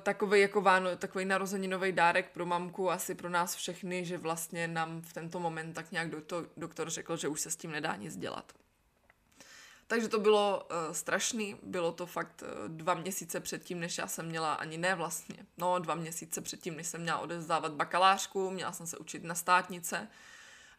takový 0.03 0.41
jako 0.41 0.61
váno, 0.61 0.97
takový 0.97 1.25
narozeninový 1.25 1.93
dárek 1.93 2.31
pro 2.31 2.47
mamku, 2.47 2.91
asi 2.91 3.15
pro 3.15 3.29
nás 3.29 3.55
všechny, 3.55 4.05
že 4.05 4.19
vlastně 4.19 4.69
nám 4.69 5.03
v 5.03 5.13
tento 5.13 5.41
moment 5.41 5.73
tak 5.73 5.93
nějak 5.93 6.11
doktor, 6.11 6.49
doktor 6.57 6.91
řekl, 6.91 7.17
že 7.17 7.29
už 7.29 7.41
se 7.41 7.51
s 7.51 7.57
tím 7.57 7.71
nedá 7.71 7.97
nic 7.97 8.17
dělat. 8.17 8.53
Takže 9.87 10.09
to 10.09 10.21
bylo 10.21 10.69
uh, 10.71 10.93
strašný, 10.93 11.57
bylo 11.63 11.93
to 11.93 12.07
fakt 12.07 12.43
uh, 12.43 12.69
dva 12.69 12.95
měsíce 12.95 13.41
předtím, 13.41 13.81
než 13.81 13.99
já 13.99 14.07
jsem 14.07 14.27
měla, 14.27 14.55
ani 14.55 14.79
ne 14.79 14.95
vlastně, 14.95 15.37
no 15.59 15.79
dva 15.79 15.95
měsíce 15.95 16.41
předtím, 16.41 16.77
než 16.77 16.87
jsem 16.87 17.01
měla 17.01 17.19
odezdávat 17.19 17.73
bakalářku, 17.73 18.51
měla 18.51 18.73
jsem 18.73 18.87
se 18.87 18.99
učit 18.99 19.25
na 19.25 19.35
státnice 19.35 20.09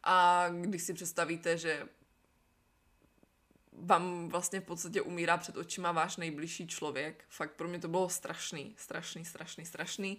a 0.03 0.45
když 0.62 0.84
si 0.84 0.93
představíte, 0.93 1.58
že 1.58 1.88
vám 3.78 4.30
vlastně 4.30 4.60
v 4.60 4.64
podstatě 4.64 5.02
umírá 5.02 5.38
před 5.38 5.58
očima 5.58 5.92
váš 5.92 6.18
nejbližší 6.18 6.68
člověk. 6.68 7.26
Fakt 7.30 7.52
pro 7.52 7.68
mě 7.68 7.80
to 7.80 7.88
bylo 7.88 8.10
strašný, 8.10 8.74
strašný, 8.78 9.26
strašný, 9.26 9.66
strašný. 9.66 10.18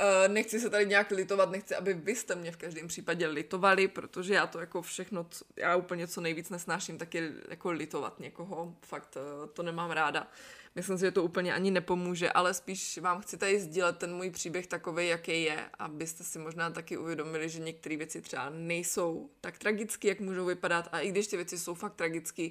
Uh, 0.00 0.32
nechci 0.32 0.60
se 0.60 0.70
tady 0.70 0.86
nějak 0.86 1.10
litovat, 1.10 1.50
nechci, 1.50 1.74
aby 1.74 1.94
vy 1.94 2.16
jste 2.16 2.34
mě 2.34 2.52
v 2.52 2.56
každém 2.56 2.88
případě 2.88 3.26
litovali, 3.26 3.88
protože 3.88 4.34
já 4.34 4.46
to 4.46 4.60
jako 4.60 4.82
všechno, 4.82 5.26
já 5.56 5.76
úplně 5.76 6.08
co 6.08 6.20
nejvíc 6.20 6.50
nesnáším, 6.50 6.98
tak 6.98 7.14
je 7.14 7.32
jako 7.48 7.70
litovat 7.70 8.20
někoho. 8.20 8.74
Fakt 8.82 9.16
uh, 9.16 9.46
to 9.46 9.62
nemám 9.62 9.90
ráda. 9.90 10.26
Myslím 10.74 10.98
si, 10.98 11.04
že 11.04 11.10
to 11.10 11.24
úplně 11.24 11.54
ani 11.54 11.70
nepomůže, 11.70 12.32
ale 12.32 12.54
spíš 12.54 12.98
vám 12.98 13.20
chci 13.20 13.36
tady 13.36 13.60
sdílet 13.60 13.98
ten 13.98 14.14
můj 14.14 14.30
příběh 14.30 14.66
takový, 14.66 15.08
jaký 15.08 15.42
je, 15.42 15.70
abyste 15.78 16.24
si 16.24 16.38
možná 16.38 16.70
taky 16.70 16.96
uvědomili, 16.96 17.48
že 17.48 17.60
některé 17.60 17.96
věci 17.96 18.20
třeba 18.20 18.50
nejsou 18.50 19.30
tak 19.40 19.58
tragické, 19.58 20.08
jak 20.08 20.20
můžou 20.20 20.44
vypadat 20.44 20.88
a 20.92 21.00
i 21.00 21.08
když 21.08 21.26
ty 21.26 21.36
věci 21.36 21.58
jsou 21.58 21.74
fakt 21.74 21.94
tragické 21.94 22.48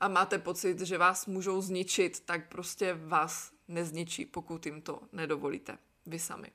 a 0.00 0.08
máte 0.08 0.38
pocit, 0.38 0.80
že 0.80 0.98
vás 0.98 1.26
můžou 1.26 1.60
zničit, 1.60 2.20
tak 2.20 2.48
prostě 2.48 2.94
vás 2.94 3.52
nezničí, 3.68 4.26
pokud 4.26 4.66
jim 4.66 4.82
to 4.82 5.00
nedovolíte 5.12 5.78
vy 6.06 6.18
sami. 6.18 6.48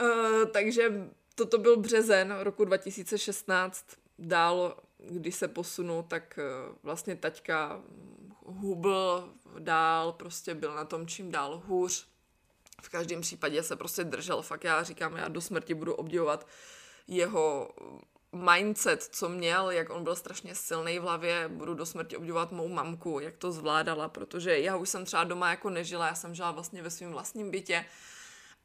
Uh, 0.00 0.44
takže 0.52 1.10
toto 1.34 1.58
byl 1.58 1.76
březen 1.76 2.36
roku 2.40 2.64
2016. 2.64 3.86
Dál, 4.18 4.76
když 4.98 5.34
se 5.34 5.48
posunu, 5.48 6.04
tak 6.08 6.38
uh, 6.38 6.76
vlastně 6.82 7.16
taťka 7.16 7.82
hubl 8.46 9.28
dál, 9.58 10.12
prostě 10.12 10.54
byl 10.54 10.74
na 10.74 10.84
tom 10.84 11.06
čím 11.06 11.30
dál 11.30 11.62
hůř. 11.66 12.06
V 12.82 12.88
každém 12.88 13.20
případě 13.20 13.62
se 13.62 13.76
prostě 13.76 14.04
držel, 14.04 14.42
fakt 14.42 14.64
já 14.64 14.82
říkám, 14.82 15.16
já 15.16 15.28
do 15.28 15.40
smrti 15.40 15.74
budu 15.74 15.94
obdivovat 15.94 16.46
jeho 17.08 17.70
mindset, 18.32 19.02
co 19.02 19.28
měl, 19.28 19.70
jak 19.70 19.90
on 19.90 20.04
byl 20.04 20.16
strašně 20.16 20.54
silný 20.54 20.98
v 20.98 21.02
hlavě, 21.02 21.48
budu 21.48 21.74
do 21.74 21.86
smrti 21.86 22.16
obdivovat 22.16 22.52
mou 22.52 22.68
mamku, 22.68 23.20
jak 23.20 23.36
to 23.36 23.52
zvládala, 23.52 24.08
protože 24.08 24.58
já 24.58 24.76
už 24.76 24.88
jsem 24.88 25.04
třeba 25.04 25.24
doma 25.24 25.50
jako 25.50 25.70
nežila, 25.70 26.06
já 26.06 26.14
jsem 26.14 26.34
žila 26.34 26.50
vlastně 26.50 26.82
ve 26.82 26.90
svém 26.90 27.10
vlastním 27.10 27.50
bytě, 27.50 27.84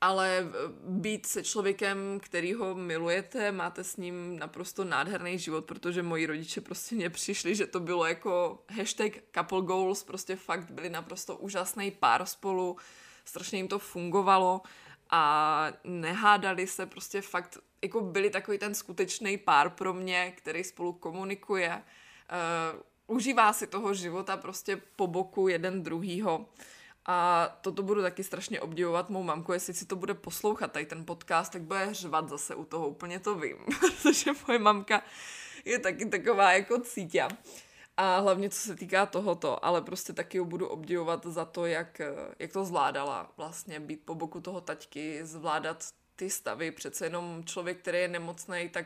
ale 0.01 0.45
být 0.87 1.25
se 1.25 1.43
člověkem, 1.43 2.19
který 2.19 2.53
ho 2.53 2.75
milujete, 2.75 3.51
máte 3.51 3.83
s 3.83 3.97
ním 3.97 4.39
naprosto 4.39 4.83
nádherný 4.83 5.39
život, 5.39 5.65
protože 5.65 6.03
moji 6.03 6.25
rodiče 6.25 6.61
prostě 6.61 6.95
mě 6.95 7.09
přišli, 7.09 7.55
že 7.55 7.67
to 7.67 7.79
bylo 7.79 8.05
jako 8.05 8.63
hashtag 8.69 9.11
couple 9.35 9.61
goals, 9.61 10.03
prostě 10.03 10.35
fakt 10.35 10.71
byli 10.71 10.89
naprosto 10.89 11.37
úžasný 11.37 11.91
pár 11.91 12.25
spolu, 12.25 12.77
strašně 13.25 13.59
jim 13.59 13.67
to 13.67 13.79
fungovalo 13.79 14.61
a 15.09 15.67
nehádali 15.83 16.67
se, 16.67 16.85
prostě 16.85 17.21
fakt 17.21 17.57
jako 17.81 18.01
byli 18.01 18.29
takový 18.29 18.57
ten 18.57 18.75
skutečný 18.75 19.37
pár 19.37 19.69
pro 19.69 19.93
mě, 19.93 20.33
který 20.37 20.63
spolu 20.63 20.93
komunikuje, 20.93 21.83
uh, 23.07 23.15
užívá 23.15 23.53
si 23.53 23.67
toho 23.67 23.93
života 23.93 24.37
prostě 24.37 24.81
po 24.95 25.07
boku 25.07 25.47
jeden 25.47 25.83
druhýho. 25.83 26.45
A 27.07 27.47
toto 27.61 27.83
budu 27.83 28.01
taky 28.01 28.23
strašně 28.23 28.61
obdivovat 28.61 29.09
mou 29.09 29.23
mamku, 29.23 29.53
jestli 29.53 29.73
si 29.73 29.85
to 29.85 29.95
bude 29.95 30.13
poslouchat 30.13 30.71
tady 30.71 30.85
ten 30.85 31.05
podcast, 31.05 31.51
tak 31.51 31.61
bude 31.61 31.93
řvat 31.93 32.29
zase 32.29 32.55
u 32.55 32.65
toho, 32.65 32.89
úplně 32.89 33.19
to 33.19 33.35
vím, 33.35 33.57
protože 33.79 34.31
moje 34.47 34.59
mamka 34.59 35.03
je 35.65 35.79
taky 35.79 36.05
taková 36.05 36.53
jako 36.53 36.79
cítě. 36.79 37.27
A 37.97 38.19
hlavně 38.19 38.49
co 38.49 38.59
se 38.59 38.75
týká 38.75 39.05
tohoto, 39.05 39.65
ale 39.65 39.81
prostě 39.81 40.13
taky 40.13 40.39
ho 40.39 40.45
budu 40.45 40.67
obdivovat 40.67 41.25
za 41.25 41.45
to, 41.45 41.65
jak, 41.65 42.01
jak 42.39 42.53
to 42.53 42.65
zvládala 42.65 43.31
vlastně 43.37 43.79
být 43.79 44.05
po 44.05 44.15
boku 44.15 44.41
toho 44.41 44.61
taťky, 44.61 45.25
zvládat 45.25 45.85
ty 46.15 46.29
stavy. 46.29 46.71
Přece 46.71 47.05
jenom 47.05 47.43
člověk, 47.45 47.77
který 47.77 47.97
je 47.97 48.07
nemocný, 48.07 48.69
tak 48.69 48.85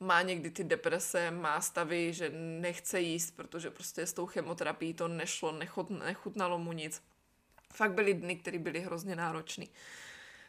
má 0.00 0.22
někdy 0.22 0.50
ty 0.50 0.64
deprese, 0.64 1.30
má 1.30 1.60
stavy, 1.60 2.12
že 2.12 2.30
nechce 2.60 3.00
jíst, 3.00 3.36
protože 3.36 3.70
prostě 3.70 4.06
s 4.06 4.12
tou 4.12 4.26
chemoterapií 4.26 4.94
to 4.94 5.08
nešlo, 5.08 5.52
nechut, 5.52 5.90
nechutnalo 5.90 6.58
mu 6.58 6.72
nic 6.72 7.02
fakt 7.72 7.92
byly 7.92 8.14
dny, 8.14 8.36
které 8.36 8.58
byly 8.58 8.80
hrozně 8.80 9.16
náročné. 9.16 9.64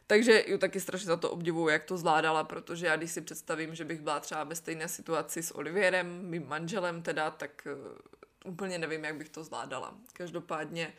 Takže 0.08 0.44
ju 0.48 0.58
taky 0.58 0.80
strašně 0.80 1.08
za 1.08 1.18
to 1.18 1.32
obdivuju, 1.32 1.68
jak 1.68 1.84
to 1.84 1.98
zvládala, 1.98 2.44
protože 2.44 2.86
já 2.86 2.96
když 2.96 3.12
si 3.12 3.22
představím, 3.22 3.76
že 3.76 3.86
bych 3.86 4.02
byla 4.02 4.20
třeba 4.20 4.44
ve 4.44 4.56
stejné 4.56 4.88
situaci 4.88 5.44
s 5.44 5.56
Olivierem, 5.56 6.30
mým 6.30 6.48
manželem 6.48 7.02
teda, 7.02 7.32
tak 7.32 7.68
uh, 8.46 8.52
úplně 8.52 8.78
nevím, 8.78 9.06
jak 9.06 9.16
bych 9.16 9.30
to 9.30 9.44
zvládala. 9.44 9.96
Každopádně 10.14 10.94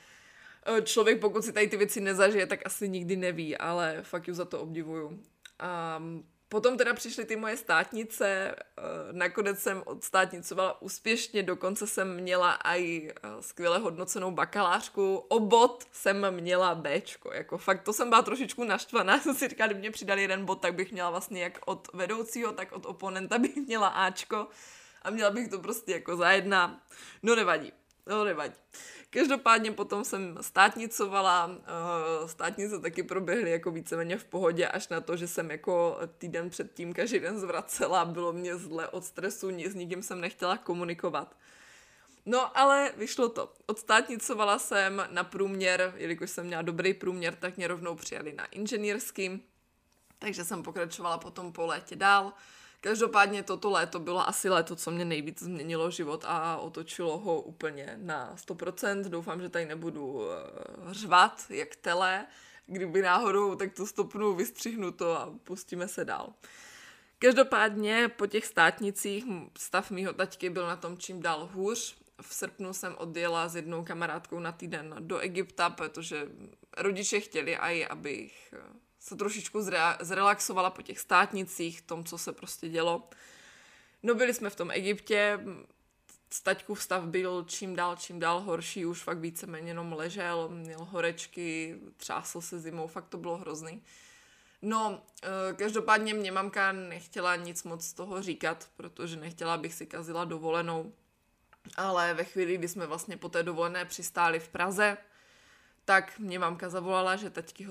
uh, 0.68 0.80
člověk, 0.80 1.20
pokud 1.20 1.44
si 1.44 1.52
tady 1.52 1.68
ty 1.68 1.76
věci 1.76 2.00
nezažije, 2.00 2.46
tak 2.46 2.60
asi 2.64 2.88
nikdy 2.88 3.16
neví, 3.16 3.56
ale 3.56 4.02
fakt 4.02 4.28
ju 4.28 4.34
za 4.34 4.44
to 4.44 4.60
obdivuju. 4.60 5.06
Um, 5.06 6.24
Potom 6.52 6.78
teda 6.78 6.94
přišly 6.94 7.24
ty 7.24 7.36
moje 7.36 7.56
státnice, 7.56 8.54
eh, 8.54 8.82
nakonec 9.12 9.58
jsem 9.58 9.82
odstátnicovala 9.86 10.82
úspěšně, 10.82 11.42
dokonce 11.42 11.86
jsem 11.86 12.16
měla 12.16 12.58
i 12.64 13.10
eh, 13.10 13.28
skvěle 13.40 13.78
hodnocenou 13.78 14.30
bakalářku, 14.30 15.16
obot 15.16 15.84
jsem 15.92 16.30
měla 16.30 16.74
Bčko, 16.74 17.32
jako 17.32 17.58
fakt 17.58 17.82
to 17.82 17.92
jsem 17.92 18.08
byla 18.08 18.22
trošičku 18.22 18.64
naštvaná, 18.64 19.18
jsem 19.20 19.34
si 19.34 19.48
říkala, 19.48 19.66
kdyby 19.66 19.80
mě 19.80 19.90
přidali 19.90 20.22
jeden 20.22 20.44
bod, 20.44 20.60
tak 20.60 20.74
bych 20.74 20.92
měla 20.92 21.10
vlastně 21.10 21.42
jak 21.42 21.58
od 21.64 21.88
vedoucího, 21.92 22.52
tak 22.52 22.72
od 22.72 22.86
oponenta 22.86 23.38
bych 23.38 23.56
měla 23.56 23.88
Ačko. 23.88 24.48
A 25.02 25.10
měla 25.10 25.30
bych 25.30 25.48
to 25.48 25.58
prostě 25.58 25.92
jako 25.92 26.16
za 26.16 26.32
jedna, 26.32 26.80
no 27.22 27.36
nevadí, 27.36 27.72
no 28.06 28.24
nevadí. 28.24 28.54
Každopádně 29.14 29.72
potom 29.72 30.04
jsem 30.04 30.38
státnicovala, 30.40 31.50
eh, 31.52 32.28
státnice 32.28 32.78
taky 32.78 33.02
proběhly 33.02 33.50
jako 33.50 33.70
víceméně 33.70 34.16
v 34.16 34.24
pohodě, 34.24 34.68
až 34.68 34.88
na 34.88 35.00
to, 35.00 35.16
že 35.16 35.28
jsem 35.28 35.50
jako 35.50 35.98
týden 36.18 36.50
předtím 36.50 36.92
každý 36.92 37.18
den 37.18 37.40
zvracela, 37.40 38.04
bylo 38.04 38.32
mě 38.32 38.56
zle 38.56 38.88
od 38.88 39.04
stresu, 39.04 39.50
s 39.50 39.74
nikým 39.74 40.02
jsem 40.02 40.20
nechtěla 40.20 40.56
komunikovat. 40.56 41.36
No, 42.26 42.58
ale 42.58 42.92
vyšlo 42.96 43.28
to. 43.28 43.52
Odstátnicovala 43.66 44.58
jsem 44.58 45.08
na 45.10 45.24
průměr, 45.24 45.94
jelikož 45.96 46.30
jsem 46.30 46.46
měla 46.46 46.62
dobrý 46.62 46.94
průměr, 46.94 47.34
tak 47.34 47.56
mě 47.56 47.68
rovnou 47.68 47.94
přijali 47.94 48.32
na 48.32 48.46
inženýrský, 48.46 49.42
takže 50.18 50.44
jsem 50.44 50.62
pokračovala 50.62 51.18
potom 51.18 51.52
po 51.52 51.66
létě 51.66 51.96
dál. 51.96 52.32
Každopádně 52.84 53.42
toto 53.42 53.70
léto 53.70 53.98
bylo 53.98 54.28
asi 54.28 54.48
léto, 54.48 54.76
co 54.76 54.90
mě 54.90 55.04
nejvíc 55.04 55.42
změnilo 55.42 55.90
život 55.90 56.24
a 56.26 56.56
otočilo 56.56 57.18
ho 57.18 57.40
úplně 57.40 57.94
na 57.96 58.36
100%. 58.36 59.04
Doufám, 59.08 59.40
že 59.40 59.48
tady 59.48 59.66
nebudu 59.66 60.22
eh, 60.30 60.36
řvat 60.90 61.44
jak 61.48 61.76
tele. 61.76 62.26
Kdyby 62.66 63.02
náhodou, 63.02 63.54
tak 63.54 63.72
to 63.72 63.86
stopnu, 63.86 64.34
vystřihnu 64.34 64.92
to 64.92 65.20
a 65.20 65.34
pustíme 65.44 65.88
se 65.88 66.04
dál. 66.04 66.32
Každopádně 67.18 68.08
po 68.08 68.26
těch 68.26 68.46
státnicích 68.46 69.24
stav 69.58 69.90
mýho 69.90 70.12
taťky 70.12 70.50
byl 70.50 70.66
na 70.66 70.76
tom 70.76 70.98
čím 70.98 71.22
dál 71.22 71.50
hůř. 71.52 71.96
V 72.22 72.34
srpnu 72.34 72.72
jsem 72.72 72.94
odjela 72.98 73.48
s 73.48 73.56
jednou 73.56 73.84
kamarádkou 73.84 74.38
na 74.38 74.52
týden 74.52 74.94
do 74.98 75.18
Egypta, 75.18 75.70
protože 75.70 76.28
rodiče 76.76 77.20
chtěli 77.20 77.56
aj, 77.56 77.86
abych 77.90 78.54
eh, 78.56 78.91
se 79.02 79.16
trošičku 79.16 79.60
zre- 79.60 79.96
zrelaxovala 80.00 80.70
po 80.70 80.82
těch 80.82 80.98
státnicích, 80.98 81.82
tom, 81.82 82.04
co 82.04 82.18
se 82.18 82.32
prostě 82.32 82.68
dělo. 82.68 83.08
No 84.02 84.14
byli 84.14 84.34
jsme 84.34 84.50
v 84.50 84.56
tom 84.56 84.70
Egyptě, 84.70 85.40
staťkův 86.30 86.82
stav 86.82 87.04
byl 87.04 87.44
čím 87.48 87.76
dál, 87.76 87.96
čím 87.96 88.20
dál 88.20 88.40
horší, 88.40 88.86
už 88.86 89.02
fakt 89.02 89.18
víceméně 89.18 89.70
jenom 89.70 89.92
ležel, 89.92 90.48
měl 90.48 90.84
horečky, 90.84 91.78
třásl 91.96 92.40
se 92.40 92.60
zimou, 92.60 92.86
fakt 92.86 93.08
to 93.08 93.18
bylo 93.18 93.36
hrozný. 93.36 93.82
No, 94.62 95.02
eh, 95.22 95.54
každopádně 95.54 96.14
mě 96.14 96.32
mamka 96.32 96.72
nechtěla 96.72 97.36
nic 97.36 97.64
moc 97.64 97.84
z 97.84 97.92
toho 97.92 98.22
říkat, 98.22 98.68
protože 98.76 99.16
nechtěla, 99.16 99.54
abych 99.54 99.74
si 99.74 99.86
kazila 99.86 100.24
dovolenou. 100.24 100.92
Ale 101.76 102.14
ve 102.14 102.24
chvíli, 102.24 102.58
kdy 102.58 102.68
jsme 102.68 102.86
vlastně 102.86 103.16
po 103.16 103.28
té 103.28 103.42
dovolené 103.42 103.84
přistáli 103.84 104.40
v 104.40 104.48
Praze, 104.48 104.96
tak 105.92 106.18
mě 106.18 106.38
mamka 106.38 106.68
zavolala, 106.68 107.16
že 107.16 107.30
taťky 107.30 107.68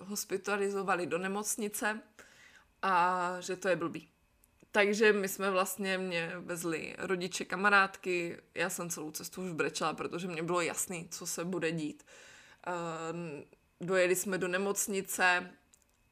hospitalizovali 0.00 1.06
do 1.06 1.18
nemocnice 1.18 2.00
a 2.82 3.36
že 3.40 3.56
to 3.56 3.68
je 3.68 3.76
blbý. 3.76 4.08
Takže 4.72 5.12
my 5.12 5.28
jsme 5.28 5.50
vlastně 5.50 5.98
mě 5.98 6.32
vezli 6.38 6.94
rodiče, 6.98 7.44
kamarádky, 7.44 8.38
já 8.54 8.70
jsem 8.70 8.90
celou 8.90 9.10
cestu 9.10 9.42
už 9.42 9.52
brečela, 9.52 9.94
protože 9.94 10.28
mě 10.28 10.42
bylo 10.42 10.60
jasný, 10.60 11.08
co 11.08 11.26
se 11.26 11.44
bude 11.44 11.72
dít. 11.72 12.02
Uh, 12.66 13.86
dojeli 13.86 14.16
jsme 14.16 14.38
do 14.38 14.48
nemocnice 14.48 15.50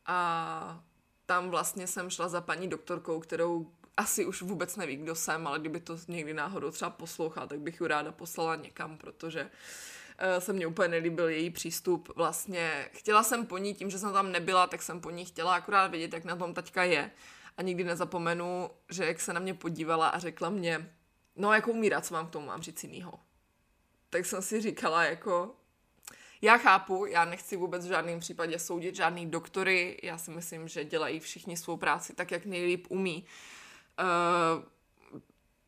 a 0.06 0.84
tam 1.26 1.50
vlastně 1.50 1.86
jsem 1.86 2.10
šla 2.10 2.28
za 2.28 2.40
paní 2.40 2.68
doktorkou, 2.68 3.20
kterou 3.20 3.72
asi 3.96 4.26
už 4.26 4.42
vůbec 4.42 4.76
neví, 4.76 4.96
kdo 4.96 5.14
jsem, 5.14 5.46
ale 5.46 5.58
kdyby 5.58 5.80
to 5.80 5.98
někdy 6.08 6.34
náhodou 6.34 6.70
třeba 6.70 6.90
poslouchal, 6.90 7.48
tak 7.48 7.60
bych 7.60 7.80
ji 7.80 7.88
ráda 7.88 8.12
poslala 8.12 8.56
někam, 8.56 8.98
protože 8.98 9.44
uh, 9.44 9.50
se 10.38 10.52
mně 10.52 10.66
úplně 10.66 10.88
nelíbil 10.88 11.28
její 11.28 11.50
přístup. 11.50 12.12
Vlastně 12.16 12.88
chtěla 12.92 13.22
jsem 13.22 13.46
po 13.46 13.58
ní, 13.58 13.74
tím, 13.74 13.90
že 13.90 13.98
jsem 13.98 14.12
tam 14.12 14.32
nebyla, 14.32 14.66
tak 14.66 14.82
jsem 14.82 15.00
po 15.00 15.10
ní 15.10 15.24
chtěla 15.24 15.54
akorát 15.54 15.90
vědět, 15.90 16.12
jak 16.12 16.24
na 16.24 16.36
tom 16.36 16.54
taťka 16.54 16.84
je. 16.84 17.10
A 17.56 17.62
nikdy 17.62 17.84
nezapomenu, 17.84 18.70
že 18.90 19.06
jak 19.06 19.20
se 19.20 19.32
na 19.32 19.40
mě 19.40 19.54
podívala 19.54 20.08
a 20.08 20.18
řekla 20.18 20.50
mě, 20.50 20.94
no 21.36 21.52
jako 21.52 21.70
umírat, 21.70 22.06
co 22.06 22.14
mám 22.14 22.26
k 22.26 22.30
tomu 22.30 22.46
mám 22.46 22.62
říct 22.62 22.84
jinýho. 22.84 23.12
Tak 24.10 24.26
jsem 24.26 24.42
si 24.42 24.60
říkala 24.60 25.04
jako, 25.04 25.54
já 26.42 26.58
chápu, 26.58 27.06
já 27.06 27.24
nechci 27.24 27.56
vůbec 27.56 27.86
v 27.86 27.88
žádném 27.88 28.20
případě 28.20 28.58
soudit 28.58 28.94
žádný 28.94 29.26
doktory, 29.26 30.00
já 30.02 30.18
si 30.18 30.30
myslím, 30.30 30.68
že 30.68 30.84
dělají 30.84 31.20
všichni 31.20 31.56
svou 31.56 31.76
práci 31.76 32.14
tak, 32.14 32.30
jak 32.30 32.46
nejlíp 32.46 32.86
umí. 32.88 33.26
Uh, 34.00 34.64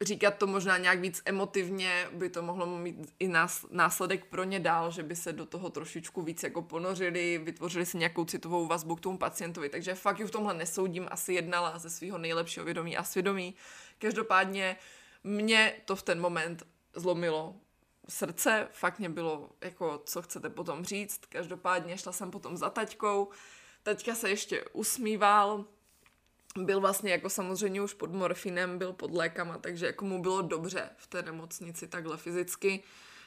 říkat 0.02 0.38
to 0.38 0.46
možná 0.46 0.78
nějak 0.78 1.00
víc 1.00 1.22
emotivně, 1.24 2.08
by 2.12 2.28
to 2.28 2.42
mohlo 2.42 2.66
mít 2.66 3.14
i 3.18 3.28
nás, 3.28 3.66
následek 3.70 4.24
pro 4.24 4.44
ně 4.44 4.60
dál, 4.60 4.90
že 4.90 5.02
by 5.02 5.16
se 5.16 5.32
do 5.32 5.46
toho 5.46 5.70
trošičku 5.70 6.22
víc 6.22 6.42
jako 6.42 6.62
ponořili, 6.62 7.38
vytvořili 7.38 7.86
si 7.86 7.98
nějakou 7.98 8.24
citovou 8.24 8.66
vazbu 8.66 8.96
k 8.96 9.00
tomu 9.00 9.18
pacientovi. 9.18 9.68
Takže 9.68 9.94
fakt 9.94 10.18
ju 10.18 10.26
v 10.26 10.30
tomhle 10.30 10.54
nesoudím, 10.54 11.08
asi 11.10 11.32
jednala 11.32 11.78
ze 11.78 11.90
svého 11.90 12.18
nejlepšího 12.18 12.64
vědomí 12.64 12.96
a 12.96 13.04
svědomí. 13.04 13.54
Každopádně 13.98 14.76
mě 15.24 15.74
to 15.84 15.96
v 15.96 16.02
ten 16.02 16.20
moment 16.20 16.62
zlomilo 16.94 17.54
srdce, 18.08 18.68
fakt 18.70 18.98
mě 18.98 19.08
bylo 19.08 19.50
jako, 19.60 20.02
co 20.04 20.22
chcete 20.22 20.50
potom 20.50 20.84
říct. 20.84 21.20
Každopádně 21.28 21.98
šla 21.98 22.12
jsem 22.12 22.30
potom 22.30 22.56
za 22.56 22.70
taťkou, 22.70 23.28
taťka 23.82 24.14
se 24.14 24.30
ještě 24.30 24.64
usmíval, 24.72 25.64
byl 26.56 26.80
vlastně 26.80 27.12
jako 27.12 27.30
samozřejmě 27.30 27.82
už 27.82 27.94
pod 27.94 28.12
morfinem, 28.12 28.78
byl 28.78 28.92
pod 28.92 29.10
lékama, 29.10 29.58
takže 29.58 29.86
jako 29.86 30.04
mu 30.04 30.22
bylo 30.22 30.42
dobře 30.42 30.90
v 30.96 31.06
té 31.06 31.22
nemocnici 31.22 31.88
takhle 31.88 32.16
fyzicky. 32.16 32.82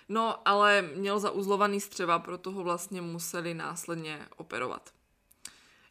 No, 0.10 0.48
ale 0.48 0.82
měl 0.82 1.20
zauzlovaný 1.20 1.82
střeva, 1.82 2.20
proto 2.20 2.52
ho 2.52 2.64
vlastně 2.64 3.02
museli 3.02 3.54
následně 3.54 4.28
operovat. 4.38 4.90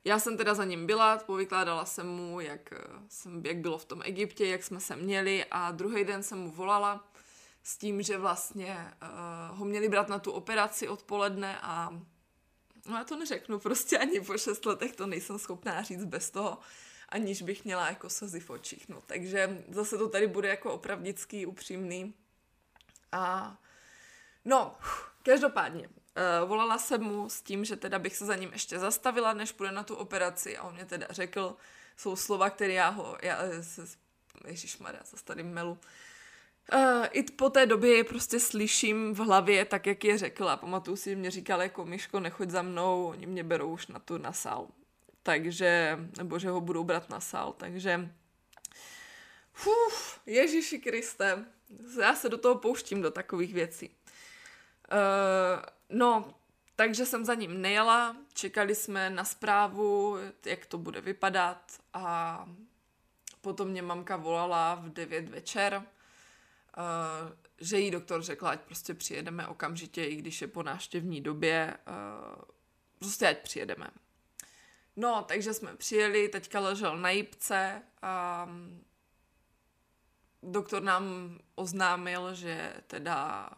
Já 0.05 0.19
jsem 0.19 0.37
teda 0.37 0.55
za 0.55 0.65
ním 0.65 0.87
byla, 0.87 1.19
povykládala 1.19 1.85
jsem 1.85 2.09
mu, 2.09 2.41
jak, 2.41 2.75
jsem, 3.09 3.47
jak 3.47 3.57
bylo 3.57 3.79
v 3.79 3.85
tom 3.85 4.03
Egyptě, 4.05 4.47
jak 4.47 4.63
jsme 4.63 4.81
se 4.81 4.97
měli 4.97 5.45
a 5.51 5.71
druhý 5.71 6.05
den 6.05 6.23
jsem 6.23 6.39
mu 6.39 6.51
volala 6.51 7.05
s 7.63 7.79
tím, 7.79 8.03
že 8.03 8.19
vlastně 8.19 8.93
uh, 9.03 9.59
ho 9.59 9.65
měli 9.65 9.89
brát 9.89 10.09
na 10.09 10.19
tu 10.19 10.33
operaci 10.33 10.89
odpoledne 10.89 11.59
a 11.63 12.01
no 12.87 12.97
já 12.97 13.05
to 13.05 13.17
neřeknu 13.17 13.59
prostě 13.63 13.99
ani 13.99 14.21
po 14.21 14.39
šest 14.39 14.67
letech, 14.67 14.97
to 14.97 15.07
nejsem 15.07 15.39
schopná 15.39 15.83
říct 15.83 16.05
bez 16.05 16.31
toho, 16.31 16.59
aniž 17.09 17.43
bych 17.43 17.65
měla 17.65 17.89
jako 17.89 18.11
slzy 18.11 18.41
v 18.41 18.51
očích. 18.51 18.89
No, 18.89 19.03
takže 19.07 19.65
zase 19.69 19.99
to 19.99 20.09
tady 20.09 20.27
bude 20.27 20.49
jako 20.49 20.73
opravdický, 20.73 21.47
upřímný. 21.47 22.15
A 23.13 23.57
no, 24.45 24.77
každopádně, 25.23 25.89
uh, 25.89 26.49
volala 26.49 26.79
jsem 26.79 27.03
mu 27.03 27.31
s 27.31 27.43
tím, 27.43 27.65
že 27.65 27.77
teda 27.77 27.99
bych 27.99 28.17
se 28.17 28.27
za 28.27 28.37
ním 28.37 28.53
ještě 28.53 28.79
zastavila, 28.79 29.33
než 29.33 29.53
půjde 29.53 29.73
na 29.73 29.83
tu 29.83 29.95
operaci 29.95 30.57
a 30.57 30.63
on 30.63 30.75
mě 30.75 30.85
teda 30.85 31.07
řekl, 31.11 31.57
jsou 31.97 32.17
slova, 32.17 32.51
které 32.51 32.73
já 32.73 32.89
ho, 32.89 33.19
já 33.23 33.39
se, 33.61 33.83
ježišmarja, 34.47 35.01
zase 35.05 35.25
tady 35.25 35.43
melu, 35.43 35.79
Uh, 36.73 37.07
I 37.11 37.23
po 37.23 37.51
té 37.51 37.67
době 37.67 37.97
je 37.97 38.05
prostě 38.05 38.41
slyším 38.41 39.15
v 39.15 39.19
hlavě 39.19 39.65
tak, 39.65 39.87
jak 39.87 40.05
je 40.05 40.19
řekla. 40.19 40.57
Pamatuju 40.57 40.97
si, 40.97 41.11
že 41.11 41.17
mě 41.17 41.31
říkal 41.31 41.63
jako 41.63 41.85
Myško, 41.85 42.21
nechoď 42.21 42.51
za 42.51 42.63
mnou, 42.63 43.07
oni 43.07 43.27
mě 43.27 43.45
berou 43.45 43.73
už 43.73 43.87
na 43.87 43.99
tu 43.99 44.19
na 44.19 44.33
sál 44.33 44.69
takže, 45.25 45.99
nebo 46.19 46.39
že 46.39 46.51
ho 46.51 46.61
budou 46.61 46.85
brát 46.85 47.11
na 47.11 47.21
sál, 47.21 47.53
takže 47.53 48.11
Uf, 49.67 50.21
Ježíši 50.27 50.79
Kriste, 50.79 51.45
já 52.01 52.15
se 52.15 52.29
do 52.29 52.39
toho 52.39 52.55
pouštím 52.55 53.03
do 53.03 53.11
takových 53.11 53.55
věcí. 53.55 53.89
Uh, 54.93 55.63
no, 55.89 56.35
takže 56.77 57.07
jsem 57.07 57.25
za 57.25 57.35
ním 57.35 57.63
nejela, 57.63 58.17
čekali 58.35 58.75
jsme 58.75 59.11
na 59.11 59.25
zprávu, 59.25 60.17
jak 60.45 60.67
to 60.67 60.79
bude 60.79 61.01
vypadat 61.01 61.73
a 61.95 62.47
potom 63.41 63.69
mě 63.69 63.83
mamka 63.83 64.17
volala 64.17 64.75
v 64.75 64.89
9 64.89 65.29
večer, 65.29 65.77
uh, 65.77 65.85
že 67.61 67.79
jí 67.79 67.91
doktor 67.91 68.23
řekla, 68.23 68.51
ať 68.51 68.61
prostě 68.61 68.95
přijedeme 68.95 69.47
okamžitě, 69.47 70.05
i 70.05 70.17
když 70.17 70.41
je 70.41 70.49
po 70.49 70.63
návštěvní 70.63 71.21
době, 71.21 71.77
uh, 71.89 72.43
prostě 72.99 73.29
ať 73.29 73.39
přijedeme. 73.39 73.87
No, 74.97 75.25
takže 75.29 75.55
jsme 75.55 75.77
přijeli, 75.77 76.29
teďka 76.29 76.61
ležel 76.61 76.97
na 76.97 77.11
jípce 77.11 77.83
a 78.03 78.49
doktor 80.43 80.83
nám 80.83 81.39
oznámil, 81.55 82.35
že 82.35 82.75
teda 82.87 83.51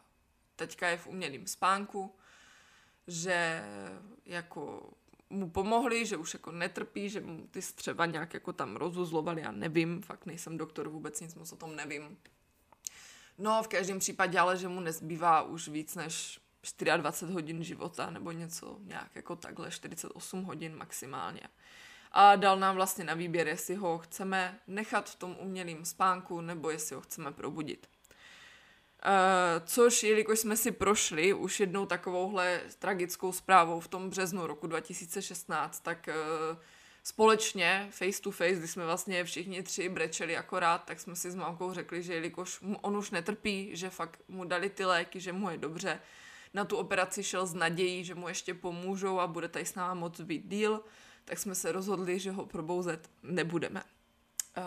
teďka 0.56 0.88
je 0.88 0.96
v 0.96 1.06
umělém 1.06 1.46
spánku, 1.46 2.14
že 3.06 3.64
jako 4.24 4.90
mu 5.30 5.50
pomohli, 5.50 6.06
že 6.06 6.16
už 6.16 6.34
jako 6.34 6.52
netrpí, 6.52 7.08
že 7.08 7.20
mu 7.20 7.46
ty 7.46 7.62
střeva 7.62 8.06
nějak 8.06 8.34
jako 8.34 8.52
tam 8.52 8.76
rozuzlovali, 8.76 9.42
já 9.42 9.52
nevím, 9.52 10.02
fakt 10.02 10.26
nejsem 10.26 10.56
doktor, 10.56 10.88
vůbec 10.88 11.20
nic 11.20 11.34
moc 11.34 11.52
o 11.52 11.56
tom 11.56 11.76
nevím. 11.76 12.18
No, 13.38 13.62
v 13.62 13.68
každém 13.68 13.98
případě 13.98 14.38
ale, 14.38 14.56
že 14.56 14.68
mu 14.68 14.80
nezbývá 14.80 15.42
už 15.42 15.68
víc 15.68 15.94
než 15.94 16.40
24 16.96 17.32
hodin 17.32 17.64
života 17.64 18.10
nebo 18.10 18.32
něco 18.32 18.78
nějak 18.80 19.16
jako 19.16 19.36
takhle, 19.36 19.70
48 19.70 20.42
hodin 20.42 20.76
maximálně. 20.76 21.42
A 22.12 22.36
dal 22.36 22.58
nám 22.58 22.74
vlastně 22.74 23.04
na 23.04 23.14
výběr, 23.14 23.48
jestli 23.48 23.74
ho 23.74 23.98
chceme 23.98 24.58
nechat 24.66 25.10
v 25.10 25.14
tom 25.14 25.36
umělém 25.40 25.84
spánku 25.84 26.40
nebo 26.40 26.70
jestli 26.70 26.94
ho 26.94 27.00
chceme 27.00 27.32
probudit. 27.32 27.86
Uh, 29.06 29.66
což, 29.66 30.02
jelikož 30.02 30.38
jsme 30.38 30.56
si 30.56 30.72
prošli 30.72 31.32
už 31.32 31.60
jednou 31.60 31.86
takovouhle 31.86 32.60
tragickou 32.78 33.32
zprávou 33.32 33.80
v 33.80 33.88
tom 33.88 34.10
březnu 34.10 34.46
roku 34.46 34.66
2016, 34.66 35.80
tak 35.80 36.08
uh, 36.08 36.58
společně, 37.02 37.88
face 37.90 38.22
to 38.22 38.30
face, 38.30 38.54
kdy 38.54 38.68
jsme 38.68 38.84
vlastně 38.84 39.24
všichni 39.24 39.62
tři 39.62 39.88
brečeli 39.88 40.36
akorát, 40.36 40.78
tak 40.78 41.00
jsme 41.00 41.16
si 41.16 41.30
s 41.30 41.34
mamkou 41.34 41.72
řekli, 41.72 42.02
že 42.02 42.14
jelikož 42.14 42.60
on 42.80 42.96
už 42.96 43.10
netrpí, 43.10 43.70
že 43.72 43.90
fakt 43.90 44.20
mu 44.28 44.44
dali 44.44 44.70
ty 44.70 44.84
léky, 44.84 45.20
že 45.20 45.32
mu 45.32 45.50
je 45.50 45.58
dobře, 45.58 46.00
na 46.56 46.64
tu 46.64 46.76
operaci 46.76 47.24
šel 47.24 47.46
s 47.46 47.54
nadějí, 47.54 48.04
že 48.04 48.14
mu 48.14 48.28
ještě 48.28 48.54
pomůžou 48.54 49.20
a 49.20 49.26
bude 49.26 49.48
tady 49.48 49.66
s 49.66 49.74
náma 49.74 49.94
moc 49.94 50.20
být 50.20 50.48
díl, 50.48 50.80
tak 51.24 51.38
jsme 51.38 51.54
se 51.54 51.72
rozhodli, 51.72 52.18
že 52.18 52.30
ho 52.30 52.46
probouzet 52.46 53.10
nebudeme. 53.22 53.82
Uh, 54.58 54.64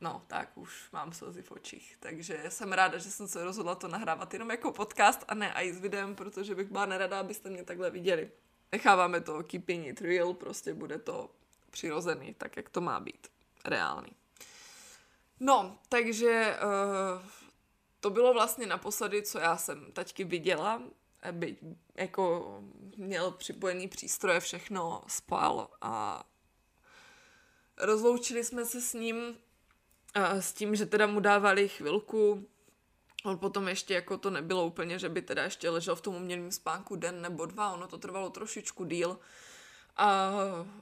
no, 0.00 0.22
tak 0.26 0.58
už 0.58 0.90
mám 0.92 1.12
slzy 1.12 1.42
v 1.42 1.52
očích. 1.52 1.96
Takže 2.00 2.44
jsem 2.48 2.72
ráda, 2.72 2.98
že 2.98 3.10
jsem 3.10 3.28
se 3.28 3.44
rozhodla 3.44 3.74
to 3.74 3.88
nahrávat 3.88 4.32
jenom 4.32 4.50
jako 4.50 4.72
podcast 4.72 5.24
a 5.28 5.34
ne 5.34 5.52
i 5.56 5.72
s 5.72 5.80
videem, 5.80 6.14
protože 6.14 6.54
bych 6.54 6.70
byla 6.70 6.86
nerada, 6.86 7.20
abyste 7.20 7.50
mě 7.50 7.64
takhle 7.64 7.90
viděli. 7.90 8.30
Necháváme 8.72 9.20
to 9.20 9.42
keeping 9.42 9.86
it 9.86 10.00
real, 10.00 10.34
prostě 10.34 10.74
bude 10.74 10.98
to 10.98 11.30
přirozený, 11.70 12.34
tak 12.34 12.56
jak 12.56 12.68
to 12.68 12.80
má 12.80 13.00
být. 13.00 13.28
Reálný. 13.64 14.12
No, 15.40 15.78
takže 15.88 16.58
uh, 16.62 17.22
to 18.00 18.10
bylo 18.10 18.32
vlastně 18.32 18.66
naposledy, 18.66 19.22
co 19.22 19.38
já 19.38 19.56
jsem 19.56 19.92
taťky 19.92 20.24
viděla, 20.24 20.82
aby 21.22 21.56
jako 21.94 22.58
měl 22.96 23.30
připojený 23.30 23.88
přístroje, 23.88 24.40
všechno 24.40 25.02
spal 25.06 25.68
a 25.80 26.24
rozloučili 27.76 28.44
jsme 28.44 28.64
se 28.64 28.80
s 28.80 28.94
ním 28.94 29.36
s 30.40 30.52
tím, 30.52 30.76
že 30.76 30.86
teda 30.86 31.06
mu 31.06 31.20
dávali 31.20 31.68
chvilku. 31.68 32.48
On 33.24 33.38
potom 33.38 33.68
ještě 33.68 33.94
jako 33.94 34.18
to 34.18 34.30
nebylo 34.30 34.66
úplně, 34.66 34.98
že 34.98 35.08
by 35.08 35.22
teda 35.22 35.42
ještě 35.42 35.70
ležel 35.70 35.96
v 35.96 36.00
tom 36.00 36.14
umělém 36.14 36.52
spánku 36.52 36.96
den 36.96 37.22
nebo 37.22 37.46
dva, 37.46 37.72
ono 37.72 37.88
to 37.88 37.98
trvalo 37.98 38.30
trošičku 38.30 38.84
díl 38.84 39.18
a 39.96 40.32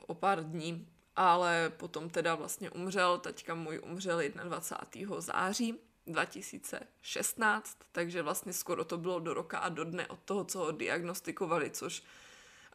o 0.07 0.15
pár 0.15 0.45
dní, 0.45 0.89
ale 1.17 1.73
potom 1.77 2.11
teda 2.11 2.35
vlastně 2.35 2.71
umřel, 2.71 3.19
teďka 3.19 3.55
můj 3.55 3.81
umřel 3.85 4.21
21. 4.45 5.21
září 5.21 5.86
2016, 6.07 7.79
takže 7.93 8.23
vlastně 8.23 8.53
skoro 8.53 8.85
to 8.85 8.99
bylo 8.99 9.21
do 9.21 9.35
roka 9.35 9.59
a 9.59 9.69
do 9.69 9.85
dne 9.85 10.07
od 10.07 10.21
toho, 10.25 10.45
co 10.45 10.59
ho 10.59 10.73
diagnostikovali, 10.73 11.71
což 11.71 12.03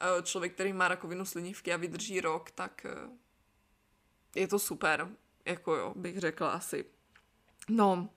eh, 0.02 0.24
člověk, 0.24 0.54
který 0.54 0.74
má 0.74 0.88
rakovinu 0.88 1.26
slinivky 1.26 1.74
a 1.74 1.78
vydrží 1.78 2.22
rok, 2.22 2.52
tak 2.52 2.86
eh, 2.86 3.10
je 4.36 4.48
to 4.48 4.60
super, 4.60 5.10
jako 5.46 5.76
jo, 5.76 5.94
bych 5.96 6.20
řekla 6.20 6.52
asi. 6.52 6.86
No, 7.70 8.10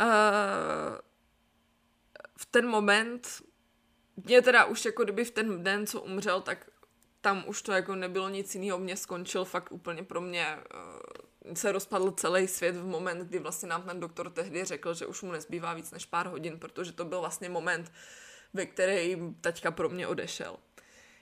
uh, 0.00 0.98
v 2.38 2.46
ten 2.46 2.68
moment, 2.68 3.42
mě 4.16 4.42
teda 4.42 4.64
už 4.64 4.84
jako 4.84 5.04
kdyby 5.04 5.24
v 5.24 5.30
ten 5.30 5.64
den, 5.64 5.86
co 5.86 6.00
umřel, 6.00 6.40
tak 6.40 6.70
tam 7.20 7.44
už 7.46 7.62
to 7.62 7.72
jako 7.72 7.94
nebylo 7.94 8.28
nic 8.28 8.54
jiného, 8.54 8.78
mě 8.78 8.96
skončil 8.96 9.44
fakt 9.44 9.72
úplně 9.72 10.02
pro 10.02 10.20
mě 10.20 10.58
se 11.54 11.72
rozpadl 11.72 12.10
celý 12.10 12.48
svět 12.48 12.76
v 12.76 12.86
moment, 12.86 13.18
kdy 13.18 13.38
vlastně 13.38 13.68
nám 13.68 13.82
ten 13.82 14.00
doktor 14.00 14.30
tehdy 14.30 14.64
řekl, 14.64 14.94
že 14.94 15.06
už 15.06 15.22
mu 15.22 15.32
nezbývá 15.32 15.74
víc 15.74 15.90
než 15.90 16.06
pár 16.06 16.26
hodin, 16.28 16.58
protože 16.58 16.92
to 16.92 17.04
byl 17.04 17.20
vlastně 17.20 17.48
moment, 17.48 17.92
ve 18.52 18.66
který 18.66 19.16
taťka 19.40 19.70
pro 19.70 19.88
mě 19.88 20.06
odešel. 20.06 20.56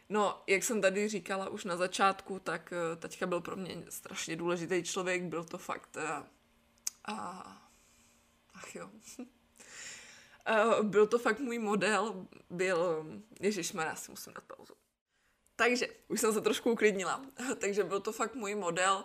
No, 0.08 0.42
jak 0.46 0.64
jsem 0.64 0.80
tady 0.80 1.08
říkala 1.08 1.48
už 1.48 1.64
na 1.64 1.76
začátku, 1.76 2.38
tak 2.38 2.72
eh, 2.72 2.96
taťka 2.96 3.26
byl 3.26 3.40
pro 3.40 3.56
mě 3.56 3.84
strašně 3.88 4.36
důležitý 4.36 4.82
člověk, 4.82 5.22
byl 5.22 5.44
to 5.44 5.58
fakt... 5.58 5.96
Uh, 5.96 6.02
uh, 7.14 7.52
ach 8.54 8.74
jo. 8.74 8.90
uh, 9.18 10.82
byl 10.82 11.06
to 11.06 11.18
fakt 11.18 11.38
můj 11.38 11.58
model, 11.58 12.26
byl... 12.50 13.06
Ježišmarja, 13.40 13.90
já 13.90 13.96
si 13.96 14.10
musím 14.10 14.32
dát 14.32 14.44
pauzu. 14.56 14.74
Takže, 15.56 15.86
už 16.08 16.20
jsem 16.20 16.32
se 16.32 16.40
trošku 16.40 16.72
uklidnila. 16.72 17.24
Takže 17.58 17.84
byl 17.84 18.00
to 18.00 18.12
fakt 18.12 18.34
můj 18.34 18.54
model, 18.54 19.04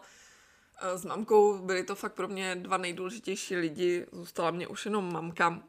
s 0.95 1.05
mamkou 1.05 1.57
byly 1.57 1.83
to 1.83 1.95
fakt 1.95 2.13
pro 2.13 2.27
mě 2.27 2.55
dva 2.55 2.77
nejdůležitější 2.77 3.55
lidi, 3.55 4.05
zůstala 4.11 4.51
mě 4.51 4.67
už 4.67 4.85
jenom 4.85 5.13
mamka 5.13 5.63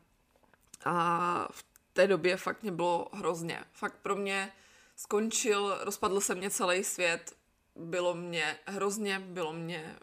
a 0.85 1.49
v 1.51 1.65
té 1.93 2.07
době 2.07 2.37
fakt 2.37 2.63
mě 2.63 2.73
bylo 2.73 3.09
hrozně. 3.13 3.65
Fakt 3.73 3.97
pro 4.03 4.17
mě 4.17 4.53
skončil, 4.97 5.79
rozpadl 5.81 6.21
se 6.21 6.35
mě 6.35 6.51
celý 6.51 6.85
svět, 6.85 7.37
bylo 7.77 8.15
mě 8.15 8.59
hrozně, 8.67 9.19
bylo 9.19 9.53
mě 9.53 9.97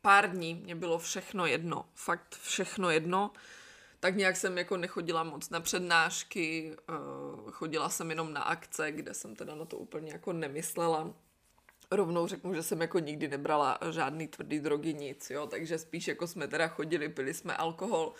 pár 0.00 0.30
dní 0.30 0.54
mě 0.54 0.74
bylo 0.74 0.98
všechno 0.98 1.46
jedno, 1.46 1.84
fakt 1.94 2.36
všechno 2.42 2.90
jedno. 2.90 3.30
Tak 4.00 4.16
nějak 4.16 4.36
jsem 4.36 4.58
jako 4.58 4.76
nechodila 4.76 5.22
moc 5.22 5.50
na 5.50 5.60
přednášky, 5.60 6.76
uh, 6.88 7.50
chodila 7.50 7.88
jsem 7.88 8.10
jenom 8.10 8.32
na 8.32 8.42
akce, 8.42 8.92
kde 8.92 9.14
jsem 9.14 9.36
teda 9.36 9.54
na 9.54 9.64
to 9.64 9.76
úplně 9.76 10.12
jako 10.12 10.32
nemyslela. 10.32 11.14
Rovnou 11.96 12.26
řeknu, 12.26 12.54
že 12.54 12.62
jsem 12.62 12.80
jako 12.80 12.98
nikdy 12.98 13.28
nebrala 13.28 13.78
žádný 13.90 14.28
tvrdý 14.28 14.60
drogy, 14.60 14.94
nic, 14.94 15.30
jo, 15.30 15.46
takže 15.46 15.78
spíš 15.78 16.08
jako 16.08 16.26
jsme 16.26 16.48
teda 16.48 16.68
chodili, 16.68 17.08
pili 17.08 17.34
jsme 17.34 17.56
alkohol, 17.56 18.12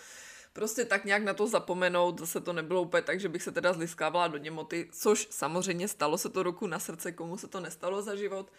prostě 0.53 0.85
tak 0.85 1.05
nějak 1.05 1.23
na 1.23 1.33
to 1.33 1.47
zapomenout, 1.47 2.19
zase 2.19 2.41
to 2.41 2.53
nebylo 2.53 2.81
úplně 2.81 3.01
tak, 3.01 3.19
že 3.19 3.29
bych 3.29 3.43
se 3.43 3.51
teda 3.51 3.73
zliskávala 3.73 4.27
do 4.27 4.37
němoty, 4.37 4.89
což 4.91 5.27
samozřejmě 5.31 5.87
stalo 5.87 6.17
se 6.17 6.29
to 6.29 6.43
roku 6.43 6.67
na 6.67 6.79
srdce, 6.79 7.11
komu 7.11 7.37
se 7.37 7.47
to 7.47 7.59
nestalo 7.59 8.01
za 8.01 8.15
život. 8.15 8.51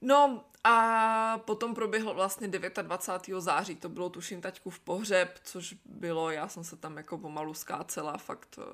No 0.00 0.44
a 0.64 1.38
potom 1.38 1.74
proběhlo 1.74 2.14
vlastně 2.14 2.48
29. 2.48 3.40
září, 3.42 3.76
to 3.76 3.88
bylo 3.88 4.08
tuším 4.10 4.40
taťku 4.40 4.70
v 4.70 4.80
pohřeb, 4.80 5.38
což 5.44 5.74
bylo, 5.84 6.30
já 6.30 6.48
jsem 6.48 6.64
se 6.64 6.76
tam 6.76 6.96
jako 6.96 7.18
pomalu 7.18 7.54
skácela, 7.54 8.16
fakt 8.16 8.58
eh, 8.58 8.64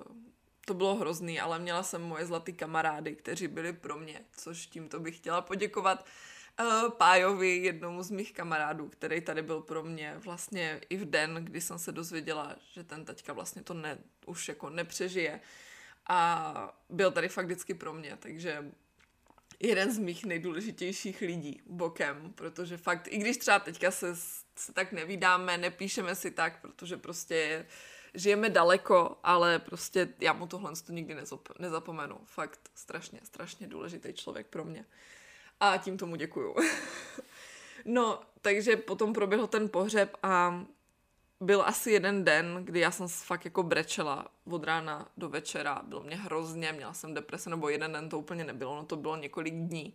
to 0.67 0.75
bylo 0.75 0.95
hrozný, 0.95 1.41
ale 1.41 1.59
měla 1.59 1.83
jsem 1.83 2.03
moje 2.03 2.27
zlatý 2.27 2.53
kamarády, 2.53 3.17
kteří 3.17 3.49
byli 3.49 3.73
pro 3.73 3.97
mě, 3.97 4.21
což 4.37 4.67
tímto 4.67 5.01
bych 5.01 5.17
chtěla 5.17 5.41
poděkovat 5.41 6.07
uh, 6.61 6.91
Pájovi, 6.91 7.57
jednomu 7.57 8.03
z 8.03 8.11
mých 8.11 8.33
kamarádů, 8.33 8.89
který 8.89 9.21
tady 9.21 9.43
byl 9.43 9.61
pro 9.61 9.83
mě 9.83 10.15
vlastně 10.19 10.81
i 10.89 10.97
v 10.97 11.11
den, 11.11 11.35
kdy 11.35 11.61
jsem 11.61 11.79
se 11.79 11.93
dozvěděla, 11.93 12.57
že 12.73 12.85
ten 12.85 13.05
taťka 13.05 13.33
vlastně 13.33 13.63
to 13.63 13.75
ne, 13.75 13.99
už 14.27 14.49
jako 14.49 14.71
nepřežije. 14.71 15.41
A 16.09 16.81
byl 16.91 17.11
tady 17.11 17.29
fakt 17.29 17.47
vždycky 17.47 17.75
pro 17.75 17.93
mě, 17.93 18.17
takže 18.19 18.73
jeden 19.61 19.93
z 19.93 19.99
mých 19.99 20.25
nejdůležitějších 20.25 21.21
lidí 21.21 21.63
bokem, 21.67 22.33
protože 22.35 22.77
fakt, 22.77 23.09
i 23.11 23.19
když 23.19 23.37
třeba 23.37 23.59
teďka 23.59 23.91
se, 23.91 24.17
se 24.57 24.73
tak 24.73 24.93
nevídáme, 24.93 25.59
nepíšeme 25.59 26.15
si 26.15 26.31
tak, 26.31 26.61
protože 26.61 26.97
prostě 26.97 27.67
žijeme 28.17 28.51
daleko, 28.51 29.19
ale 29.23 29.59
prostě 29.59 30.09
já 30.21 30.33
mu 30.33 30.47
tohle 30.47 30.73
to 30.87 30.93
nikdy 30.93 31.15
nezop, 31.15 31.49
nezapomenu. 31.59 32.19
Fakt 32.25 32.61
strašně, 32.75 33.21
strašně 33.23 33.67
důležitý 33.67 34.13
člověk 34.13 34.47
pro 34.47 34.65
mě. 34.65 34.87
A 35.61 35.77
tím 35.77 35.99
tomu 35.99 36.17
děkuju. 36.17 36.55
no, 37.85 38.21
takže 38.41 38.77
potom 38.77 39.13
proběhl 39.13 39.47
ten 39.47 39.69
pohřeb 39.69 40.17
a 40.23 40.65
byl 41.41 41.63
asi 41.67 41.91
jeden 41.91 42.25
den, 42.25 42.61
kdy 42.65 42.81
já 42.81 42.91
jsem 42.91 43.09
fakt 43.09 43.45
jako 43.45 43.63
brečela 43.63 44.29
od 44.51 44.65
rána 44.65 45.09
do 45.17 45.29
večera. 45.29 45.83
Bylo 45.85 46.03
mě 46.03 46.17
hrozně, 46.17 46.73
měla 46.73 46.93
jsem 46.93 47.15
deprese, 47.15 47.51
nebo 47.51 47.69
jeden 47.69 47.93
den 47.93 48.09
to 48.09 48.19
úplně 48.19 48.45
nebylo, 48.45 48.77
no 48.77 48.85
to 48.85 48.97
bylo 48.97 49.17
několik 49.17 49.55
dní. 49.55 49.95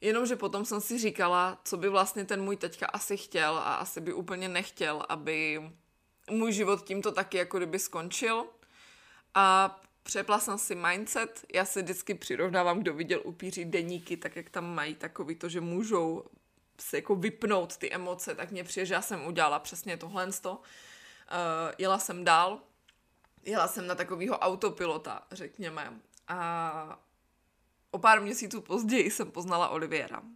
Jenomže 0.00 0.36
potom 0.36 0.64
jsem 0.64 0.80
si 0.80 0.98
říkala, 0.98 1.60
co 1.64 1.76
by 1.76 1.88
vlastně 1.88 2.24
ten 2.24 2.42
můj 2.42 2.56
teďka 2.56 2.86
asi 2.86 3.16
chtěl 3.16 3.56
a 3.56 3.74
asi 3.74 4.00
by 4.00 4.12
úplně 4.12 4.48
nechtěl, 4.48 5.02
aby 5.08 5.62
můj 6.30 6.52
život 6.52 6.84
tímto 6.84 7.12
taky 7.12 7.36
jako 7.36 7.56
kdyby 7.56 7.78
skončil. 7.78 8.46
A 9.34 9.78
přepla 10.02 10.38
jsem 10.38 10.58
si 10.58 10.74
mindset, 10.74 11.44
já 11.54 11.64
se 11.64 11.82
vždycky 11.82 12.14
přirovnávám, 12.14 12.80
kdo 12.80 12.94
viděl 12.94 13.20
upíří 13.24 13.64
deníky, 13.64 14.16
tak 14.16 14.36
jak 14.36 14.50
tam 14.50 14.74
mají 14.74 14.94
takový 14.94 15.34
to, 15.34 15.48
že 15.48 15.60
můžou 15.60 16.24
se 16.80 16.96
jako 16.96 17.16
vypnout 17.16 17.76
ty 17.76 17.92
emoce, 17.92 18.34
tak 18.34 18.50
mě 18.50 18.64
přijde, 18.64 18.86
že 18.86 18.94
já 18.94 19.02
jsem 19.02 19.26
udělala 19.26 19.58
přesně 19.58 19.96
tohle. 19.96 20.26
Uh, 20.26 20.54
jela 21.78 21.98
jsem 21.98 22.24
dál, 22.24 22.60
jela 23.44 23.68
jsem 23.68 23.86
na 23.86 23.94
takového 23.94 24.38
autopilota, 24.38 25.22
řekněme. 25.32 26.00
A 26.28 27.00
o 27.90 27.98
pár 27.98 28.20
měsíců 28.20 28.60
později 28.60 29.10
jsem 29.10 29.30
poznala 29.30 29.68
Oliviera. 29.68 30.20
Uh, 30.20 30.26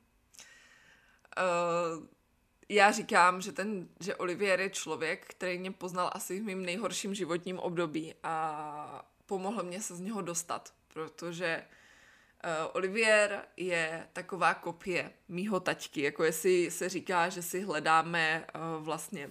já 2.75 2.93
říkám, 2.93 3.41
že, 3.41 3.53
ten, 3.53 3.89
že 4.01 4.17
Olivier 4.17 4.61
je 4.61 4.71
člověk, 4.71 5.27
který 5.27 5.59
mě 5.59 5.71
poznal 5.71 6.11
asi 6.13 6.41
v 6.41 6.45
mým 6.45 6.65
nejhorším 6.65 7.15
životním 7.15 7.59
období 7.59 8.15
a 8.23 9.05
pomohl 9.27 9.63
mě 9.63 9.81
se 9.81 9.97
z 9.97 10.01
něho 10.01 10.23
dostat, 10.23 10.75
protože 10.93 11.65
Uh, 12.45 12.71
Olivier 12.73 13.45
je 13.57 14.09
taková 14.13 14.55
kopie 14.55 15.13
mýho 15.29 15.61
taťky, 15.61 16.03
jako 16.03 16.25
jestli 16.25 16.71
se 16.71 16.89
říká, 16.89 17.29
že 17.29 17.43
si 17.43 17.61
hledáme 17.61 18.47
uh, 18.55 18.85
vlastně 18.85 19.31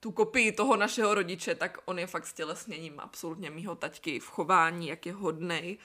tu 0.00 0.12
kopii 0.12 0.52
toho 0.52 0.76
našeho 0.76 1.14
rodiče, 1.14 1.54
tak 1.54 1.78
on 1.84 1.98
je 1.98 2.06
fakt 2.06 2.26
stělesněním 2.26 3.00
absolutně 3.00 3.50
mýho 3.50 3.74
taťky 3.74 4.20
v 4.20 4.26
chování, 4.26 4.88
jak 4.88 5.06
je 5.06 5.12
hodnej, 5.12 5.78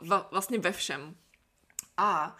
uh, 0.00 0.08
va, 0.08 0.28
vlastně 0.30 0.58
ve 0.58 0.72
všem. 0.72 1.16
A 1.96 2.36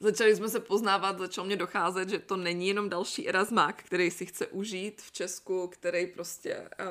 začali 0.00 0.36
jsme 0.36 0.48
se 0.48 0.60
poznávat, 0.60 1.18
začal 1.18 1.44
mě 1.44 1.56
docházet, 1.56 2.08
že 2.08 2.18
to 2.18 2.36
není 2.36 2.68
jenom 2.68 2.88
další 2.88 3.28
Erasmák, 3.28 3.82
který 3.82 4.10
si 4.10 4.26
chce 4.26 4.46
užít 4.46 5.02
v 5.02 5.12
Česku, 5.12 5.68
který 5.68 6.06
prostě 6.06 6.68
uh, 6.80 6.86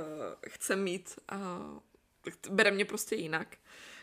chce 0.48 0.76
mít, 0.76 1.20
uh, 1.34 1.80
bere 2.50 2.72
mě 2.72 2.86
prostě 2.86 3.16
jinak. 3.16 3.58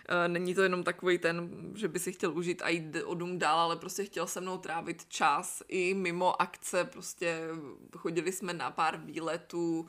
Eh, 0.09 0.29
není 0.29 0.55
to 0.55 0.63
jenom 0.63 0.85
takový 0.85 1.19
ten, 1.19 1.51
že 1.75 1.89
by 1.89 1.99
si 1.99 2.13
chtěl 2.13 2.33
užít 2.33 2.63
a 2.63 2.69
jít 2.69 2.97
o 3.05 3.15
dům 3.15 3.39
dál, 3.39 3.61
ale 3.61 3.77
prostě 3.77 4.05
chtěl 4.05 4.27
se 4.27 4.41
mnou 4.41 4.59
trávit 4.59 5.05
čas 5.09 5.63
i 5.69 5.95
mimo 5.95 6.43
akce, 6.43 6.85
prostě 6.85 7.41
chodili 7.97 8.33
jsme 8.33 8.53
na 8.53 8.71
pár 8.71 8.97
výletů, 8.97 9.87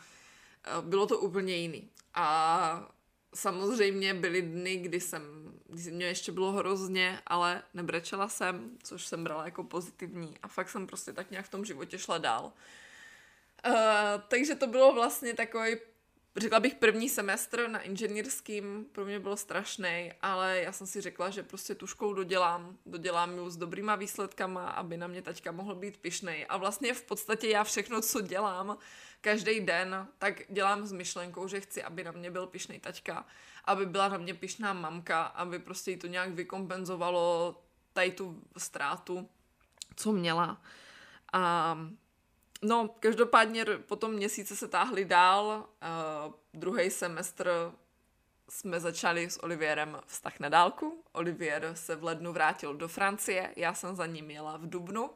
eh, 0.64 0.82
bylo 0.82 1.08
to 1.08 1.20
úplně 1.20 1.56
jiný. 1.56 1.90
A 2.14 2.93
samozřejmě 3.34 4.14
byly 4.14 4.42
dny, 4.42 4.76
kdy 4.76 5.00
jsem, 5.00 5.24
kdy 5.70 5.92
mě 5.92 6.06
ještě 6.06 6.32
bylo 6.32 6.52
hrozně, 6.52 7.20
ale 7.26 7.64
nebrečela 7.74 8.30
jsem, 8.30 8.78
což 8.84 9.06
jsem 9.06 9.24
brala 9.24 9.46
jako 9.46 9.64
pozitivní 9.64 10.38
a 10.44 10.48
fakt 10.48 10.70
jsem 10.70 10.88
prostě 10.88 11.14
tak 11.14 11.32
nějak 11.32 11.46
v 11.46 11.50
tom 11.50 11.66
životě 11.66 12.00
šla 12.00 12.18
dál. 12.18 12.54
Uh, 13.68 13.74
takže 14.28 14.56
to 14.56 14.68
bylo 14.68 14.94
vlastně 14.94 15.34
takový 15.34 15.76
řekla 16.38 16.60
bych 16.60 16.76
první 16.76 17.10
semestr 17.10 17.68
na 17.68 17.80
inženýrským 17.80 18.86
pro 18.92 19.06
mě 19.06 19.20
byl 19.20 19.38
strašný, 19.38 20.12
ale 20.22 20.60
já 20.64 20.72
jsem 20.72 20.88
si 20.88 21.02
řekla, 21.02 21.30
že 21.30 21.44
prostě 21.44 21.76
tu 21.76 21.88
školu 21.88 22.14
dodělám, 22.14 22.78
dodělám 22.86 23.38
ju 23.38 23.50
s 23.50 23.58
dobrýma 23.58 23.96
výsledkama, 23.96 24.70
aby 24.70 24.98
na 24.98 25.08
mě 25.08 25.22
taťka 25.22 25.52
mohl 25.52 25.76
být 25.76 25.98
pišnej. 25.98 26.46
A 26.50 26.58
vlastně 26.58 26.94
v 26.94 27.04
podstatě 27.04 27.48
já 27.48 27.64
všechno, 27.64 28.02
co 28.02 28.22
dělám 28.22 28.78
každý 29.24 29.60
den, 29.60 30.08
tak 30.18 30.42
dělám 30.50 30.86
s 30.86 30.92
myšlenkou, 30.92 31.48
že 31.48 31.62
chci, 31.62 31.84
aby 31.84 32.04
na 32.04 32.12
mě 32.12 32.32
byl 32.32 32.48
pišnej 32.48 32.80
taťka, 32.80 33.26
aby 33.66 33.86
byla 33.86 34.08
na 34.08 34.18
mě 34.18 34.34
pišná 34.34 34.74
mamka, 34.74 35.24
aby 35.24 35.60
prostě 35.60 35.92
jí 35.92 35.98
to 35.98 36.08
nějak 36.08 36.30
vykompenzovalo 36.30 37.56
tady 37.94 38.12
tu 38.12 38.42
ztrátu, 38.58 39.30
co 39.96 40.12
měla. 40.12 40.62
A 41.34 41.78
No, 42.64 42.90
každopádně 43.00 43.66
potom 43.66 44.14
měsíce 44.14 44.56
se 44.56 44.68
táhly 44.68 45.06
dál. 45.06 45.66
Uh, 46.26 46.34
druhý 46.54 46.90
semestr 46.90 47.72
jsme 48.50 48.80
začali 48.80 49.30
s 49.30 49.44
Olivierem 49.44 50.02
vztah 50.06 50.40
na 50.40 50.50
dálku. 50.50 51.04
Olivier 51.12 51.72
se 51.74 51.96
v 51.96 52.04
lednu 52.04 52.34
vrátil 52.34 52.74
do 52.74 52.88
Francie, 52.88 53.54
já 53.56 53.74
jsem 53.74 53.96
za 53.96 54.06
ním 54.06 54.32
jela 54.32 54.58
v 54.58 54.70
Dubnu. 54.70 55.10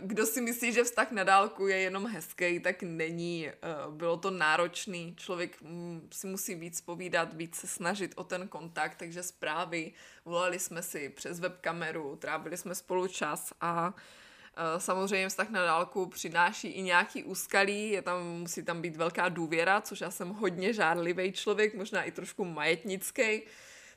Kdo 0.00 0.26
si 0.26 0.40
myslí, 0.40 0.72
že 0.72 0.84
vztah 0.84 1.10
na 1.10 1.24
dálku 1.24 1.66
je 1.66 1.76
jenom 1.76 2.06
hezký, 2.06 2.60
tak 2.60 2.82
není. 2.82 3.50
Bylo 3.90 4.16
to 4.16 4.30
náročný, 4.30 5.14
člověk 5.16 5.62
mm, 5.62 6.08
si 6.12 6.26
musí 6.26 6.54
víc 6.54 6.80
povídat, 6.80 7.34
víc 7.34 7.56
se 7.56 7.66
snažit 7.66 8.12
o 8.16 8.24
ten 8.24 8.48
kontakt, 8.48 8.94
takže 8.94 9.22
zprávy, 9.22 9.92
volali 10.24 10.58
jsme 10.58 10.82
si 10.82 11.08
přes 11.08 11.40
webkameru, 11.40 12.16
trávili 12.16 12.56
jsme 12.56 12.74
spolu 12.74 13.08
čas 13.08 13.52
a 13.60 13.94
samozřejmě 14.78 15.28
vztah 15.28 15.50
na 15.50 15.64
dálku 15.64 16.06
přináší 16.06 16.68
i 16.68 16.82
nějaký 16.82 17.24
úskalí, 17.24 17.90
je 17.90 18.02
tam, 18.02 18.26
musí 18.26 18.62
tam 18.62 18.82
být 18.82 18.96
velká 18.96 19.28
důvěra, 19.28 19.80
což 19.80 20.00
já 20.00 20.10
jsem 20.10 20.28
hodně 20.28 20.72
žárlivý 20.72 21.32
člověk, 21.32 21.74
možná 21.74 22.02
i 22.02 22.10
trošku 22.10 22.44
majetnický, 22.44 23.42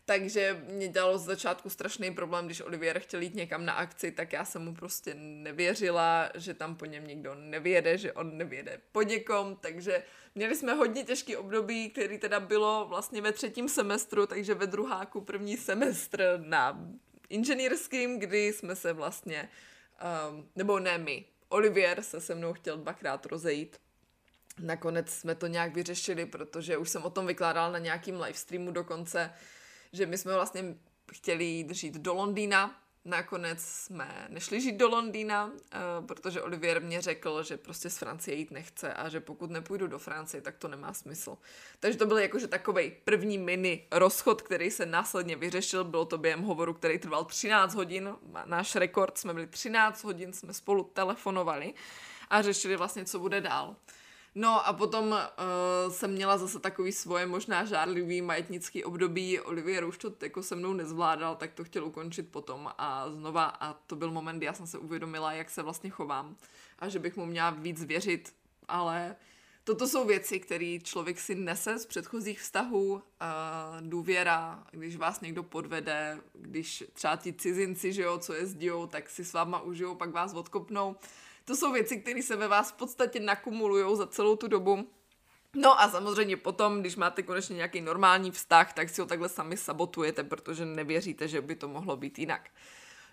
takže 0.06 0.63
mě 0.70 0.88
dělalo 0.88 1.18
z 1.18 1.24
začátku 1.24 1.70
strašný 1.70 2.12
problém, 2.12 2.46
když 2.46 2.62
Olivier 2.62 3.00
chtěl 3.00 3.22
jít 3.22 3.36
někam 3.36 3.66
na 3.66 3.74
akci, 3.74 4.12
tak 4.12 4.34
já 4.34 4.46
jsem 4.46 4.62
mu 4.62 4.76
prostě 4.76 5.13
nevěřila, 5.18 6.30
že 6.36 6.54
tam 6.54 6.76
po 6.76 6.86
něm 6.86 7.08
nikdo 7.08 7.36
nevěde, 7.36 7.98
že 7.98 8.13
on 8.13 8.38
nevěde 8.38 8.82
po 8.92 9.02
někom, 9.02 9.56
takže 9.56 10.04
měli 10.36 10.56
jsme 10.56 10.74
hodně 10.74 11.04
těžký 11.04 11.36
období, 11.36 11.89
který 11.89 12.18
teda 12.18 12.39
bylo 12.39 12.86
vlastně 12.89 13.22
ve 13.22 13.32
třetím 13.32 13.70
semestru, 13.70 14.28
takže 14.28 14.54
ve 14.54 14.68
druháku 14.68 15.22
první 15.22 15.58
semestr 15.58 16.39
na 16.45 16.80
inženýrským, 17.30 18.20
kdy 18.20 18.54
jsme 18.54 18.76
se 18.76 18.93
vlastně 18.93 19.49
um, 20.30 20.49
nebo 20.56 20.80
ne 20.80 20.97
my, 20.97 21.26
Olivier 21.49 22.01
se 22.01 22.22
se 22.22 22.36
mnou 22.36 22.54
chtěl 22.54 22.78
dvakrát 22.78 23.26
rozejít. 23.26 23.78
Nakonec 24.60 25.10
jsme 25.10 25.36
to 25.36 25.47
nějak 25.47 25.74
vyřešili, 25.74 26.26
protože 26.26 26.78
už 26.78 26.89
jsem 26.89 27.04
o 27.04 27.10
tom 27.10 27.28
vykládala 27.28 27.72
na 27.72 27.80
nějakým 27.80 28.22
livestreamu 28.22 28.72
dokonce, 28.72 29.34
že 29.94 30.06
my 30.06 30.18
jsme 30.18 30.34
vlastně 30.34 30.76
chtěli 31.12 31.44
jít 31.44 31.72
žít 31.72 31.94
do 31.94 32.14
Londýna, 32.14 32.84
nakonec 33.06 33.62
jsme 33.62 34.28
nešli 34.30 34.62
žít 34.62 34.78
do 34.78 34.89
Londýna, 34.89 35.52
eh, 35.72 35.78
protože 36.06 36.41
Olivier 36.41 36.82
mě 36.82 37.02
řekl, 37.02 37.44
že 37.44 37.58
prostě 37.58 37.89
z 37.89 37.98
Francie 37.98 38.38
jít 38.38 38.52
nechce 38.52 38.94
a 38.94 39.10
že 39.10 39.20
pokud 39.20 39.52
nepůjdu 39.52 39.88
do 39.88 40.00
Francie, 40.00 40.41
tak 40.41 40.58
to 40.58 40.68
nemá 40.68 40.94
smysl. 40.94 41.38
Takže 41.80 41.98
to 41.98 42.06
byl 42.06 42.18
jakože 42.18 42.48
takový 42.48 42.91
první 43.04 43.38
mini 43.38 43.88
rozchod, 43.91 44.41
který 44.41 44.72
se 44.72 44.86
následně 44.86 45.36
vyřešil. 45.36 45.84
Bylo 45.84 46.06
to 46.06 46.18
během 46.18 46.41
hovoru, 46.41 46.74
který 46.74 47.00
trval 47.00 47.26
13 47.26 47.76
hodin. 47.76 48.16
Náš 48.46 48.76
rekord 48.76 49.18
jsme 49.18 49.34
byli 49.34 49.48
13 49.48 50.04
hodin, 50.04 50.34
jsme 50.34 50.54
spolu 50.54 50.84
telefonovali 50.84 51.74
a 52.30 52.41
řešili 52.41 52.76
vlastně, 52.76 53.06
co 53.06 53.20
bude 53.20 53.41
dál. 53.41 53.76
No 54.36 54.67
a 54.67 54.73
potom 54.73 55.07
uh, 55.07 55.93
jsem 55.93 56.11
měla 56.11 56.38
zase 56.38 56.59
takový 56.59 56.91
svoje 56.91 57.25
možná 57.25 57.65
žárlivý 57.65 58.21
majetnický 58.21 58.84
období. 58.84 59.39
Olivier 59.39 59.86
už 59.86 59.97
to 59.97 60.13
jako 60.21 60.43
se 60.43 60.55
mnou 60.55 60.73
nezvládal, 60.73 61.36
tak 61.36 61.53
to 61.53 61.63
chtěl 61.63 61.86
ukončit 61.86 62.31
potom 62.31 62.69
a 62.77 63.09
znova. 63.09 63.45
A 63.45 63.73
to 63.73 63.95
byl 63.95 64.11
moment, 64.11 64.38
kdy 64.38 64.45
já 64.45 64.53
jsem 64.53 64.67
se 64.67 64.77
uvědomila, 64.77 65.34
jak 65.34 65.49
se 65.49 65.61
vlastně 65.61 65.89
chovám 65.89 66.36
a 66.79 66.89
že 66.89 66.99
bych 66.99 67.17
mu 67.17 67.25
měla 67.25 67.49
víc 67.49 67.84
věřit, 67.84 68.34
ale 68.67 69.15
toto 69.63 69.88
jsou 69.88 70.05
věci, 70.05 70.39
které 70.39 70.79
člověk 70.84 71.19
si 71.19 71.36
nese 71.36 71.79
z 71.79 71.86
předchozích 71.86 72.41
vztahů, 72.41 72.93
uh, 72.93 73.01
důvěra, 73.79 74.63
když 74.71 74.95
vás 74.95 75.21
někdo 75.21 75.43
podvede, 75.43 76.19
když 76.34 76.84
třeba 76.93 77.15
ti 77.15 77.34
cizinci, 77.34 77.93
že 77.93 78.01
jo, 78.01 78.17
co 78.17 78.34
jezdijou, 78.34 78.88
tak 78.88 79.09
si 79.09 79.25
s 79.25 79.34
váma 79.34 79.61
užijou, 79.61 79.95
pak 79.95 80.11
vás 80.11 80.34
odkopnou 80.34 80.95
to 81.46 81.56
jsou 81.56 81.72
věci, 81.72 81.98
které 81.98 82.22
se 82.22 82.36
ve 82.36 82.48
vás 82.48 82.72
v 82.72 82.76
podstatě 82.76 83.20
nakumulují 83.20 83.98
za 83.98 84.08
celou 84.08 84.36
tu 84.36 84.48
dobu. 84.48 84.89
No 85.56 85.82
a 85.82 85.89
samozřejmě 85.89 86.38
potom, 86.38 86.82
když 86.82 86.96
máte 86.96 87.24
konečně 87.24 87.56
nějaký 87.56 87.82
normální 87.82 88.32
vztah, 88.32 88.74
tak 88.74 88.89
si 88.89 89.02
ho 89.02 89.08
takhle 89.08 89.30
sami 89.30 89.58
sabotujete, 89.58 90.24
protože 90.24 90.66
nevěříte, 90.66 91.28
že 91.28 91.41
by 91.41 91.56
to 91.56 91.68
mohlo 91.68 91.98
být 91.98 92.20
jinak. 92.20 92.50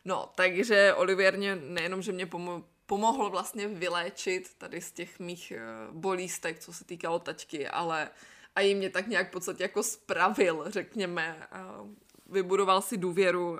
No, 0.04 0.30
takže 0.34 0.94
Olivier 0.94 1.36
mě 1.36 1.56
nejenom, 1.56 2.02
že 2.02 2.12
mě 2.12 2.26
pomo- 2.26 2.64
pomohl 2.86 3.30
vlastně 3.30 3.68
vyléčit 3.68 4.54
tady 4.58 4.80
z 4.80 4.92
těch 4.92 5.18
mých 5.18 5.52
uh, 5.56 5.94
bolístek, 5.96 6.58
co 6.58 6.72
se 6.72 6.84
týkalo 6.84 7.18
tačky, 7.18 7.68
ale 7.68 8.10
a 8.54 8.60
i 8.60 8.74
mě 8.74 8.90
tak 8.90 9.06
nějak 9.06 9.28
v 9.28 9.30
podstatě 9.30 9.62
jako 9.62 9.82
spravil, 9.82 10.64
řekněme, 10.66 11.48
uh, 11.80 11.88
vybudoval 12.26 12.82
si 12.82 12.96
důvěru 12.96 13.50
uh, 13.50 13.58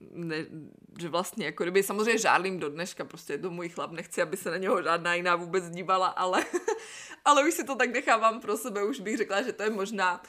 ne, 0.00 0.46
že 0.98 1.08
vlastně, 1.08 1.46
jako 1.46 1.64
kdyby 1.64 1.82
samozřejmě 1.82 2.18
žádlím 2.18 2.58
do 2.58 2.68
dneška, 2.68 3.04
prostě 3.04 3.32
je 3.32 3.38
to 3.38 3.50
můj 3.50 3.68
chlap, 3.68 3.92
nechci, 3.92 4.22
aby 4.22 4.36
se 4.36 4.50
na 4.50 4.56
něho 4.56 4.82
žádná 4.82 5.14
jiná 5.14 5.36
vůbec 5.36 5.70
dívala, 5.70 6.06
ale, 6.06 6.44
ale 7.24 7.48
už 7.48 7.54
si 7.54 7.64
to 7.64 7.76
tak 7.76 7.90
nechávám 7.90 8.40
pro 8.40 8.56
sebe, 8.56 8.84
už 8.84 9.00
bych 9.00 9.16
řekla, 9.16 9.42
že 9.42 9.52
to 9.52 9.62
je 9.62 9.70
možná, 9.70 10.22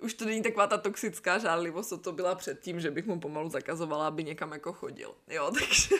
už 0.00 0.14
to 0.14 0.24
není 0.24 0.42
taková 0.42 0.66
ta 0.66 0.78
toxická 0.78 1.38
žádlivost, 1.38 1.88
co 1.88 1.98
to 1.98 2.12
byla 2.12 2.34
předtím, 2.34 2.80
že 2.80 2.90
bych 2.90 3.06
mu 3.06 3.20
pomalu 3.20 3.48
zakazovala, 3.48 4.06
aby 4.06 4.24
někam 4.24 4.52
jako 4.52 4.72
chodil. 4.72 5.14
Jo, 5.28 5.50
takže 5.58 5.94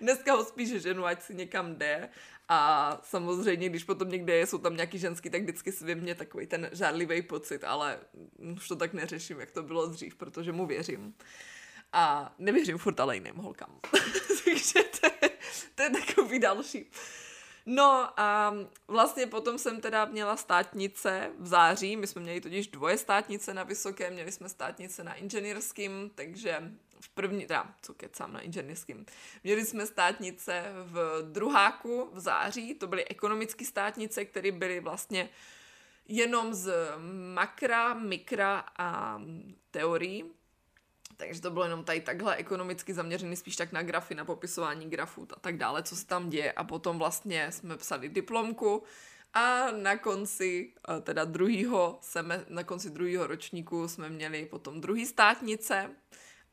dneska 0.00 0.34
ho 0.34 0.44
spíš 0.44 0.82
ženu, 0.82 1.06
ať 1.06 1.22
si 1.22 1.34
někam 1.34 1.74
jde 1.74 2.08
a 2.48 3.00
samozřejmě, 3.02 3.68
když 3.68 3.84
potom 3.84 4.08
někde 4.08 4.34
je, 4.34 4.46
jsou 4.46 4.58
tam 4.58 4.76
nějaký 4.76 4.98
ženský, 4.98 5.30
tak 5.30 5.42
vždycky 5.42 5.72
si 5.72 5.94
mě 5.94 6.14
takový 6.14 6.46
ten 6.46 6.70
žádlivý 6.72 7.22
pocit, 7.22 7.64
ale 7.64 7.98
už 8.56 8.68
to 8.68 8.76
tak 8.76 8.92
neřeším, 8.92 9.40
jak 9.40 9.50
to 9.50 9.62
bylo 9.62 9.86
dřív, 9.86 10.14
protože 10.14 10.52
mu 10.52 10.66
věřím. 10.66 11.14
A 11.92 12.34
nevěřím 12.38 12.78
furt 12.78 13.00
ale 13.00 13.16
jiným 13.16 13.36
holkám. 13.36 13.80
Takže 14.44 14.82
to 15.00 15.06
je, 15.06 15.30
to 15.74 15.82
je 15.82 15.90
takový 15.90 16.38
další. 16.38 16.90
No 17.66 18.20
a 18.20 18.54
vlastně 18.88 19.26
potom 19.26 19.58
jsem 19.58 19.80
teda 19.80 20.04
měla 20.04 20.36
státnice 20.36 21.30
v 21.38 21.46
září, 21.46 21.96
my 21.96 22.06
jsme 22.06 22.20
měli 22.20 22.40
totiž 22.40 22.66
dvoje 22.66 22.98
státnice 22.98 23.54
na 23.54 23.62
vysoké, 23.62 24.10
měli 24.10 24.32
jsme 24.32 24.48
státnice 24.48 25.04
na 25.04 25.14
inženýrským, 25.14 26.10
takže 26.14 26.72
v 27.00 27.08
první, 27.08 27.46
teda, 27.46 27.74
co 27.82 27.94
kecám 27.94 28.32
na 28.32 28.40
inženýrským, 28.40 29.06
měli 29.44 29.66
jsme 29.66 29.86
státnice 29.86 30.64
v 30.74 31.22
druháku 31.32 32.10
v 32.12 32.20
září, 32.20 32.74
to 32.74 32.86
byly 32.86 33.08
ekonomické 33.08 33.64
státnice, 33.64 34.24
které 34.24 34.52
byly 34.52 34.80
vlastně 34.80 35.28
jenom 36.08 36.54
z 36.54 36.74
makra, 37.34 37.94
mikra 37.94 38.64
a 38.78 39.20
teorií, 39.70 40.24
takže 41.16 41.40
to 41.40 41.50
bylo 41.50 41.64
jenom 41.64 41.84
tady 41.84 42.00
takhle 42.00 42.36
ekonomicky 42.36 42.94
zaměřený 42.94 43.36
spíš 43.36 43.56
tak 43.56 43.72
na 43.72 43.82
grafy, 43.82 44.14
na 44.14 44.24
popisování 44.24 44.90
grafů 44.90 45.28
a 45.36 45.40
tak 45.40 45.56
dále, 45.56 45.82
co 45.82 45.96
se 45.96 46.06
tam 46.06 46.30
děje. 46.30 46.52
A 46.52 46.64
potom 46.64 46.98
vlastně 46.98 47.52
jsme 47.52 47.76
psali 47.76 48.08
diplomku 48.08 48.82
a 49.34 49.70
na 49.70 49.96
konci 49.96 50.72
eh, 50.88 51.00
teda 51.00 51.24
druhýho, 51.24 51.98
seme, 52.00 52.44
na 52.48 52.64
konci 52.64 52.90
druhého 52.90 53.26
ročníku 53.26 53.88
jsme 53.88 54.08
měli 54.08 54.46
potom 54.46 54.80
druhý 54.80 55.06
státnice 55.06 55.90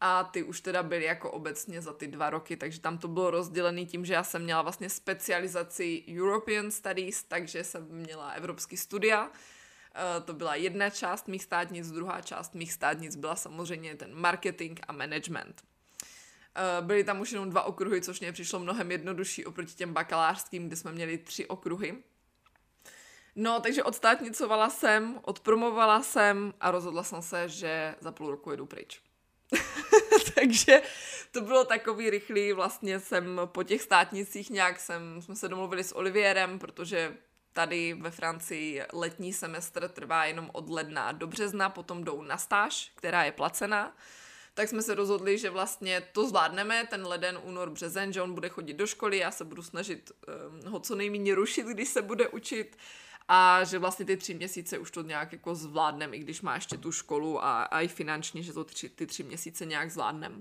a 0.02 0.24
ty 0.24 0.44
už 0.44 0.62
teda 0.62 0.84
byly 0.84 1.04
jako 1.04 1.32
obecně 1.32 1.82
za 1.82 1.94
ty 1.94 2.08
dva 2.08 2.30
roky, 2.30 2.58
takže 2.58 2.80
tam 2.80 2.98
to 2.98 3.08
bylo 3.08 3.32
rozdělené 3.32 3.86
tím, 3.86 4.06
že 4.06 4.14
já 4.14 4.24
jsem 4.24 4.44
měla 4.44 4.62
vlastně 4.62 4.90
specializaci 4.90 6.04
European 6.10 6.72
Studies, 6.72 7.24
takže 7.24 7.64
jsem 7.64 7.88
měla 7.90 8.30
evropský 8.30 8.78
studia, 8.78 9.32
to 10.26 10.34
byla 10.34 10.56
jedna 10.56 10.90
část 10.90 11.28
mých 11.28 11.44
státnic, 11.44 11.92
druhá 11.92 12.22
část 12.22 12.56
mých 12.56 12.74
státnic 12.74 13.16
byla 13.16 13.36
samozřejmě 13.36 13.96
ten 13.96 14.16
marketing 14.16 14.80
a 14.88 14.92
management. 14.94 15.62
Eh, 16.56 16.82
byly 16.82 17.04
tam 17.04 17.20
už 17.20 17.32
jenom 17.32 17.50
dva 17.50 17.64
okruhy, 17.64 18.02
což 18.02 18.20
mě 18.20 18.32
přišlo 18.32 18.60
mnohem 18.60 18.92
jednodušší 18.92 19.46
oproti 19.46 19.74
těm 19.74 19.94
bakalářským, 19.94 20.68
kde 20.68 20.76
jsme 20.76 20.92
měli 20.92 21.18
tři 21.18 21.48
okruhy. 21.48 22.04
No, 23.36 23.60
takže 23.60 23.84
odstátnicovala 23.84 24.70
jsem, 24.70 25.20
odpromovala 25.22 26.04
jsem 26.04 26.54
a 26.62 26.72
rozhodla 26.72 27.04
jsem 27.04 27.22
se, 27.22 27.50
že 27.50 27.96
za 28.00 28.12
půl 28.12 28.32
roku 28.32 28.52
jedu 28.52 28.66
pryč. 28.66 29.02
takže 30.36 30.82
to 31.32 31.42
bylo 31.42 31.66
takový 31.66 32.10
rychlý, 32.10 32.54
vlastně 32.54 33.00
jsem 33.00 33.42
po 33.46 33.64
těch 33.64 33.82
státnicích 33.82 34.50
nějak 34.50 34.80
jsem, 34.80 35.22
jsme 35.22 35.36
se 35.36 35.48
domluvili 35.48 35.84
s 35.84 35.96
Olivierem, 35.96 36.60
protože 36.60 37.18
tady 37.54 37.94
ve 37.94 38.12
Francii 38.12 38.82
letní 38.94 39.34
semestr 39.34 39.88
trvá 39.88 40.26
jenom 40.26 40.50
od 40.54 40.70
ledna 40.70 41.12
do 41.12 41.28
března, 41.28 41.70
potom 41.70 42.04
jdou 42.04 42.22
na 42.22 42.38
stáž, 42.38 42.92
která 42.96 43.24
je 43.24 43.32
placená, 43.32 43.96
tak 44.54 44.70
jsme 44.70 44.82
se 44.82 44.96
rozhodli, 44.96 45.38
že 45.38 45.50
vlastně 45.50 46.02
to 46.12 46.28
zvládneme, 46.28 46.88
ten 46.90 47.08
leden, 47.08 47.40
únor, 47.44 47.70
březen, 47.70 48.14
že 48.14 48.22
on 48.22 48.34
bude 48.34 48.50
chodit 48.50 48.74
do 48.74 48.88
školy, 48.88 49.18
já 49.18 49.32
se 49.32 49.46
budu 49.46 49.64
snažit 49.64 50.12
um, 50.66 50.72
ho 50.72 50.80
co 50.80 50.96
nejméně 50.96 51.36
rušit, 51.36 51.68
když 51.68 51.90
se 51.90 52.02
bude 52.02 52.28
učit 52.28 52.78
a 53.28 53.64
že 53.64 53.80
vlastně 53.80 54.06
ty 54.06 54.18
tři 54.18 54.34
měsíce 54.34 54.78
už 54.78 54.92
to 54.92 55.02
nějak 55.02 55.32
jako 55.32 55.56
zvládneme, 55.56 56.16
i 56.16 56.20
když 56.20 56.42
má 56.42 56.56
ještě 56.56 56.78
tu 56.78 56.92
školu 56.92 57.44
a, 57.44 57.64
a 57.64 57.82
i 57.82 57.88
finančně, 57.88 58.44
že 58.44 58.54
to 58.54 58.64
tři, 58.64 58.90
ty 58.90 59.08
tři 59.08 59.24
měsíce 59.24 59.66
nějak 59.66 59.92
zvládneme. 59.92 60.36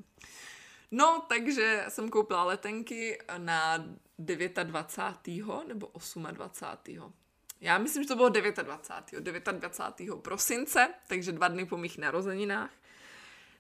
No, 0.91 1.23
takže 1.29 1.85
jsem 1.89 2.09
koupila 2.09 2.45
letenky 2.45 3.19
na 3.39 3.85
29. 4.19 5.69
nebo 5.69 5.91
28. 6.31 7.13
Já 7.61 7.79
myslím, 7.79 8.03
že 8.03 8.09
to 8.09 8.17
bylo 8.17 8.29
29. 8.29 9.45
29. 9.53 10.23
prosince, 10.23 10.95
takže 11.09 11.33
dva 11.33 11.49
dny 11.49 11.67
po 11.67 11.77
mých 11.77 11.99
narozeninách. 11.99 12.71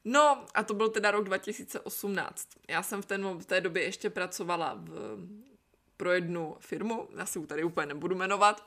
No 0.05 0.45
a 0.55 0.62
to 0.62 0.74
byl 0.74 0.89
teda 0.89 1.11
rok 1.11 1.24
2018. 1.24 2.49
Já 2.68 2.83
jsem 2.83 3.03
v, 3.03 3.07
ten, 3.07 3.39
v 3.39 3.47
té 3.47 3.61
době 3.61 3.83
ještě 3.83 4.11
pracovala 4.11 4.74
v, 4.74 5.18
pro 5.97 6.12
jednu 6.12 6.57
firmu, 6.61 7.09
já 7.16 7.26
si 7.26 7.39
ji 7.39 7.47
tady 7.47 7.64
úplně 7.64 7.87
nebudu 7.87 8.14
jmenovat, 8.14 8.66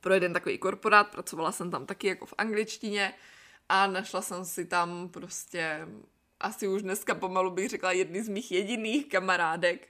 pro 0.00 0.14
jeden 0.14 0.32
takový 0.32 0.58
korporát, 0.58 1.10
pracovala 1.10 1.52
jsem 1.52 1.70
tam 1.70 1.86
taky 1.86 2.06
jako 2.06 2.26
v 2.26 2.34
angličtině 2.38 3.14
a 3.68 3.86
našla 3.86 4.22
jsem 4.22 4.44
si 4.44 4.64
tam 4.64 5.08
prostě 5.08 5.88
asi 6.40 6.68
už 6.68 6.82
dneska 6.82 7.14
pomalu 7.14 7.50
bych 7.50 7.68
řekla 7.68 7.92
jedny 7.92 8.22
z 8.22 8.28
mých 8.28 8.52
jediných 8.52 9.08
kamarádek, 9.08 9.88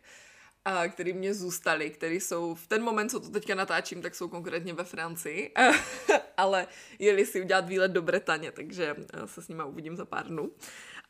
a 0.66 0.88
který 0.88 1.12
mě 1.12 1.34
zůstali, 1.34 1.90
který 1.90 2.20
jsou 2.20 2.54
v 2.54 2.66
ten 2.66 2.82
moment, 2.82 3.08
co 3.08 3.20
to 3.20 3.30
teďka 3.30 3.54
natáčím, 3.54 4.02
tak 4.02 4.14
jsou 4.14 4.28
konkrétně 4.28 4.74
ve 4.74 4.84
Francii, 4.84 5.54
ale 6.36 6.66
jeli 6.98 7.26
si 7.26 7.40
udělat 7.40 7.68
výlet 7.68 7.92
do 7.92 8.02
Bretaně, 8.02 8.52
takže 8.52 8.94
eh, 8.98 9.26
se 9.26 9.42
s 9.42 9.48
nima 9.48 9.64
uvidím 9.64 9.96
za 9.96 10.04
pár 10.04 10.26
dnů. 10.26 10.52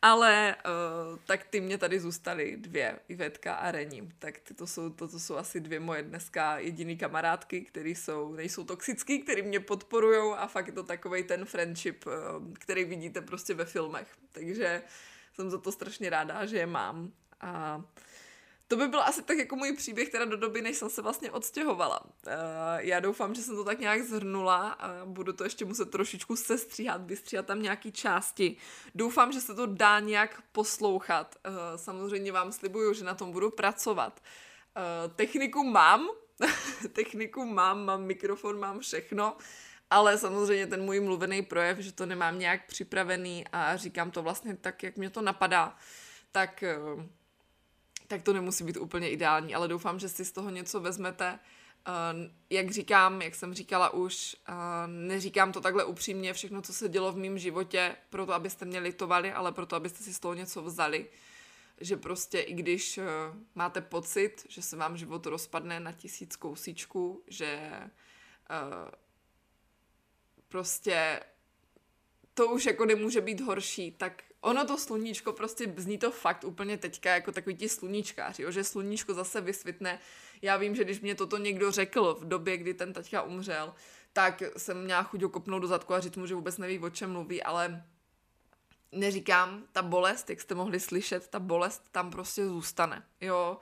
Ale 0.02 0.56
uh, 0.56 1.18
tak 1.26 1.44
ty 1.44 1.60
mě 1.60 1.78
tady 1.78 2.00
zůstaly 2.00 2.56
dvě, 2.56 2.98
Ivetka 3.08 3.54
a 3.54 3.70
Reni. 3.70 4.08
Tak 4.18 4.38
ty 4.38 4.54
to 4.54 4.66
jsou, 4.66 4.90
to, 4.90 5.08
to 5.08 5.18
jsou 5.18 5.36
asi 5.36 5.60
dvě 5.60 5.80
moje 5.80 6.02
dneska 6.02 6.58
jediný 6.58 6.96
kamarádky, 6.96 7.60
které 7.60 7.90
jsou, 7.90 8.32
nejsou 8.32 8.64
toxický, 8.64 9.18
který 9.18 9.42
mě 9.42 9.60
podporují 9.60 10.34
a 10.36 10.46
fakt 10.46 10.66
je 10.66 10.72
to 10.72 10.82
takový 10.82 11.22
ten 11.22 11.44
friendship, 11.44 12.06
uh, 12.06 12.12
který 12.54 12.84
vidíte 12.84 13.20
prostě 13.20 13.54
ve 13.54 13.64
filmech. 13.64 14.08
Takže 14.32 14.82
jsem 15.36 15.50
za 15.50 15.58
to 15.58 15.72
strašně 15.72 16.10
ráda, 16.10 16.46
že 16.46 16.58
je 16.58 16.66
mám. 16.66 17.12
A 17.40 17.82
to 18.68 18.76
by 18.76 18.88
byl 18.88 19.02
asi 19.02 19.22
tak 19.22 19.38
jako 19.38 19.56
můj 19.56 19.72
příběh 19.72 20.08
teda 20.08 20.24
do 20.24 20.36
doby, 20.36 20.62
než 20.62 20.76
jsem 20.76 20.90
se 20.90 21.02
vlastně 21.02 21.30
odstěhovala. 21.30 22.00
Uh, 22.04 22.32
já 22.78 23.00
doufám, 23.00 23.34
že 23.34 23.42
jsem 23.42 23.56
to 23.56 23.64
tak 23.64 23.78
nějak 23.78 24.02
zhrnula 24.02 24.68
a 24.68 25.04
budu 25.04 25.32
to 25.32 25.44
ještě 25.44 25.64
muset 25.64 25.90
trošičku 25.90 26.36
sestříhat, 26.36 27.06
vystříhat 27.06 27.46
tam 27.46 27.62
nějaký 27.62 27.92
části. 27.92 28.56
Doufám, 28.94 29.32
že 29.32 29.40
se 29.40 29.54
to 29.54 29.66
dá 29.66 30.00
nějak 30.00 30.42
poslouchat. 30.52 31.36
Uh, 31.46 31.52
samozřejmě 31.76 32.32
vám 32.32 32.52
slibuju, 32.52 32.92
že 32.92 33.04
na 33.04 33.14
tom 33.14 33.32
budu 33.32 33.50
pracovat. 33.50 34.22
Uh, 34.76 35.14
techniku 35.14 35.64
mám, 35.64 36.08
techniku 36.92 37.44
mám, 37.44 37.84
mám 37.84 38.02
mikrofon, 38.02 38.58
mám 38.58 38.80
všechno, 38.80 39.36
ale 39.90 40.18
samozřejmě 40.18 40.66
ten 40.66 40.82
můj 40.82 41.00
mluvený 41.00 41.42
projev, 41.42 41.78
že 41.78 41.92
to 41.92 42.06
nemám 42.06 42.38
nějak 42.38 42.66
připravený 42.66 43.44
a 43.52 43.76
říkám 43.76 44.10
to 44.10 44.22
vlastně 44.22 44.56
tak, 44.56 44.82
jak 44.82 44.96
mě 44.96 45.10
to 45.10 45.22
napadá, 45.22 45.76
tak 46.32 46.64
uh, 46.94 47.02
tak 48.08 48.22
to 48.22 48.32
nemusí 48.32 48.64
být 48.64 48.76
úplně 48.76 49.10
ideální, 49.10 49.54
ale 49.54 49.68
doufám, 49.68 49.98
že 49.98 50.08
si 50.08 50.24
z 50.24 50.32
toho 50.32 50.50
něco 50.50 50.80
vezmete. 50.80 51.38
Uh, 51.88 52.30
jak 52.50 52.70
říkám, 52.70 53.22
jak 53.22 53.34
jsem 53.34 53.54
říkala 53.54 53.90
už, 53.90 54.36
uh, 54.48 54.54
neříkám 54.86 55.52
to 55.52 55.60
takhle 55.60 55.84
upřímně, 55.84 56.32
všechno, 56.32 56.62
co 56.62 56.72
se 56.72 56.88
dělo 56.88 57.12
v 57.12 57.16
mém 57.16 57.38
životě, 57.38 57.96
proto 58.10 58.32
abyste 58.32 58.64
mě 58.64 58.78
litovali, 58.78 59.32
ale 59.32 59.52
proto 59.52 59.76
abyste 59.76 60.04
si 60.04 60.14
z 60.14 60.18
toho 60.20 60.34
něco 60.34 60.62
vzali. 60.62 61.06
Že 61.80 61.96
prostě 61.96 62.40
i 62.40 62.54
když 62.54 63.00
máte 63.54 63.80
pocit, 63.80 64.46
že 64.48 64.62
se 64.62 64.76
vám 64.76 64.96
život 64.96 65.26
rozpadne 65.26 65.80
na 65.80 65.92
tisíc 65.92 66.36
kousíčků, 66.36 67.22
že 67.26 67.70
prostě 70.56 71.20
to 72.34 72.46
už 72.46 72.66
jako 72.66 72.84
nemůže 72.84 73.20
být 73.20 73.40
horší, 73.40 73.90
tak 73.92 74.22
ono 74.40 74.66
to 74.66 74.78
sluníčko 74.78 75.32
prostě 75.32 75.74
zní 75.76 75.98
to 75.98 76.10
fakt 76.10 76.44
úplně 76.44 76.78
teďka 76.78 77.14
jako 77.14 77.32
takový 77.32 77.56
ti 77.56 77.68
sluníčkáři, 77.68 78.42
jo, 78.42 78.50
že 78.50 78.64
sluníčko 78.64 79.14
zase 79.14 79.40
vysvětne. 79.40 79.98
Já 80.42 80.56
vím, 80.56 80.74
že 80.74 80.84
když 80.84 81.00
mě 81.00 81.14
toto 81.14 81.38
někdo 81.38 81.70
řekl 81.70 82.14
v 82.14 82.28
době, 82.28 82.56
kdy 82.56 82.74
ten 82.74 82.92
taťka 82.92 83.22
umřel, 83.22 83.74
tak 84.12 84.42
jsem 84.56 84.84
měla 84.84 85.02
chuť 85.02 85.22
kopnout 85.30 85.62
do 85.62 85.68
zadku 85.68 85.94
a 85.94 86.00
říct 86.00 86.16
mu, 86.16 86.26
že 86.26 86.34
vůbec 86.34 86.58
neví, 86.58 86.78
o 86.78 86.90
čem 86.90 87.12
mluví, 87.12 87.42
ale 87.42 87.84
neříkám, 88.92 89.64
ta 89.72 89.82
bolest, 89.82 90.30
jak 90.30 90.40
jste 90.40 90.54
mohli 90.54 90.80
slyšet, 90.80 91.28
ta 91.28 91.40
bolest 91.40 91.82
tam 91.92 92.10
prostě 92.10 92.46
zůstane, 92.46 93.02
jo. 93.20 93.58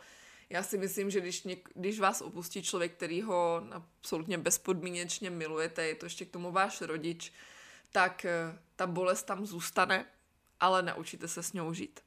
Já 0.51 0.63
si 0.63 0.79
myslím, 0.79 1.11
že 1.11 1.21
když, 1.21 1.43
něk, 1.43 1.69
když 1.75 2.01
vás 2.01 2.21
opustí 2.21 2.63
člověk, 2.63 2.93
který 2.93 3.23
ho 3.23 3.67
absolutně 3.71 4.39
bezpodmínečně 4.39 5.31
milujete, 5.31 5.87
je 5.87 5.95
to 5.95 6.07
ještě 6.07 6.25
k 6.25 6.31
tomu 6.31 6.53
váš 6.53 6.81
rodič, 6.81 7.33
tak 7.93 8.25
eh, 8.25 8.59
ta 8.77 8.87
bolest 8.87 9.23
tam 9.23 9.47
zůstane, 9.47 10.07
ale 10.61 10.83
naučíte 10.83 11.29
se 11.29 11.43
s 11.43 11.53
ňou 11.53 11.73
žít. 11.73 12.01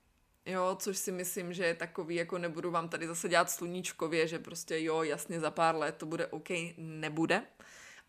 Jo, 0.46 0.78
což 0.80 0.98
si 0.98 1.12
myslím, 1.12 1.54
že 1.54 1.66
je 1.66 1.76
takový, 1.76 2.16
jako 2.16 2.38
nebudu 2.38 2.72
vám 2.72 2.90
tady 2.90 3.08
zase 3.08 3.30
dělat 3.30 3.52
sluníčkově, 3.52 4.28
že 4.28 4.40
prostě 4.40 4.84
jo, 4.84 5.04
jasně 5.04 5.40
za 5.40 5.52
pár 5.52 5.76
let 5.76 5.96
to 5.98 6.06
bude 6.06 6.28
OK, 6.28 6.50
nebude, 6.78 7.42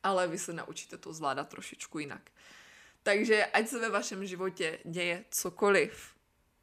ale 0.02 0.28
vy 0.28 0.38
se 0.38 0.52
naučíte 0.52 0.98
to 0.98 1.12
zvládat 1.12 1.48
trošičku 1.48 1.98
jinak. 1.98 2.30
Takže 3.02 3.46
ať 3.46 3.68
se 3.68 3.78
ve 3.78 3.90
vašem 3.90 4.26
životě 4.26 4.78
děje 4.84 5.24
cokoliv, 5.30 6.14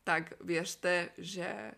tak 0.03 0.33
věřte, 0.41 1.09
že 1.17 1.71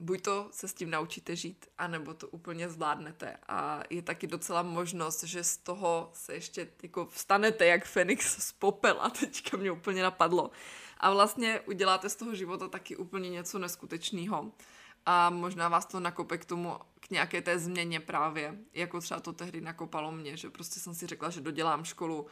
buď 0.00 0.22
to 0.22 0.48
se 0.50 0.68
s 0.68 0.74
tím 0.74 0.90
naučíte 0.90 1.36
žít, 1.36 1.66
anebo 1.78 2.14
to 2.14 2.28
úplně 2.28 2.68
zvládnete. 2.68 3.36
A 3.48 3.82
je 3.90 4.02
taky 4.02 4.26
docela 4.26 4.62
možnost, 4.62 5.24
že 5.24 5.44
z 5.44 5.56
toho 5.56 6.10
se 6.14 6.34
ještě 6.34 6.68
jako 6.82 7.06
vstanete 7.06 7.66
jak 7.66 7.84
Fenix 7.84 8.48
z 8.48 8.52
popela, 8.52 9.10
teďka 9.20 9.56
mě 9.56 9.70
úplně 9.70 10.02
napadlo. 10.02 10.50
A 10.98 11.10
vlastně 11.10 11.60
uděláte 11.60 12.08
z 12.08 12.16
toho 12.16 12.34
života 12.34 12.68
taky 12.68 12.96
úplně 12.96 13.30
něco 13.30 13.58
neskutečného. 13.58 14.52
A 15.06 15.30
možná 15.30 15.68
vás 15.68 15.86
to 15.86 16.00
nakope 16.00 16.38
k 16.38 16.44
tomu, 16.44 16.76
k 17.00 17.10
nějaké 17.10 17.42
té 17.42 17.58
změně 17.58 18.00
právě, 18.00 18.58
jako 18.74 19.00
třeba 19.00 19.20
to 19.20 19.32
tehdy 19.32 19.60
nakopalo 19.60 20.12
mě, 20.12 20.36
že 20.36 20.50
prostě 20.50 20.80
jsem 20.80 20.94
si 20.94 21.06
řekla, 21.06 21.30
že 21.30 21.40
dodělám 21.40 21.84
školu, 21.84 22.26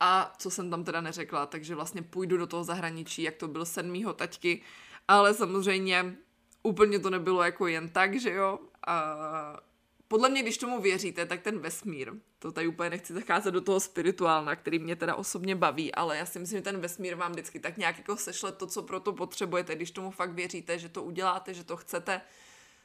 a 0.00 0.32
co 0.38 0.50
jsem 0.50 0.70
tam 0.70 0.84
teda 0.84 1.00
neřekla, 1.00 1.46
takže 1.46 1.74
vlastně 1.74 2.02
půjdu 2.02 2.36
do 2.36 2.46
toho 2.46 2.64
zahraničí, 2.64 3.22
jak 3.22 3.36
to 3.36 3.48
byl 3.48 3.64
sen 3.64 3.90
mýho 3.90 4.12
taťky, 4.12 4.62
ale 5.08 5.34
samozřejmě 5.34 6.16
úplně 6.62 6.98
to 6.98 7.10
nebylo 7.10 7.42
jako 7.42 7.66
jen 7.66 7.88
tak, 7.88 8.20
že 8.20 8.30
jo. 8.30 8.58
A 8.86 9.60
podle 10.08 10.28
mě, 10.28 10.42
když 10.42 10.58
tomu 10.58 10.80
věříte, 10.80 11.26
tak 11.26 11.42
ten 11.42 11.58
vesmír, 11.58 12.12
to 12.38 12.52
tady 12.52 12.66
úplně 12.66 12.90
nechci 12.90 13.14
zacházet 13.14 13.54
do 13.54 13.60
toho 13.60 13.80
spirituálna, 13.80 14.56
který 14.56 14.78
mě 14.78 14.96
teda 14.96 15.14
osobně 15.14 15.56
baví, 15.56 15.94
ale 15.94 16.16
já 16.16 16.26
si 16.26 16.38
myslím, 16.38 16.58
že 16.58 16.62
ten 16.62 16.80
vesmír 16.80 17.14
vám 17.14 17.32
vždycky 17.32 17.60
tak 17.60 17.76
nějak 17.76 17.98
jako 17.98 18.16
sešle 18.16 18.52
to, 18.52 18.66
co 18.66 18.82
pro 18.82 19.00
to 19.00 19.12
potřebujete, 19.12 19.74
když 19.74 19.90
tomu 19.90 20.10
fakt 20.10 20.30
věříte, 20.30 20.78
že 20.78 20.88
to 20.88 21.02
uděláte, 21.02 21.54
že 21.54 21.64
to 21.64 21.76
chcete, 21.76 22.20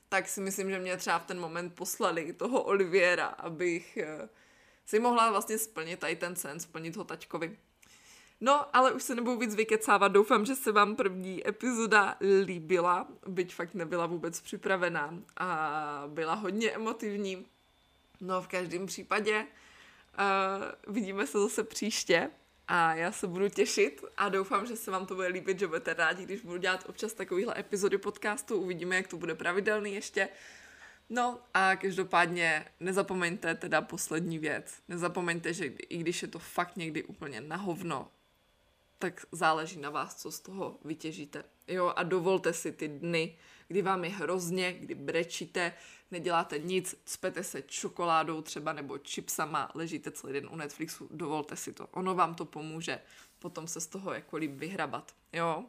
tak 0.09 0.27
si 0.27 0.41
myslím, 0.41 0.69
že 0.69 0.79
mě 0.79 0.97
třeba 0.97 1.19
v 1.19 1.25
ten 1.25 1.39
moment 1.39 1.75
poslali 1.75 2.33
toho 2.33 2.63
Oliviera, 2.63 3.25
abych 3.25 3.97
eh, 3.97 4.29
si 4.85 4.99
mohla 4.99 5.31
vlastně 5.31 5.57
splnit 5.57 5.99
tady 5.99 6.15
ten 6.15 6.35
sen, 6.35 6.59
splnit 6.59 6.95
ho 6.95 7.03
taťkovi. 7.03 7.57
No, 8.45 8.75
ale 8.75 8.91
už 8.91 9.03
se 9.03 9.15
nebudu 9.15 9.39
víc 9.39 9.55
vykecávat. 9.55 10.11
Doufám, 10.11 10.45
že 10.45 10.55
se 10.55 10.71
vám 10.71 10.95
první 10.95 11.47
epizoda 11.47 12.17
líbila, 12.45 13.07
byť 13.27 13.55
fakt 13.55 13.73
nebyla 13.73 14.05
vůbec 14.05 14.41
připravená 14.41 15.13
a 15.37 16.03
byla 16.07 16.33
hodně 16.33 16.71
emotivní. 16.71 17.45
No, 18.21 18.41
v 18.41 18.47
každém 18.47 18.85
případě 18.85 19.45
uh, 19.45 20.93
vidíme 20.95 21.27
se 21.27 21.39
zase 21.39 21.63
příště 21.63 22.29
a 22.67 22.95
já 22.95 23.11
se 23.11 23.27
budu 23.27 23.49
těšit 23.49 24.05
a 24.17 24.29
doufám, 24.29 24.65
že 24.65 24.75
se 24.75 24.91
vám 24.91 25.05
to 25.05 25.15
bude 25.15 25.27
líbit, 25.27 25.59
že 25.59 25.67
budete 25.67 25.93
rádi, 25.93 26.23
když 26.23 26.41
budu 26.41 26.57
dělat 26.57 26.83
občas 26.89 27.13
takovýhle 27.13 27.59
epizody 27.59 27.97
podcastu. 27.97 28.55
Uvidíme, 28.55 28.95
jak 28.95 29.07
to 29.07 29.17
bude 29.17 29.35
pravidelný 29.35 29.93
ještě. 29.93 30.29
No 31.09 31.39
a 31.53 31.75
každopádně 31.75 32.65
nezapomeňte 32.79 33.55
teda 33.55 33.81
poslední 33.81 34.39
věc. 34.39 34.73
Nezapomeňte, 34.87 35.53
že 35.53 35.65
i 35.65 35.97
když 35.97 36.21
je 36.21 36.27
to 36.27 36.39
fakt 36.39 36.77
někdy 36.77 37.03
úplně 37.03 37.41
na 37.41 37.55
hovno, 37.55 38.11
tak 39.03 39.25
záleží 39.31 39.79
na 39.79 39.89
vás, 39.89 40.15
co 40.15 40.31
z 40.31 40.39
toho 40.39 40.77
vytěžíte. 40.85 41.43
Jo, 41.67 41.93
a 41.95 42.03
dovolte 42.03 42.53
si 42.53 42.71
ty 42.71 42.87
dny, 42.87 43.37
kdy 43.67 43.81
vám 43.81 44.03
je 44.03 44.09
hrozně, 44.09 44.73
kdy 44.73 44.95
brečíte, 44.95 45.73
neděláte 46.11 46.59
nic, 46.59 46.95
cpete 47.05 47.43
se 47.43 47.61
čokoládou 47.61 48.41
třeba 48.41 48.73
nebo 48.73 48.97
chipsama, 49.07 49.71
ležíte 49.75 50.11
celý 50.11 50.33
den 50.33 50.49
u 50.51 50.55
Netflixu, 50.55 51.07
dovolte 51.11 51.55
si 51.55 51.73
to. 51.73 51.87
Ono 51.87 52.15
vám 52.15 52.35
to 52.35 52.45
pomůže 52.45 52.99
potom 53.39 53.67
se 53.67 53.81
z 53.81 53.87
toho 53.87 54.13
jakkoliv 54.13 54.51
vyhrabat. 54.51 55.11
Jo. 55.33 55.65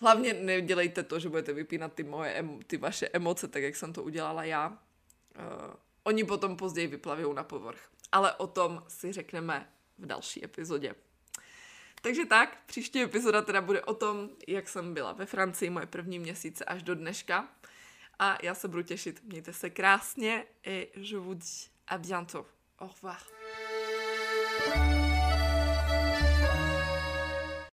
Hlavně 0.00 0.34
nedělejte 0.34 1.02
to, 1.02 1.18
že 1.18 1.28
budete 1.28 1.52
vypínat 1.52 1.92
ty, 1.92 2.02
moje, 2.02 2.44
ty 2.66 2.76
vaše 2.76 3.08
emoce, 3.08 3.48
tak 3.48 3.62
jak 3.62 3.76
jsem 3.76 3.92
to 3.92 4.02
udělala 4.02 4.44
já. 4.44 4.68
Uh, 4.68 5.74
oni 6.02 6.24
potom 6.24 6.56
později 6.56 6.86
vyplaví 6.86 7.24
na 7.34 7.44
povrch. 7.44 7.88
Ale 8.12 8.34
o 8.34 8.46
tom 8.46 8.84
si 8.88 9.12
řekneme 9.12 9.68
v 9.98 10.06
další 10.06 10.44
epizodě. 10.44 10.94
Takže 12.02 12.26
tak, 12.26 12.58
příští 12.66 13.02
epizoda 13.02 13.42
teda 13.42 13.60
bude 13.60 13.82
o 13.82 13.94
tom, 13.94 14.28
jak 14.48 14.68
jsem 14.68 14.94
byla 14.94 15.12
ve 15.12 15.26
Francii 15.26 15.70
moje 15.70 15.86
první 15.86 16.18
měsíce 16.18 16.64
až 16.64 16.82
do 16.82 16.94
dneška. 16.94 17.48
A 18.18 18.38
já 18.42 18.54
se 18.54 18.68
budu 18.68 18.82
těšit. 18.82 19.20
Mějte 19.24 19.52
se 19.52 19.70
krásně 19.70 20.44
et 20.66 20.96
je 20.96 21.18
vous 21.18 21.38
dis 21.38 21.70
à 21.86 21.98
bientôt. 21.98 22.46
Au 22.78 22.88
revoir. 22.88 23.18